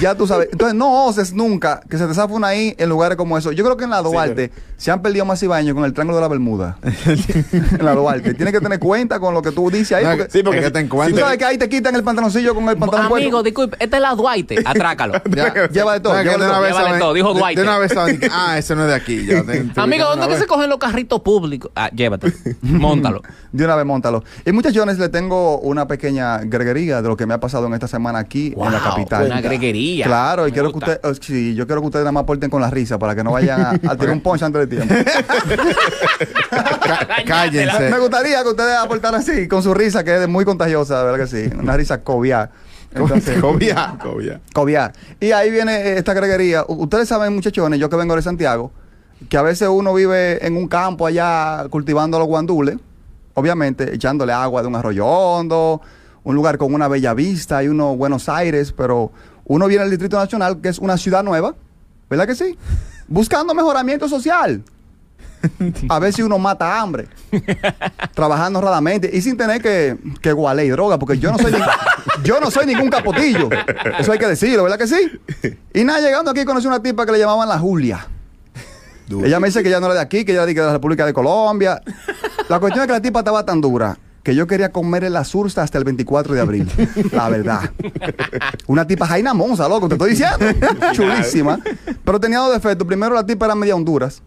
Ya 0.00 0.14
tú 0.14 0.26
sabes. 0.26 0.48
Entonces, 0.52 0.74
no 0.74 1.06
oses 1.06 1.32
nunca 1.32 1.80
que 1.88 1.96
se 1.98 2.06
te 2.06 2.14
zafa 2.14 2.32
una 2.34 2.54
I 2.54 2.74
en 2.78 2.88
lugares 2.88 3.16
como 3.16 3.36
eso. 3.38 3.52
Yo 3.52 3.64
creo 3.64 3.76
que 3.76 3.84
en 3.84 3.90
la 3.90 4.02
Duarte 4.02 4.50
se 4.76 4.90
han 4.90 5.00
perdido 5.02 5.24
más 5.24 5.40
cibaños 5.40 5.74
con 5.74 5.84
el 5.84 5.92
Triángulo 5.92 6.16
de 6.16 6.22
la 6.22 6.28
Bermuda. 6.28 6.76
en 7.06 7.84
la 7.84 7.94
Duarte. 7.94 8.34
Tienes 8.34 8.52
que 8.52 8.60
tener 8.60 8.78
cuenta 8.78 9.18
con 9.20 9.32
lo 9.34 9.42
que 9.42 9.52
tú 9.52 9.70
dices 9.70 9.92
ahí. 9.92 10.04
No, 10.04 10.10
Porque, 10.16 10.30
Sí, 10.30 10.42
porque 10.42 10.58
Es 10.58 10.64
que 10.64 10.68
si- 10.68 10.72
te 10.72 10.78
tú 10.80 10.84
encuentras. 10.84 11.20
sabes 11.20 11.38
que 11.38 11.44
ahí 11.44 11.58
te 11.58 11.68
quitan 11.68 11.94
el 11.94 12.02
pantaloncillo 12.02 12.54
con 12.54 12.68
el 12.68 12.76
pantalón 12.76 13.06
Amigo, 13.12 13.42
disculpe, 13.42 13.76
esta 13.80 13.96
es 13.96 14.02
la 14.02 14.14
Duarte. 14.14 14.56
Atrácalo. 14.64 15.14
Ya. 15.34 15.52
Lleva 15.72 15.94
de 15.94 16.00
todo, 16.00 16.14
No, 16.14 16.22
lleva 16.22 16.32
de 16.36 16.44
de 16.66 16.72
una 16.72 16.88
todo. 16.88 16.98
todo, 16.98 17.14
dijo 17.14 17.34
de- 17.34 17.40
Dwight. 17.40 17.56
De 17.58 17.62
una 17.62 17.78
vez 17.78 17.92
saben 17.92 18.20
ah, 18.30 18.58
ese 18.58 18.74
no 18.74 18.82
es 18.82 18.88
de 18.88 18.94
aquí. 18.94 19.24
Ya, 19.26 19.42
te- 19.44 19.60
te 19.64 19.80
Amigo, 19.80 20.04
¿dónde 20.04 20.28
que 20.28 20.36
se 20.38 20.46
cogen 20.46 20.68
los 20.68 20.78
carritos 20.78 21.20
públicos? 21.20 21.70
Ah, 21.74 21.90
llévate. 21.94 22.32
Móntalo. 22.62 23.22
De 23.52 23.64
una 23.64 23.76
vez, 23.76 23.86
montalo. 23.86 24.22
Y 24.44 24.52
muchachones, 24.52 24.98
le 24.98 25.08
tengo 25.08 25.58
una 25.60 25.86
pequeña 25.88 26.38
greguería 26.38 27.00
de 27.02 27.08
lo 27.08 27.16
que 27.16 27.26
me 27.26 27.34
ha 27.34 27.40
pasado 27.40 27.66
en 27.66 27.74
esta 27.74 27.88
semana 27.88 28.18
aquí 28.18 28.54
en 28.56 28.72
la 28.72 28.80
capital. 28.80 29.26
una 29.26 29.40
greguería. 29.40 29.85
Claro, 30.04 30.46
y 30.48 30.52
quiero 30.52 30.70
gusta. 30.72 30.86
que 30.86 30.92
usted, 31.08 31.08
oh, 31.10 31.14
sí, 31.22 31.54
yo 31.54 31.66
quiero 31.66 31.80
que 31.80 31.86
ustedes 31.86 32.04
nada 32.04 32.12
más 32.12 32.22
aporten 32.24 32.50
con 32.50 32.60
la 32.60 32.70
risa 32.70 32.98
para 32.98 33.14
que 33.14 33.22
no 33.24 33.32
vayan 33.32 33.60
a, 33.60 33.70
a 33.90 33.96
tirar 33.96 34.10
un 34.10 34.20
punch 34.20 34.42
antes 34.42 34.68
de 34.68 34.76
tiempo. 34.76 34.94
Cá- 36.82 37.24
Cállense. 37.26 37.90
me 37.90 37.98
gustaría 37.98 38.42
que 38.42 38.48
ustedes 38.48 38.76
aportaran 38.76 39.20
así, 39.20 39.48
con 39.48 39.62
su 39.62 39.74
risa, 39.74 40.04
que 40.04 40.22
es 40.22 40.28
muy 40.28 40.44
contagiosa, 40.44 40.98
de 40.98 41.04
verdad 41.12 41.26
que 41.28 41.48
sí. 41.50 41.56
Una 41.58 41.76
risa 41.76 42.02
cobiar. 42.02 42.50
Entonces, 42.94 43.38
Cobia. 43.40 43.94
Cobia. 44.02 44.40
cobiar. 44.54 44.92
Y 45.20 45.32
ahí 45.32 45.50
viene 45.50 45.96
esta 45.98 46.14
greguería. 46.14 46.64
Ustedes 46.68 47.08
saben, 47.08 47.34
muchachones, 47.34 47.78
yo 47.78 47.90
que 47.90 47.96
vengo 47.96 48.16
de 48.16 48.22
Santiago, 48.22 48.70
que 49.28 49.36
a 49.36 49.42
veces 49.42 49.68
uno 49.68 49.92
vive 49.92 50.44
en 50.46 50.56
un 50.56 50.68
campo 50.68 51.06
allá 51.06 51.66
cultivando 51.70 52.18
los 52.18 52.28
guandules, 52.28 52.76
obviamente 53.34 53.94
echándole 53.94 54.32
agua 54.32 54.62
de 54.62 54.68
un 54.68 54.76
arroyo 54.76 55.06
hondo, 55.06 55.82
un 56.24 56.34
lugar 56.34 56.56
con 56.58 56.72
una 56.72 56.88
bella 56.88 57.12
vista 57.14 57.62
y 57.62 57.68
unos 57.68 57.96
Buenos 57.98 58.28
Aires, 58.28 58.72
pero 58.72 59.12
uno 59.46 59.66
viene 59.66 59.84
al 59.84 59.90
Distrito 59.90 60.16
Nacional, 60.18 60.60
que 60.60 60.68
es 60.68 60.78
una 60.78 60.96
ciudad 60.96 61.22
nueva, 61.24 61.54
¿verdad 62.10 62.26
que 62.26 62.34
sí? 62.34 62.58
Buscando 63.08 63.54
mejoramiento 63.54 64.08
social. 64.08 64.62
A 65.88 65.98
ver 65.98 66.12
si 66.12 66.22
uno 66.22 66.38
mata 66.38 66.80
hambre. 66.80 67.08
trabajando 68.14 68.58
honradamente 68.58 69.10
y 69.12 69.20
sin 69.20 69.36
tener 69.36 69.60
que, 69.62 69.96
que 70.20 70.32
guarle 70.32 70.64
y 70.64 70.70
droga, 70.70 70.98
porque 70.98 71.18
yo 71.18 71.30
no 71.30 71.38
soy 71.38 71.52
ni- 71.52 71.58
yo 72.24 72.40
no 72.40 72.50
soy 72.50 72.66
ningún 72.66 72.88
capotillo. 72.90 73.48
Eso 73.98 74.12
hay 74.12 74.18
que 74.18 74.26
decirlo, 74.26 74.62
¿verdad 74.64 74.78
que 74.78 74.86
sí? 74.86 75.56
Y 75.74 75.84
nada, 75.84 76.00
llegando 76.00 76.30
aquí 76.30 76.44
conocí 76.44 76.66
una 76.66 76.82
tipa 76.82 77.04
que 77.06 77.12
le 77.12 77.18
llamaban 77.18 77.48
la 77.48 77.58
Julia. 77.58 78.06
Ella 79.08 79.38
me 79.38 79.46
dice 79.48 79.62
que 79.62 79.70
ya 79.70 79.78
no 79.78 79.86
era 79.86 79.94
de 79.96 80.00
aquí, 80.00 80.24
que 80.24 80.32
ella 80.32 80.42
era 80.42 80.46
de 80.52 80.54
la 80.54 80.72
República 80.72 81.06
de 81.06 81.12
Colombia. 81.12 81.80
La 82.48 82.58
cuestión 82.58 82.82
es 82.82 82.86
que 82.88 82.92
la 82.94 83.00
tipa 83.02 83.20
estaba 83.20 83.44
tan 83.44 83.60
dura 83.60 83.96
que 84.26 84.34
yo 84.34 84.48
quería 84.48 84.72
comer 84.72 85.08
la 85.08 85.22
sursta 85.22 85.62
hasta 85.62 85.78
el 85.78 85.84
24 85.84 86.34
de 86.34 86.40
abril. 86.40 86.68
La 87.12 87.28
verdad. 87.28 87.70
Una 88.66 88.84
tipa 88.84 89.06
Jaina 89.06 89.32
Monza, 89.34 89.68
loco, 89.68 89.86
te 89.86 89.94
estoy 89.94 90.10
diciendo. 90.10 90.38
Chulísima. 90.92 91.60
Pero 92.04 92.18
tenía 92.18 92.40
dos 92.40 92.52
defectos. 92.52 92.88
Primero, 92.88 93.14
la 93.14 93.24
tipa 93.24 93.46
era 93.46 93.54
media 93.54 93.76
Honduras. 93.76 94.20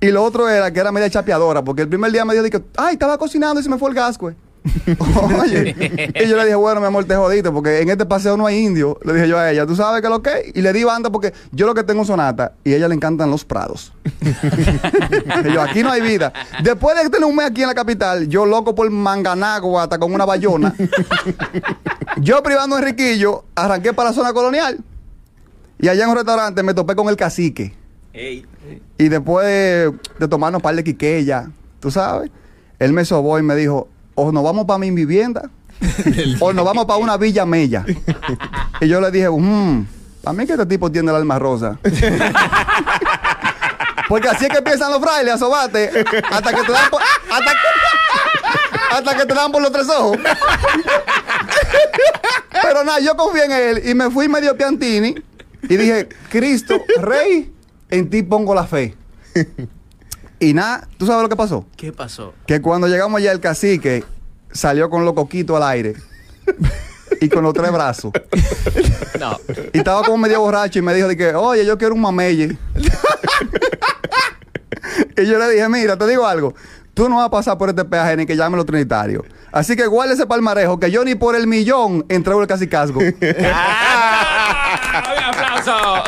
Y 0.00 0.10
lo 0.10 0.24
otro 0.24 0.48
era 0.48 0.72
que 0.72 0.80
era 0.80 0.90
media 0.90 1.08
chapeadora, 1.08 1.62
porque 1.62 1.82
el 1.82 1.88
primer 1.88 2.10
día 2.10 2.24
me 2.24 2.34
dijo, 2.34 2.42
dije, 2.42 2.64
ay, 2.76 2.94
estaba 2.94 3.16
cocinando 3.16 3.60
y 3.60 3.62
se 3.62 3.70
me 3.70 3.78
fue 3.78 3.90
el 3.90 3.94
gas, 3.94 4.18
güey. 4.18 4.34
Oye, 5.42 6.12
y 6.14 6.28
yo 6.28 6.36
le 6.36 6.44
dije, 6.44 6.54
bueno, 6.54 6.80
mi 6.80 6.86
amor, 6.86 7.04
te 7.04 7.16
jodiste, 7.16 7.50
porque 7.50 7.80
en 7.80 7.88
este 7.88 8.04
paseo 8.04 8.36
no 8.36 8.46
hay 8.46 8.58
indio. 8.58 8.98
Le 9.04 9.14
dije 9.14 9.28
yo 9.28 9.38
a 9.38 9.50
ella, 9.50 9.66
¿tú 9.66 9.74
sabes 9.74 10.00
qué 10.00 10.06
es 10.06 10.10
lo 10.10 10.22
que? 10.22 10.30
es?" 10.30 10.56
Y 10.56 10.60
le 10.60 10.72
di 10.72 10.84
banda 10.84 11.10
porque 11.10 11.32
yo 11.52 11.66
lo 11.66 11.74
que 11.74 11.82
tengo 11.82 12.02
es 12.02 12.08
sonata 12.08 12.52
y 12.62 12.74
a 12.74 12.76
ella 12.76 12.88
le 12.88 12.94
encantan 12.94 13.30
los 13.30 13.44
prados. 13.44 13.92
y 15.44 15.52
yo, 15.52 15.62
aquí 15.62 15.82
no 15.82 15.90
hay 15.90 16.02
vida. 16.02 16.32
Después 16.62 16.96
de 16.96 17.08
tener 17.08 17.24
un 17.24 17.36
mes 17.36 17.46
aquí 17.46 17.62
en 17.62 17.68
la 17.68 17.74
capital, 17.74 18.28
yo 18.28 18.44
loco 18.44 18.74
por 18.74 18.88
Manganago 18.90 19.80
hasta 19.80 19.98
con 19.98 20.12
una 20.12 20.26
bayona. 20.26 20.74
yo 22.18 22.42
privando 22.42 22.76
a 22.76 22.80
Enriquillo, 22.80 23.44
arranqué 23.54 23.92
para 23.92 24.10
la 24.10 24.14
zona 24.14 24.32
colonial. 24.32 24.78
Y 25.78 25.88
allá 25.88 26.04
en 26.04 26.10
un 26.10 26.16
restaurante 26.16 26.62
me 26.62 26.74
topé 26.74 26.94
con 26.94 27.08
el 27.08 27.16
cacique. 27.16 27.74
Y 28.12 29.08
después 29.08 29.46
de 30.18 30.28
tomarnos 30.28 30.58
un 30.58 30.62
par 30.62 30.74
de 30.74 30.84
quiqueya, 30.84 31.50
tú 31.78 31.90
sabes, 31.90 32.30
él 32.78 32.92
me 32.92 33.04
sobó 33.04 33.38
y 33.38 33.42
me 33.42 33.54
dijo, 33.54 33.88
o 34.20 34.32
nos 34.32 34.42
vamos 34.44 34.66
para 34.66 34.78
mi 34.78 34.90
vivienda, 34.90 35.48
o 36.40 36.52
nos 36.52 36.64
vamos 36.64 36.84
para 36.84 36.98
una 36.98 37.16
villa 37.16 37.46
mella. 37.46 37.84
y 38.80 38.88
yo 38.88 39.00
le 39.00 39.10
dije, 39.10 39.30
"Mm, 39.30 39.86
a 40.24 40.32
mí 40.32 40.46
que 40.46 40.52
este 40.52 40.66
tipo 40.66 40.90
tiene 40.92 41.10
el 41.10 41.16
alma 41.16 41.38
rosa. 41.38 41.78
Porque 44.08 44.28
así 44.28 44.44
es 44.46 44.50
que 44.50 44.60
piensan 44.62 44.90
los 44.90 45.00
frailes 45.00 45.34
a 45.34 45.38
sobate, 45.38 46.04
hasta 46.30 46.52
que 46.52 46.62
te 46.62 46.72
dan 46.72 46.90
por, 46.90 47.00
hasta 48.90 49.16
que 49.16 49.24
te 49.24 49.34
dan 49.34 49.52
por 49.52 49.62
los 49.62 49.70
tres 49.70 49.88
ojos. 49.88 50.18
Pero 52.62 52.84
nada, 52.84 52.98
yo 53.00 53.16
confié 53.16 53.44
en 53.44 53.52
él 53.52 53.82
y 53.88 53.94
me 53.94 54.10
fui 54.10 54.28
medio 54.28 54.56
piantini 54.56 55.14
y 55.62 55.76
dije, 55.76 56.08
Cristo, 56.28 56.74
Rey, 57.00 57.52
en 57.88 58.10
ti 58.10 58.22
pongo 58.24 58.54
la 58.54 58.64
fe. 58.64 58.96
Y 60.40 60.54
nada, 60.54 60.88
¿tú 60.96 61.06
sabes 61.06 61.22
lo 61.22 61.28
que 61.28 61.36
pasó? 61.36 61.66
¿Qué 61.76 61.92
pasó? 61.92 62.32
Que 62.46 62.62
cuando 62.62 62.88
llegamos 62.88 63.18
allá 63.18 63.30
el 63.30 63.40
cacique 63.40 64.04
salió 64.50 64.88
con 64.88 65.04
los 65.04 65.12
coquitos 65.12 65.54
al 65.54 65.64
aire 65.64 65.96
y 67.20 67.28
con 67.28 67.44
los 67.44 67.52
tres 67.52 67.70
brazos. 67.70 68.10
No. 69.20 69.36
Y 69.74 69.78
estaba 69.78 70.02
como 70.02 70.16
medio 70.16 70.40
borracho 70.40 70.78
y 70.78 70.82
me 70.82 70.94
dijo 70.94 71.08
de 71.08 71.16
que, 71.18 71.34
oye, 71.34 71.66
yo 71.66 71.76
quiero 71.76 71.94
un 71.94 72.00
mamelle. 72.00 72.56
y 75.16 75.26
yo 75.26 75.38
le 75.38 75.50
dije, 75.50 75.68
mira, 75.68 75.98
te 75.98 76.06
digo 76.06 76.26
algo. 76.26 76.54
Tú 76.94 77.10
no 77.10 77.16
vas 77.16 77.26
a 77.26 77.30
pasar 77.30 77.58
por 77.58 77.68
este 77.68 77.84
peaje 77.84 78.16
ni 78.16 78.24
que 78.24 78.34
llame 78.34 78.56
los 78.56 78.64
trinitarios. 78.64 79.24
Así 79.52 79.76
que 79.76 79.86
guarda 79.86 80.14
ese 80.14 80.26
palmarejo 80.26 80.80
que 80.80 80.90
yo 80.90 81.04
ni 81.04 81.16
por 81.16 81.36
el 81.36 81.46
millón 81.46 82.06
entrego 82.08 82.40
el 82.40 82.48
cacicazgo. 82.48 83.00
¡Un 84.70 85.24
aplauso! 85.24 86.04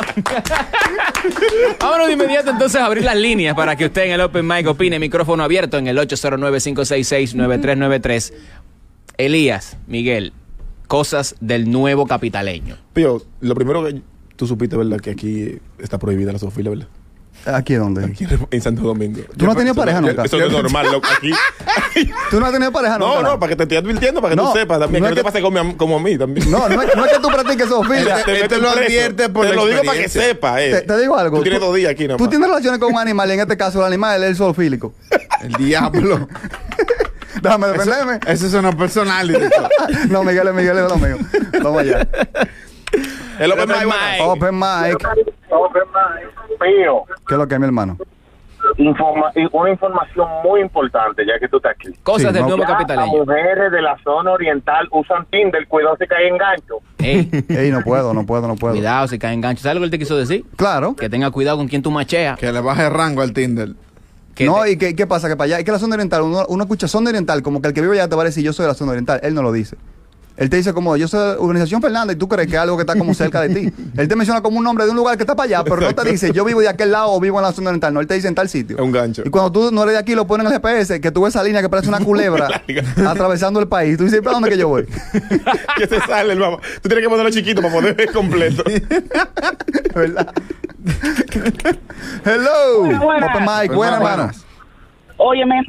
Vámonos 1.79 2.07
de 2.07 2.13
inmediato 2.13 2.49
entonces 2.51 2.81
a 2.81 2.85
abrir 2.85 3.03
las 3.03 3.17
líneas 3.17 3.55
para 3.55 3.75
que 3.75 3.85
usted 3.85 4.03
en 4.03 4.11
el 4.11 4.21
Open 4.21 4.47
Mic 4.47 4.67
opine. 4.67 4.99
Micrófono 4.99 5.43
abierto 5.43 5.77
en 5.77 5.87
el 5.87 5.97
809-566-9393. 5.97 8.33
Elías, 9.17 9.77
Miguel, 9.87 10.33
cosas 10.87 11.35
del 11.39 11.71
nuevo 11.71 12.05
capitaleño. 12.07 12.77
Pero 12.93 13.21
lo 13.41 13.55
primero 13.55 13.83
que 13.83 14.01
tú 14.35 14.47
supiste, 14.47 14.75
¿verdad? 14.75 14.99
Que 14.99 15.11
aquí 15.11 15.59
está 15.79 15.99
prohibida 15.99 16.31
la 16.31 16.39
zoofilia, 16.39 16.71
¿verdad? 16.71 16.87
¿Aquí 17.45 17.73
dónde? 17.75 18.05
Aquí 18.05 18.25
en- 18.51 18.61
Santo 18.61 18.81
Domingo. 18.83 19.21
¿Tú 19.37 19.43
no 19.45 19.51
has 19.51 19.57
tenido 19.57 19.75
pareja 19.75 19.99
no- 19.99 20.07
nunca? 20.07 20.23
Eso 20.23 20.37
no 20.37 20.45
es 20.45 20.51
normal, 20.51 20.85
loco. 20.91 21.07
Aquí. 21.17 21.31
¿Tú 22.31 22.39
no 22.39 22.45
has 22.45 22.51
tenido 22.53 22.71
pareja 22.71 22.97
nunca? 22.97 23.15
No, 23.15 23.21
no, 23.21 23.39
para 23.39 23.49
que 23.49 23.55
te 23.57 23.63
esté 23.63 23.77
advirtiendo, 23.77 24.21
para 24.21 24.31
que 24.35 24.41
No, 24.41 24.51
tú 24.53 24.57
sepas 24.59 24.79
también. 24.79 25.03
no 25.03 25.09
que 25.09 25.11
no 25.11 25.15
te 25.15 25.21
que- 25.21 25.25
pase 25.25 25.41
como, 25.41 25.59
a- 25.59 25.77
como 25.77 25.97
a 25.97 25.99
mí 25.99 26.17
también. 26.17 26.49
No, 26.49 26.69
no 26.69 26.81
es, 26.81 26.95
no 26.95 27.05
es 27.05 27.11
que 27.13 27.19
tú 27.19 27.27
practiques 27.27 27.67
zoofilia. 27.67 28.23
Te 28.23 28.31
meten 28.43 28.61
lo 28.61 28.71
preso. 28.71 28.85
advierte 28.85 29.29
por 29.29 29.45
Te 29.45 29.49
la 29.49 29.55
lo 29.55 29.65
digo 29.67 29.79
para 29.83 29.97
que 29.97 30.03
experiencia. 30.05 30.21
sepa, 30.35 30.61
eh. 30.63 30.71
Te, 30.71 30.81
te 30.81 30.97
digo 30.99 31.17
algo. 31.17 31.37
Tú 31.37 31.43
tienes 31.43 31.59
dos 31.59 31.75
días 31.75 31.91
aquí, 31.91 32.07
¿no? 32.07 32.15
Tú 32.17 32.27
tienes 32.27 32.47
relaciones 32.47 32.79
con 32.79 32.93
un 32.93 32.99
animal 32.99 33.29
y 33.29 33.33
en 33.33 33.39
este 33.41 33.57
caso 33.57 33.79
el 33.81 33.85
animal 33.87 34.23
es 34.23 34.29
el 34.29 34.35
zoofílico. 34.37 34.93
El 35.41 35.51
diablo. 35.53 36.27
Déjame 37.41 37.67
defenderme. 37.67 38.19
Eso 38.25 38.47
es 38.47 38.53
una 38.53 38.71
personal. 38.71 39.27
director. 39.27 39.67
no, 40.09 40.23
Miguel 40.23 40.47
es 40.47 40.53
Miguel 40.53 40.77
es 40.77 40.89
lo 40.89 40.95
mío. 40.97 41.17
Vamos 41.61 41.81
allá. 41.81 42.07
El 43.39 43.51
Open 43.51 43.67
Mic, 43.67 43.85
bueno. 43.85 44.25
Open 44.31 44.55
mic. 44.59 44.97
Mío, 46.63 47.03
¿Qué 47.27 47.33
es 47.35 47.37
lo 47.37 47.47
que 47.47 47.53
es 47.55 47.59
mi 47.59 47.65
hermano? 47.67 47.97
informa- 48.77 49.31
y 49.35 49.45
una 49.51 49.69
información 49.71 50.27
muy 50.43 50.61
importante, 50.61 51.25
ya 51.25 51.37
que 51.39 51.47
tú 51.49 51.57
estás 51.57 51.73
aquí. 51.73 51.89
Cosas 52.01 52.27
Sí, 52.29 52.33
del 52.33 52.43
nuevo 52.43 52.57
Ya 52.63 52.69
Las 52.69 52.71
capitaleño. 52.77 53.17
mujeres 53.17 53.71
de 53.71 53.81
la 53.81 53.97
zona 54.03 54.31
oriental 54.31 54.87
usan 54.91 55.25
Tinder, 55.29 55.67
cuidado 55.67 55.97
si 55.99 56.07
cae 56.07 56.27
en 56.29 56.37
gancho. 56.37 56.75
Ey, 56.99 57.29
Ey, 57.49 57.71
no 57.71 57.81
puedo, 57.81 58.13
no 58.13 58.25
puedo, 58.25 58.47
no 58.47 58.55
puedo. 58.55 58.73
cuidado 58.73 59.07
si 59.09 59.19
cae 59.19 59.33
en 59.33 59.41
gancho. 59.41 59.61
¿Sabes 59.63 59.75
lo 59.75 59.81
que 59.81 59.85
él 59.85 59.91
te 59.91 59.99
quiso 59.99 60.15
decir? 60.17 60.45
Claro. 60.55 60.95
Que 60.95 61.09
tenga 61.09 61.29
cuidado 61.31 61.57
con 61.57 61.67
quien 61.67 61.81
tú 61.81 61.91
macheas. 61.91 62.39
Que 62.39 62.51
le 62.51 62.61
baje 62.61 62.89
rango 62.89 63.21
al 63.21 63.33
Tinder. 63.33 63.69
Que 64.33 64.45
no, 64.45 64.63
te- 64.63 64.71
y 64.71 64.77
que, 64.77 64.95
¿qué 64.95 65.05
pasa? 65.05 65.27
Que 65.27 65.35
para 65.35 65.45
allá, 65.45 65.59
es 65.59 65.65
que 65.65 65.71
la 65.71 65.77
zona 65.79 65.95
oriental, 65.95 66.21
uno, 66.23 66.45
uno 66.47 66.63
escucha 66.63 66.87
zona 66.87 67.09
oriental, 67.09 67.43
como 67.43 67.61
que 67.61 67.67
el 67.67 67.73
que 67.73 67.81
vive 67.81 67.99
allá 67.99 68.07
te 68.07 68.15
va 68.15 68.21
a 68.23 68.25
decir 68.25 68.43
yo 68.43 68.53
soy 68.53 68.63
de 68.63 68.69
la 68.69 68.73
zona 68.75 68.91
oriental. 68.91 69.19
Él 69.23 69.35
no 69.35 69.43
lo 69.43 69.51
dice. 69.51 69.75
Él 70.35 70.49
te 70.49 70.57
dice 70.57 70.73
como 70.73 70.97
yo 70.97 71.07
soy 71.07 71.33
de 71.33 71.37
Urbanización 71.37 71.81
Fernández 71.81 72.15
y 72.15 72.19
tú 72.19 72.27
crees 72.27 72.47
que 72.47 72.55
es 72.55 72.59
algo 72.59 72.75
que 72.75 72.81
está 72.81 72.97
como 72.97 73.13
cerca 73.13 73.41
de 73.41 73.49
ti. 73.53 73.73
Él 73.97 74.07
te 74.07 74.15
menciona 74.15 74.41
como 74.41 74.57
un 74.57 74.63
nombre 74.63 74.85
de 74.85 74.91
un 74.91 74.97
lugar 74.97 75.15
que 75.15 75.23
está 75.23 75.35
para 75.35 75.45
allá, 75.45 75.63
pero 75.63 75.77
no 75.77 75.93
te 75.93 76.09
dice 76.09 76.31
yo 76.31 76.43
vivo 76.43 76.61
de 76.61 76.69
aquel 76.69 76.91
lado 76.91 77.11
o 77.11 77.19
vivo 77.19 77.37
en 77.37 77.43
la 77.43 77.51
zona 77.51 77.69
oriental. 77.69 77.93
No, 77.93 78.01
él 78.01 78.07
te 78.07 78.15
dice 78.15 78.27
en 78.27 78.35
tal 78.35 78.49
sitio. 78.49 78.77
Es 78.77 78.81
un 78.81 78.91
gancho. 78.91 79.21
Y 79.25 79.29
cuando 79.29 79.51
tú 79.51 79.71
no 79.71 79.83
eres 79.83 79.93
de 79.93 79.99
aquí, 79.99 80.15
lo 80.15 80.25
ponen 80.25 80.47
en 80.47 80.53
el 80.53 80.59
GPS, 80.59 80.99
que 80.99 81.11
tú 81.11 81.21
ves 81.21 81.35
esa 81.35 81.43
línea 81.43 81.61
que 81.61 81.69
parece 81.69 81.89
una 81.89 81.99
culebra 82.03 82.47
atravesando 83.07 83.59
el 83.59 83.67
país. 83.67 83.97
Tú 83.97 84.05
dices, 84.05 84.21
¿para 84.21 84.33
dónde 84.33 84.49
que 84.49 84.57
yo 84.57 84.67
voy? 84.69 84.85
que 85.77 85.87
se 85.87 85.99
sale 86.01 86.33
el 86.33 86.39
mamá. 86.39 86.57
Tú 86.81 86.89
tienes 86.89 87.03
que 87.03 87.09
ponerlo 87.09 87.29
chiquito 87.31 87.61
para 87.61 87.73
poder 87.73 87.95
ver 87.95 88.11
completo. 88.11 88.63
¿Verdad? 89.93 90.33
Hello. 92.25 92.99
Buenas. 92.99 93.29
Open 93.29 93.45
mic, 93.45 93.73
buenas, 93.73 93.99
buenas. 93.99 94.45
Óyeme, 95.17 95.61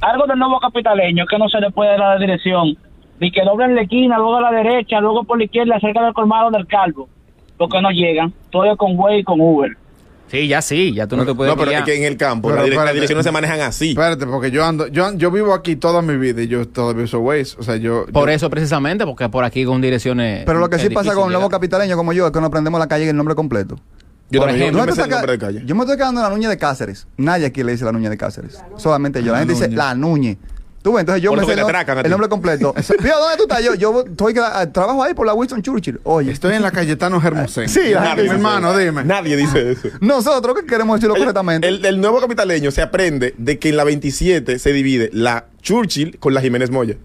algo 0.00 0.26
del 0.26 0.38
nuevo 0.38 0.60
capitaleño 0.60 1.26
que 1.26 1.38
no 1.38 1.48
se 1.48 1.60
le 1.60 1.70
puede 1.70 1.90
dar 1.90 2.00
la 2.00 2.18
dirección. 2.18 2.76
Ni 3.22 3.30
que 3.30 3.40
doblen 3.44 3.76
la 3.76 3.82
esquina, 3.82 4.16
luego 4.18 4.36
a 4.36 4.40
la 4.40 4.50
derecha, 4.50 5.00
luego 5.00 5.22
por 5.22 5.38
la 5.38 5.44
izquierda, 5.44 5.78
cerca 5.80 6.02
del 6.04 6.12
colmado 6.12 6.50
del 6.50 6.66
calvo. 6.66 7.08
Porque 7.56 7.80
no 7.80 7.90
llegan. 7.90 8.32
Todo 8.50 8.64
es 8.64 8.76
con 8.76 8.98
Way 8.98 9.20
y 9.20 9.22
con 9.24 9.40
Uber. 9.40 9.76
Sí, 10.26 10.48
ya 10.48 10.60
sí, 10.60 10.92
ya 10.92 11.06
tú 11.06 11.16
no 11.16 11.24
te 11.24 11.32
puedes 11.34 11.52
No, 11.54 11.58
pero 11.58 11.70
es 11.70 11.82
que 11.84 11.94
en 11.94 12.04
el 12.04 12.16
campo 12.16 12.48
Pero 12.48 12.62
la 12.62 12.66
dire- 12.66 12.84
las 12.84 12.94
direcciones 12.94 13.24
se 13.24 13.30
manejan 13.30 13.60
así. 13.60 13.90
Espérate, 13.90 14.26
porque 14.26 14.50
yo 14.50 14.64
ando, 14.64 14.88
yo, 14.88 15.12
yo 15.14 15.30
vivo 15.30 15.54
aquí 15.54 15.76
toda 15.76 16.02
mi 16.02 16.16
vida 16.16 16.42
y 16.42 16.48
yo 16.48 16.66
todavía 16.66 17.04
uso 17.04 17.20
Waze. 17.20 17.54
O 17.60 17.62
sea, 17.62 17.76
yo. 17.76 18.06
Por 18.12 18.28
yo- 18.28 18.34
eso 18.34 18.50
precisamente, 18.50 19.04
porque 19.06 19.28
por 19.28 19.44
aquí 19.44 19.64
con 19.64 19.80
direcciones... 19.80 20.44
Pero 20.44 20.58
lo 20.58 20.68
que 20.68 20.78
sí 20.80 20.88
pasa 20.90 21.10
con 21.14 21.24
el 21.24 21.28
nuevo 21.32 21.42
llegar. 21.46 21.50
capitaleño 21.60 21.96
como 21.96 22.12
yo 22.12 22.26
es 22.26 22.32
que 22.32 22.40
no 22.40 22.46
aprendemos 22.46 22.80
la 22.80 22.88
calle 22.88 23.04
y 23.04 23.08
el 23.08 23.16
nombre 23.16 23.34
completo. 23.36 23.76
Yo 24.30 24.40
por 24.40 24.48
también, 24.48 24.62
ejemplo, 24.70 24.80
yo 24.80 24.86
me 24.86 24.86
¿Dónde 24.86 24.92
sé 24.94 25.00
el 25.02 25.04
está 25.04 25.16
nombre 25.16 25.32
de 25.32 25.38
ca- 25.38 25.46
calle. 25.46 25.62
Yo 25.66 25.74
me 25.76 25.80
estoy 25.82 25.96
quedando 25.98 26.20
en 26.22 26.24
la 26.24 26.30
Nuña 26.34 26.48
de 26.48 26.56
Cáceres. 26.56 27.06
Nadie 27.18 27.46
aquí 27.46 27.62
le 27.62 27.72
dice 27.72 27.84
la 27.84 27.92
Nuña 27.92 28.08
de 28.08 28.16
Cáceres. 28.16 28.64
Solamente 28.78 29.20
yo. 29.20 29.26
La, 29.26 29.32
La 29.32 29.38
gente 29.40 29.52
dice 29.52 29.68
la 29.68 29.94
Nuñe. 29.94 30.38
Tú 30.82 30.92
ves, 30.92 31.00
entonces 31.00 31.22
yo 31.22 31.30
Por 31.30 31.38
me 31.38 31.46
sé 31.46 31.52
el, 31.52 31.60
no- 31.60 31.66
atracan 31.66 32.10
nombre 32.10 32.28
completo. 32.28 32.74
Fíjate, 32.74 33.08
¿dónde 33.08 33.36
tú 33.36 33.42
estás? 33.44 33.62
Yo, 33.62 33.74
yo 33.74 34.04
estoy, 34.04 34.34
ah, 34.42 34.66
trabajo 34.72 35.02
ahí 35.02 35.14
por 35.14 35.26
la 35.26 35.32
Winston 35.34 35.62
Churchill. 35.62 36.00
Oye, 36.02 36.32
Estoy 36.32 36.54
en 36.54 36.62
la 36.62 36.70
Cayetano 36.72 37.20
Hermosén. 37.22 37.68
Sí, 37.68 37.90
la 37.92 38.06
gente 38.08 38.24
mi 38.24 38.28
hermano, 38.30 38.76
dime. 38.76 39.04
Nadie 39.04 39.36
dice 39.36 39.72
eso. 39.72 39.88
nosotros 40.00 40.56
que 40.58 40.66
queremos 40.66 40.96
decirlo 40.98 41.14
correctamente. 41.16 41.68
El, 41.68 41.84
el 41.84 42.00
nuevo 42.00 42.20
capitaleño 42.20 42.70
se 42.72 42.82
aprende 42.82 43.34
de 43.38 43.58
que 43.60 43.68
en 43.68 43.76
la 43.76 43.84
27 43.84 44.58
se 44.58 44.72
divide 44.72 45.10
la 45.12 45.46
Churchill 45.62 46.18
con 46.18 46.34
la 46.34 46.40
Jiménez 46.40 46.70
Moya. 46.70 46.96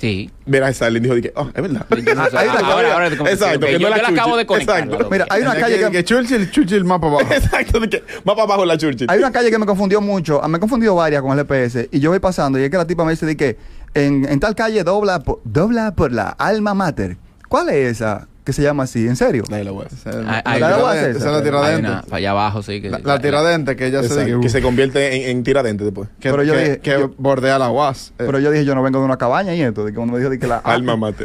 Sí. 0.00 0.30
Verás, 0.46 0.70
Stalin 0.70 1.02
dijo, 1.02 1.14
dije, 1.14 1.30
oh, 1.36 1.48
es 1.54 1.62
verdad. 1.62 1.86
Ahora, 2.64 2.94
ahora. 2.94 3.06
Exacto, 3.08 3.66
yo, 3.66 3.78
no 3.78 3.94
es 3.94 3.96
yo 3.96 4.02
la 4.02 4.08
acabo 4.08 4.36
de 4.36 4.46
conectar. 4.46 4.88
Mira, 5.10 5.26
hay 5.28 5.42
una 5.42 5.54
calle 5.54 5.90
que, 5.90 6.04
Churchill, 6.04 6.50
Churchill 6.50 6.84
más 6.84 7.00
para 7.00 7.12
abajo. 7.12 7.28
Exacto, 7.34 7.80
va 7.80 8.34
para 8.34 8.42
abajo 8.42 8.64
la 8.64 8.78
Churchill. 8.78 9.06
hay 9.10 9.18
una 9.18 9.30
calle 9.30 9.50
que 9.50 9.58
me 9.58 9.66
confundió 9.66 10.00
mucho. 10.00 10.40
Ah, 10.42 10.48
Me 10.48 10.56
he 10.56 10.60
confundido 10.60 10.94
varias 10.94 11.20
con 11.20 11.38
el 11.38 11.44
GPS. 11.44 11.90
Y 11.92 12.00
yo 12.00 12.10
voy 12.10 12.18
pasando 12.18 12.58
y 12.58 12.62
es 12.62 12.70
que 12.70 12.78
la 12.78 12.86
tipa 12.86 13.04
me 13.04 13.10
dice 13.10 13.26
de 13.26 13.36
que 13.36 13.58
en, 13.92 14.26
en 14.26 14.40
tal 14.40 14.54
calle 14.54 14.82
dobla 14.84 15.20
por, 15.20 15.40
dobla 15.44 15.94
por 15.94 16.12
la 16.12 16.30
alma 16.30 16.72
mater. 16.72 17.18
¿Cuál 17.48 17.68
es 17.68 17.96
esa? 17.96 18.26
Que 18.44 18.52
se 18.54 18.62
llama 18.62 18.84
así, 18.84 19.06
¿en 19.06 19.16
serio? 19.16 19.44
La 19.50 19.58
de 19.58 19.64
la 19.64 19.72
UAS. 19.72 20.06
Hay- 20.06 20.40
hay- 20.44 20.60
¿La 20.60 20.76
de 20.76 20.82
UAS 20.82 20.96
Esa 20.96 21.10
es 21.10 21.24
la 21.36 21.42
tiradente. 21.42 21.88
una 21.88 22.02
para 22.02 22.16
allá 22.16 22.30
abajo, 22.30 22.62
sí. 22.62 22.80
Que, 22.80 22.88
La, 22.90 22.98
la 22.98 23.18
tiradente 23.20 23.76
que 23.76 23.86
ella 23.86 24.02
se 24.02 24.40
que 24.40 24.48
se 24.48 24.62
convierte 24.62 25.14
en, 25.30 25.36
en 25.36 25.42
tiradente 25.44 25.84
después. 25.84 26.08
que, 26.18 26.30
Pero 26.30 26.42
yo 26.42 26.54
que- 26.54 26.58
dije- 26.60 26.78
que 26.80 26.90
yo- 26.90 27.12
bordea 27.18 27.58
la 27.58 27.70
UAS. 27.70 28.10
Eh, 28.18 28.24
Pero 28.26 28.38
yo 28.38 28.50
dije, 28.50 28.64
yo 28.64 28.74
no 28.74 28.82
vengo 28.82 28.98
de 28.98 29.04
una 29.04 29.18
cabaña 29.18 29.54
y 29.54 29.60
esto, 29.62 29.84
de 29.84 29.92
que 29.92 29.96
cuando 29.96 30.14
me 30.14 30.18
dijo 30.18 30.30
de 30.30 30.38
que 30.38 30.46
la... 30.46 30.56
Alma 30.64 30.96
mate. 30.96 31.24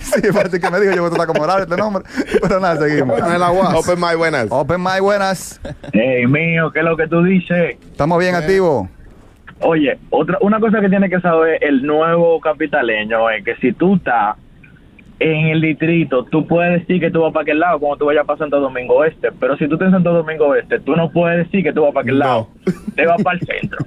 sí, 0.00 0.22
parece 0.32 0.58
que 0.58 0.70
me 0.70 0.80
dijo, 0.80 0.94
yo 0.94 1.02
voy 1.02 1.08
a 1.08 1.14
tratar 1.14 1.26
como 1.34 1.46
raro 1.46 1.62
este 1.64 1.76
nombre. 1.76 2.04
Pero 2.42 2.60
nada, 2.60 2.78
seguimos. 2.88 3.18
la 3.20 3.50
UAS. 3.50 3.74
Open 3.74 4.00
My 4.00 4.16
buenas. 4.16 4.46
Open 4.50 4.80
My, 4.82 5.00
buenas. 5.00 5.60
Hey, 5.92 6.26
mío, 6.26 6.70
¿qué 6.72 6.78
es 6.80 6.84
lo 6.84 6.96
que 6.96 7.06
tú 7.08 7.22
dices? 7.22 7.76
Estamos 7.90 8.18
bien 8.18 8.34
activos. 8.34 8.88
Oye, 9.60 9.98
otra, 10.10 10.38
una 10.40 10.60
cosa 10.60 10.80
que 10.80 10.88
tiene 10.88 11.10
que 11.10 11.20
saber 11.20 11.58
el 11.64 11.82
nuevo 11.82 12.40
capitaleño 12.40 13.28
es 13.30 13.44
que 13.44 13.56
si 13.56 13.72
tú 13.72 13.96
estás 13.96 14.36
en 15.20 15.46
el 15.48 15.60
distrito, 15.60 16.24
tú 16.24 16.46
puedes 16.46 16.80
decir 16.80 17.00
que 17.00 17.10
tú 17.10 17.22
vas 17.22 17.32
para 17.32 17.42
aquel 17.42 17.58
lado 17.58 17.80
cuando 17.80 17.96
tú 17.96 18.04
vayas 18.06 18.24
para 18.24 18.38
Santo 18.38 18.60
Domingo 18.60 19.04
Este, 19.04 19.32
pero 19.32 19.56
si 19.56 19.66
tú 19.66 19.74
estás 19.74 19.86
en 19.88 19.94
Santo 19.94 20.12
Domingo 20.12 20.54
Este, 20.54 20.78
tú 20.78 20.94
no 20.94 21.10
puedes 21.10 21.44
decir 21.44 21.64
que 21.64 21.72
tú 21.72 21.82
vas 21.82 21.92
para 21.92 22.02
aquel 22.02 22.18
lado, 22.18 22.48
te 22.94 23.06
vas 23.06 23.22
para 23.22 23.38
el 23.38 23.46
centro. 23.46 23.78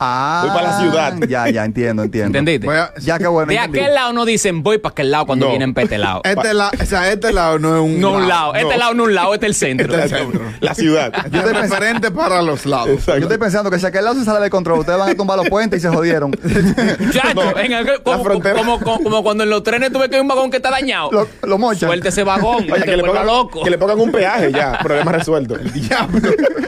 Ah, 0.00 0.42
Voy 0.44 0.54
para 0.54 0.70
la 0.70 0.78
ciudad. 0.80 1.14
Ya, 1.28 1.48
ya, 1.50 1.64
entiendo, 1.64 2.02
entiendo. 2.04 2.38
¿Entendiste? 2.38 2.68
A- 2.76 2.92
Ya 3.00 3.18
que 3.18 3.26
bueno. 3.26 3.48
De 3.50 3.56
entendí. 3.56 3.80
aquel 3.80 3.94
lado 3.94 4.12
no 4.12 4.24
dicen 4.24 4.62
voy 4.62 4.78
para 4.78 4.92
aquel 4.92 5.10
lado 5.10 5.26
cuando 5.26 5.46
No. 5.46 5.50
vienen 5.50 5.74
para 5.74 5.84
este 5.84 5.98
lado. 5.98 6.20
Este, 6.28 6.54
la, 6.54 6.70
o 6.80 6.86
sea, 6.86 7.10
este 7.12 7.32
lado 7.32 7.58
no 7.58 7.76
es 7.76 7.82
un 7.82 8.00
No 8.00 8.12
un 8.12 8.28
lado. 8.28 8.54
Este 8.54 8.76
lado 8.76 8.94
no 8.94 9.04
un 9.04 9.14
lado, 9.14 9.34
este 9.34 9.46
es 9.46 9.50
el 9.50 9.54
centro. 9.54 9.94
Este 9.94 10.06
es 10.06 10.12
el 10.12 10.18
centro. 10.18 10.40
La 10.60 10.74
ciudad. 10.74 11.12
Yo 11.30 11.40
estoy 11.40 11.52
referente 11.54 12.10
para 12.10 12.42
los 12.42 12.64
lados. 12.66 13.04
Yo 13.06 13.14
estoy 13.14 13.38
pensando 13.38 13.70
que 13.70 13.78
si 13.78 13.86
aquel 13.86 14.04
lado 14.04 14.18
se 14.18 14.24
sale 14.24 14.40
de 14.40 14.50
control, 14.50 14.80
ustedes 14.80 14.98
van 14.98 15.10
a 15.10 15.14
tumbar 15.14 15.36
los 15.38 15.48
puentes 15.48 15.78
y 15.78 15.82
se 15.82 15.88
jodieron. 15.88 16.30
Chacho, 17.12 17.58
en 17.58 17.72
aquel- 17.72 18.02
como, 18.02 18.22
frontera. 18.24 18.56
como, 18.56 18.78
como- 18.80 19.02
como 19.02 19.22
cuando 19.22 19.44
en 19.44 19.50
los 19.50 19.62
trenes 19.62 19.92
tú 19.92 19.98
ves 19.98 20.08
que 20.08 20.16
hay 20.16 20.22
un 20.22 20.28
vagón 20.28 20.50
que 20.50 20.58
está 20.58 20.70
dañado. 20.70 21.10
Lo, 21.10 21.28
lo 21.42 21.58
mochan. 21.58 21.88
Suelta 21.88 22.08
ese 22.10 22.22
vagón, 22.24 22.66
Oye, 22.70 22.82
que 22.84 22.96
le, 22.96 23.02
pongan, 23.04 23.26
loco. 23.26 23.62
que 23.62 23.70
le 23.70 23.78
pongan 23.78 23.98
un 24.00 24.12
peaje 24.12 24.52
ya. 24.52 24.78
Problema 24.82 25.12
resuelto. 25.12 25.54
El 25.58 25.72
diablo. 25.72 26.20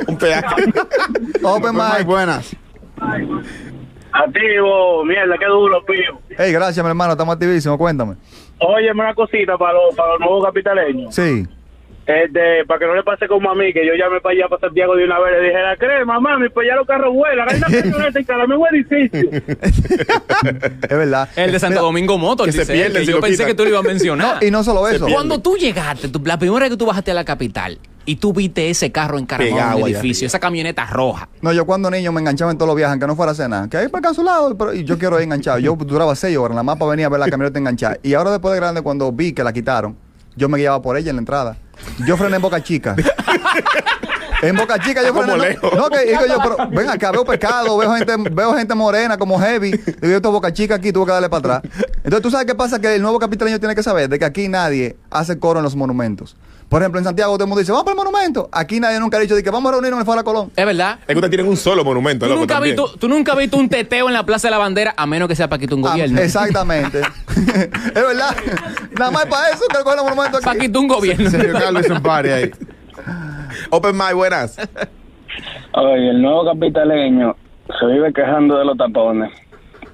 un 0.06 0.16
peaje. 0.16 0.64
Open 1.42 1.74
mic. 1.74 2.04
buenas. 2.06 2.46
Activo, 4.12 5.04
mierda, 5.04 5.38
qué 5.38 5.46
duro, 5.46 5.84
pío. 5.84 6.18
Hey, 6.36 6.52
gracias, 6.52 6.84
mi 6.84 6.88
hermano. 6.88 7.12
Estamos 7.12 7.34
activísimos. 7.34 7.78
Cuéntame. 7.78 8.16
Óyeme 8.58 9.02
una 9.02 9.14
cosita 9.14 9.56
para 9.56 9.74
los, 9.74 9.94
para 9.94 10.12
los 10.12 10.20
nuevos 10.20 10.44
capitaleños. 10.44 11.14
Sí. 11.14 11.46
Este, 12.24 12.64
para 12.66 12.80
que 12.80 12.86
no 12.86 12.94
le 12.94 13.02
pase 13.02 13.28
como 13.28 13.50
a 13.50 13.54
mí, 13.54 13.72
que 13.72 13.86
yo 13.86 13.92
llamé 13.94 14.20
para 14.20 14.34
allá, 14.34 14.48
para 14.48 14.60
Santiago 14.60 14.96
de 14.96 15.04
una 15.04 15.18
vez, 15.20 15.32
le 15.40 15.48
dije, 15.48 15.62
la 15.62 15.76
crema, 15.76 16.18
mami, 16.20 16.48
pues 16.48 16.66
ya 16.68 16.74
los 16.76 16.86
carros 16.86 17.14
vuelan, 17.14 17.48
hay 17.48 17.56
una 17.58 17.66
camioneta 17.68 18.20
y 18.20 18.24
cada 18.24 18.44
un 18.44 18.66
edificio. 18.72 19.30
Es 20.82 20.88
verdad. 20.96 21.28
El 21.36 21.52
de 21.52 21.58
Santo 21.58 21.72
Mira, 21.74 21.82
Domingo 21.82 22.18
Motor, 22.18 22.46
que 22.46 22.52
se 22.52 22.60
dice 22.60 22.72
pierde 22.72 23.00
que 23.00 23.06
yo 23.06 23.20
pensé 23.20 23.32
quitan. 23.34 23.46
que 23.48 23.54
tú 23.54 23.62
lo 23.64 23.68
ibas 23.70 23.84
a 23.84 23.88
mencionar. 23.88 24.36
No, 24.40 24.46
y 24.46 24.50
no 24.50 24.64
solo 24.64 24.88
eso. 24.88 25.06
Cuando 25.12 25.40
tú 25.40 25.56
llegaste, 25.56 26.08
tú- 26.08 26.22
la 26.24 26.38
primera 26.38 26.60
vez 26.60 26.70
que 26.70 26.76
tú 26.76 26.86
bajaste 26.86 27.10
a 27.10 27.14
la 27.14 27.24
capital 27.24 27.78
y 28.06 28.16
tú 28.16 28.32
viste 28.32 28.70
ese 28.70 28.90
carro 28.90 29.18
encaramado 29.18 29.54
Pegado 29.56 29.78
en 29.80 29.86
el 29.86 29.92
edificio, 29.94 30.26
esa 30.26 30.40
camioneta 30.40 30.86
roja. 30.86 31.28
No, 31.42 31.52
yo 31.52 31.64
cuando 31.66 31.90
niño 31.90 32.12
me 32.12 32.20
enganchaba 32.20 32.50
en 32.50 32.56
todos 32.58 32.68
los 32.68 32.76
viajes, 32.76 32.92
aunque 32.92 33.06
no 33.06 33.14
fuera 33.16 33.32
a 33.32 33.34
cenar. 33.34 33.68
Que 33.68 33.76
ahí 33.76 33.88
para 33.88 34.00
acá 34.00 34.08
a 34.10 34.14
su 34.14 34.22
lado, 34.24 34.56
pero 34.56 34.72
y 34.74 34.84
yo 34.84 34.98
quiero 34.98 35.18
ir 35.18 35.24
enganchado. 35.24 35.58
Yo 35.58 35.76
duraba 35.76 36.14
seis 36.16 36.36
horas, 36.36 36.56
la 36.56 36.62
mapa 36.62 36.86
venía 36.86 37.06
a 37.06 37.08
ver 37.10 37.20
la 37.20 37.28
camioneta 37.28 37.58
enganchada. 37.58 37.98
Y 38.02 38.14
ahora 38.14 38.30
después 38.30 38.52
de 38.54 38.60
grande, 38.60 38.82
cuando 38.82 39.12
vi 39.12 39.32
que 39.32 39.44
la 39.44 39.52
quitaron, 39.52 39.96
yo 40.36 40.48
me 40.48 40.58
guiaba 40.58 40.80
por 40.82 40.96
ella 40.96 41.10
en 41.10 41.16
la 41.16 41.20
entrada. 41.20 41.56
Yo 42.06 42.16
frené 42.16 42.36
en 42.36 42.42
Boca 42.42 42.62
Chica. 42.62 42.96
En 44.42 44.56
Boca 44.56 44.78
Chica 44.78 45.02
yo 45.02 45.12
frené. 45.12 45.36
lejos. 45.36 45.70
No, 45.74 45.82
no, 45.82 45.90
que 45.90 46.06
digo 46.06 46.24
yo, 46.26 46.38
pero 46.42 46.56
ven 46.70 46.88
acá, 46.88 47.12
veo 47.12 47.24
pescado, 47.26 47.76
veo 47.76 47.94
gente, 47.94 48.14
veo 48.32 48.54
gente 48.54 48.74
morena 48.74 49.18
como 49.18 49.38
heavy. 49.38 49.72
Digo 49.72 49.98
yo, 50.00 50.16
esto 50.16 50.28
es 50.28 50.32
Boca 50.32 50.50
Chica 50.52 50.76
aquí, 50.76 50.92
tuve 50.92 51.06
que 51.06 51.12
darle 51.12 51.28
para 51.28 51.58
atrás. 51.58 51.72
Entonces, 51.96 52.22
¿tú 52.22 52.30
sabes 52.30 52.46
qué 52.46 52.54
pasa? 52.54 52.80
Que 52.80 52.94
el 52.94 53.02
nuevo 53.02 53.18
capitaleño 53.18 53.58
tiene 53.58 53.74
que 53.74 53.82
saber 53.82 54.08
de 54.08 54.18
que 54.18 54.24
aquí 54.24 54.48
nadie 54.48 54.96
hace 55.10 55.38
coro 55.38 55.60
en 55.60 55.64
los 55.64 55.76
monumentos. 55.76 56.36
Por 56.70 56.80
ejemplo, 56.80 57.00
en 57.00 57.04
Santiago 57.04 57.32
todo 57.34 57.44
el 57.44 57.48
mundo 57.48 57.58
dice, 57.58 57.72
vamos 57.72 57.84
para 57.84 58.00
el 58.00 58.04
monumento. 58.06 58.48
Aquí 58.52 58.78
nadie 58.78 59.00
nunca 59.00 59.16
ha 59.16 59.20
dicho 59.20 59.34
de 59.34 59.42
que 59.42 59.50
vamos 59.50 59.68
a 59.70 59.72
reunirnos 59.72 59.96
en 59.98 60.00
el 60.02 60.06
Foro 60.06 60.22
Colón. 60.22 60.52
Es 60.54 60.64
verdad. 60.64 61.00
Es 61.00 61.06
que 61.08 61.14
ustedes 61.14 61.30
tienen 61.30 61.48
un 61.48 61.56
solo 61.56 61.84
monumento, 61.84 62.26
Tú 62.26 62.30
loco, 62.30 62.40
nunca, 62.42 62.56
has 62.58 62.62
visto, 62.62 62.92
tú 62.96 63.08
nunca 63.08 63.32
has 63.32 63.38
visto 63.38 63.56
un 63.56 63.68
teteo 63.68 64.06
en 64.06 64.14
la 64.14 64.24
Plaza 64.24 64.46
de 64.46 64.52
la 64.52 64.58
Bandera 64.58 64.94
a 64.96 65.04
menos 65.04 65.28
que 65.28 65.34
sea 65.34 65.48
para 65.48 65.58
quitar 65.58 65.76
un 65.76 65.84
Ah, 65.84 65.90
gobierno. 65.90 66.20
exactamente. 66.20 67.00
es 67.36 67.92
verdad. 67.94 68.36
Nada 68.96 69.10
más 69.10 69.26
para 69.26 69.50
eso 69.50 69.64
que 69.68 69.78
el 69.78 69.84
monumento 70.04 70.36
aquí. 70.36 70.44
Para 70.46 70.58
quitar 70.60 70.80
un 70.80 70.86
gobierno. 70.88 71.28
Sergio 71.28 71.52
Carlos 71.54 71.84
hizo 71.84 71.94
un 71.94 72.02
party 72.02 72.28
ahí. 72.30 72.50
Open 73.70 73.96
My 73.96 74.14
buenas. 74.14 74.56
Oye, 75.72 76.10
el 76.10 76.22
nuevo 76.22 76.44
capitaleño 76.44 77.34
se 77.80 77.86
vive 77.86 78.12
quejando 78.12 78.56
de 78.58 78.64
los 78.64 78.76
tapones, 78.76 79.32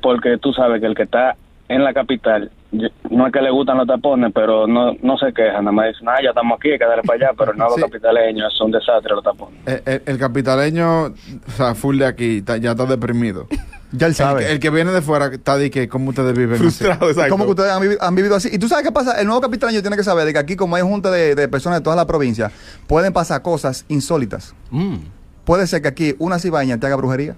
porque 0.03 0.37
tú 0.39 0.53
sabes 0.53 0.81
que 0.81 0.87
el 0.87 0.95
que 0.95 1.05
está 1.05 1.37
en 1.69 1.85
la 1.85 1.93
capital, 1.95 2.51
no 2.73 3.27
es 3.27 3.33
que 3.33 3.41
le 3.41 3.51
gustan 3.51 3.79
los 3.79 3.87
tapones, 3.87 4.33
pero 4.35 4.67
no, 4.67 4.93
no 5.03 5.17
se 5.19 5.33
queja, 5.33 5.59
nada 5.61 5.73
más 5.73 5.87
dicen, 5.89 6.09
ah, 6.09 6.17
ya 6.23 6.31
estamos 6.31 6.59
aquí, 6.59 6.71
hay 6.73 6.79
que 6.79 6.85
darle 6.85 7.03
para 7.05 7.27
allá, 7.29 7.35
pero 7.39 7.53
el 7.53 7.59
nuevo 7.59 7.75
Sí. 7.77 7.81
capitaleño 7.83 8.47
es 8.49 8.61
un 8.61 8.71
desastre 8.73 9.15
los 9.15 9.25
tapones. 9.25 9.59
El, 9.67 9.83
el- 9.87 10.03
el 10.07 10.19
capitaleño, 10.19 11.05
o 11.07 11.15
sea, 11.57 11.75
full 11.75 11.99
de 11.99 12.07
aquí, 12.07 12.39
está- 12.39 12.57
ya 12.59 12.73
está 12.73 12.85
deprimido. 12.87 13.47
Ya 13.93 14.07
él 14.09 14.11
El, 14.11 14.15
sabe. 14.17 14.51
el 14.53 14.59
que 14.59 14.69
viene 14.71 14.91
de 14.91 15.01
fuera 15.01 15.27
está 15.27 15.57
de 15.57 15.71
que, 15.71 15.89
¿cómo 15.89 16.11
ustedes 16.11 16.37
viven 16.37 16.55
así? 16.57 16.63
Frustrado, 16.65 17.09
exacto. 17.09 17.31
¿Cómo 17.31 17.45
que 17.45 17.51
ustedes 17.51 17.71
han 17.71 17.81
vivido, 17.81 18.03
han 18.03 18.15
vivido 18.17 18.35
así? 18.35 18.49
Y 18.53 18.59
tú 18.59 18.67
sabes 18.69 18.85
qué 18.85 18.93
pasa, 18.93 19.21
el 19.21 19.27
nuevo 19.27 19.41
capitaleño 19.41 19.81
tiene 19.81 19.97
que 19.97 20.03
saber 20.03 20.27
de 20.27 20.33
que 20.33 20.39
aquí 20.41 20.57
como 20.57 20.75
hay 20.77 20.83
junta 20.83 21.11
de, 21.11 21.37
de 21.37 21.49
personas 21.49 21.79
de 21.79 21.85
toda 21.85 21.95
la 21.95 22.05
provincia, 22.07 22.51
pueden 22.89 23.13
pasar 23.13 23.43
cosas 23.43 23.85
insólitas. 23.89 24.55
Mm. 24.71 24.97
Puede 25.45 25.69
ser 25.69 25.83
que 25.83 25.89
aquí 25.89 26.15
una 26.19 26.41
cibaña 26.41 26.79
te 26.79 26.87
haga 26.87 26.97
brujería. 26.97 27.37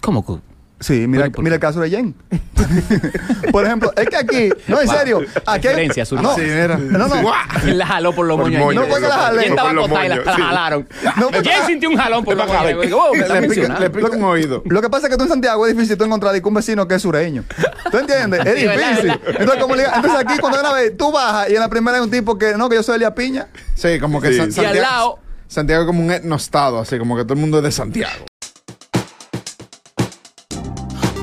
¿Cómo 0.00 0.24
que? 0.24 0.40
Sí, 0.80 1.06
mira, 1.08 1.24
Pero, 1.24 1.32
¿por 1.34 1.44
mira 1.44 1.56
el 1.56 1.60
caso 1.60 1.80
de 1.80 1.90
Jen. 1.90 2.14
Por 3.52 3.64
ejemplo, 3.64 3.92
es 3.96 4.08
que 4.08 4.16
aquí, 4.16 4.48
no, 4.68 4.80
en 4.80 4.86
Wow. 4.86 4.96
serio, 4.96 5.20
aquí 5.46 5.68
hay- 5.68 5.88
no, 5.88 6.34
Sí, 6.34 6.42
mira. 6.42 6.76
no, 6.76 7.08
no, 7.08 7.32
La 7.64 7.86
jaló 7.86 8.12
por 8.14 8.26
los 8.26 8.38
moños. 8.38 8.60
moño, 8.62 8.80
No 8.82 8.86
fue 8.86 9.00
que 9.00 9.08
la 9.08 9.14
jalé. 9.16 9.38
¿Quién 9.40 9.50
estaba 9.52 9.68
por 9.70 9.76
los 9.76 9.84
acostada 9.86 10.06
y 10.06 10.08
la, 10.08 10.14
moños, 10.16 10.26
la 10.38 10.44
jalaron? 10.46 10.88
No 11.16 11.22
fue 11.30 11.32
que 11.32 11.42
¿Quién 11.42 11.58
la- 11.60 11.66
sintió 11.66 11.90
un 11.90 11.96
jalón 11.96 12.24
por 12.24 12.36
los 12.36 12.46
moños? 12.46 12.92
Oh, 12.92 13.14
Le 13.14 13.48
pica, 13.48 13.78
le 13.80 13.90
pica 13.90 14.10
un 14.10 14.22
oído. 14.24 14.62
Lo 14.66 14.80
que 14.82 14.90
pasa 14.90 15.06
es 15.06 15.10
que 15.12 15.16
tú 15.16 15.24
en 15.24 15.30
Santiago 15.30 15.66
es 15.66 15.74
difícil 15.76 15.96
tú 15.96 16.04
encontrar 16.04 16.34
un 16.42 16.54
vecino 16.54 16.86
que 16.86 16.94
es 16.94 17.02
sureño. 17.02 17.44
¿Tú 17.90 17.98
entiendes? 17.98 18.46
Es 18.46 18.54
difícil. 18.54 19.20
Entonces, 19.26 19.60
como 19.62 19.74
le- 19.74 19.84
entonces 19.84 20.14
aquí 20.20 20.38
cuando 20.38 20.60
una 20.60 20.72
vez 20.74 20.96
tú 20.96 21.10
bajas 21.10 21.50
y 21.50 21.54
en 21.54 21.60
la 21.60 21.68
primera 21.68 21.96
hay 21.96 22.02
un 22.04 22.10
tipo 22.10 22.38
que 22.38 22.54
no, 22.56 22.68
que 22.68 22.76
yo 22.76 22.82
soy 22.82 22.96
Elia 22.96 23.14
Piña. 23.14 23.48
Sí, 23.74 23.98
como 23.98 24.20
que 24.20 24.28
Sí. 24.28 24.36
San- 24.36 24.46
Y 24.46 24.48
al 24.48 24.52
Santiago, 24.52 24.80
lado- 24.80 25.18
Santiago 25.48 25.82
es 25.82 25.86
como 25.86 26.02
un 26.04 26.10
etnostado, 26.12 26.78
así 26.78 26.98
como 26.98 27.16
que 27.16 27.24
todo 27.24 27.34
el 27.34 27.40
mundo 27.40 27.58
es 27.58 27.64
de 27.64 27.72
Santiago. 27.72 28.26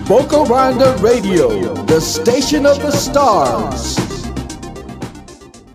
Boca 0.07 0.43
Randa 0.43 0.95
Radio, 0.99 1.73
the 1.85 1.99
station 1.99 2.67
of 2.67 2.79
the 2.79 2.91
stars. 2.91 4.04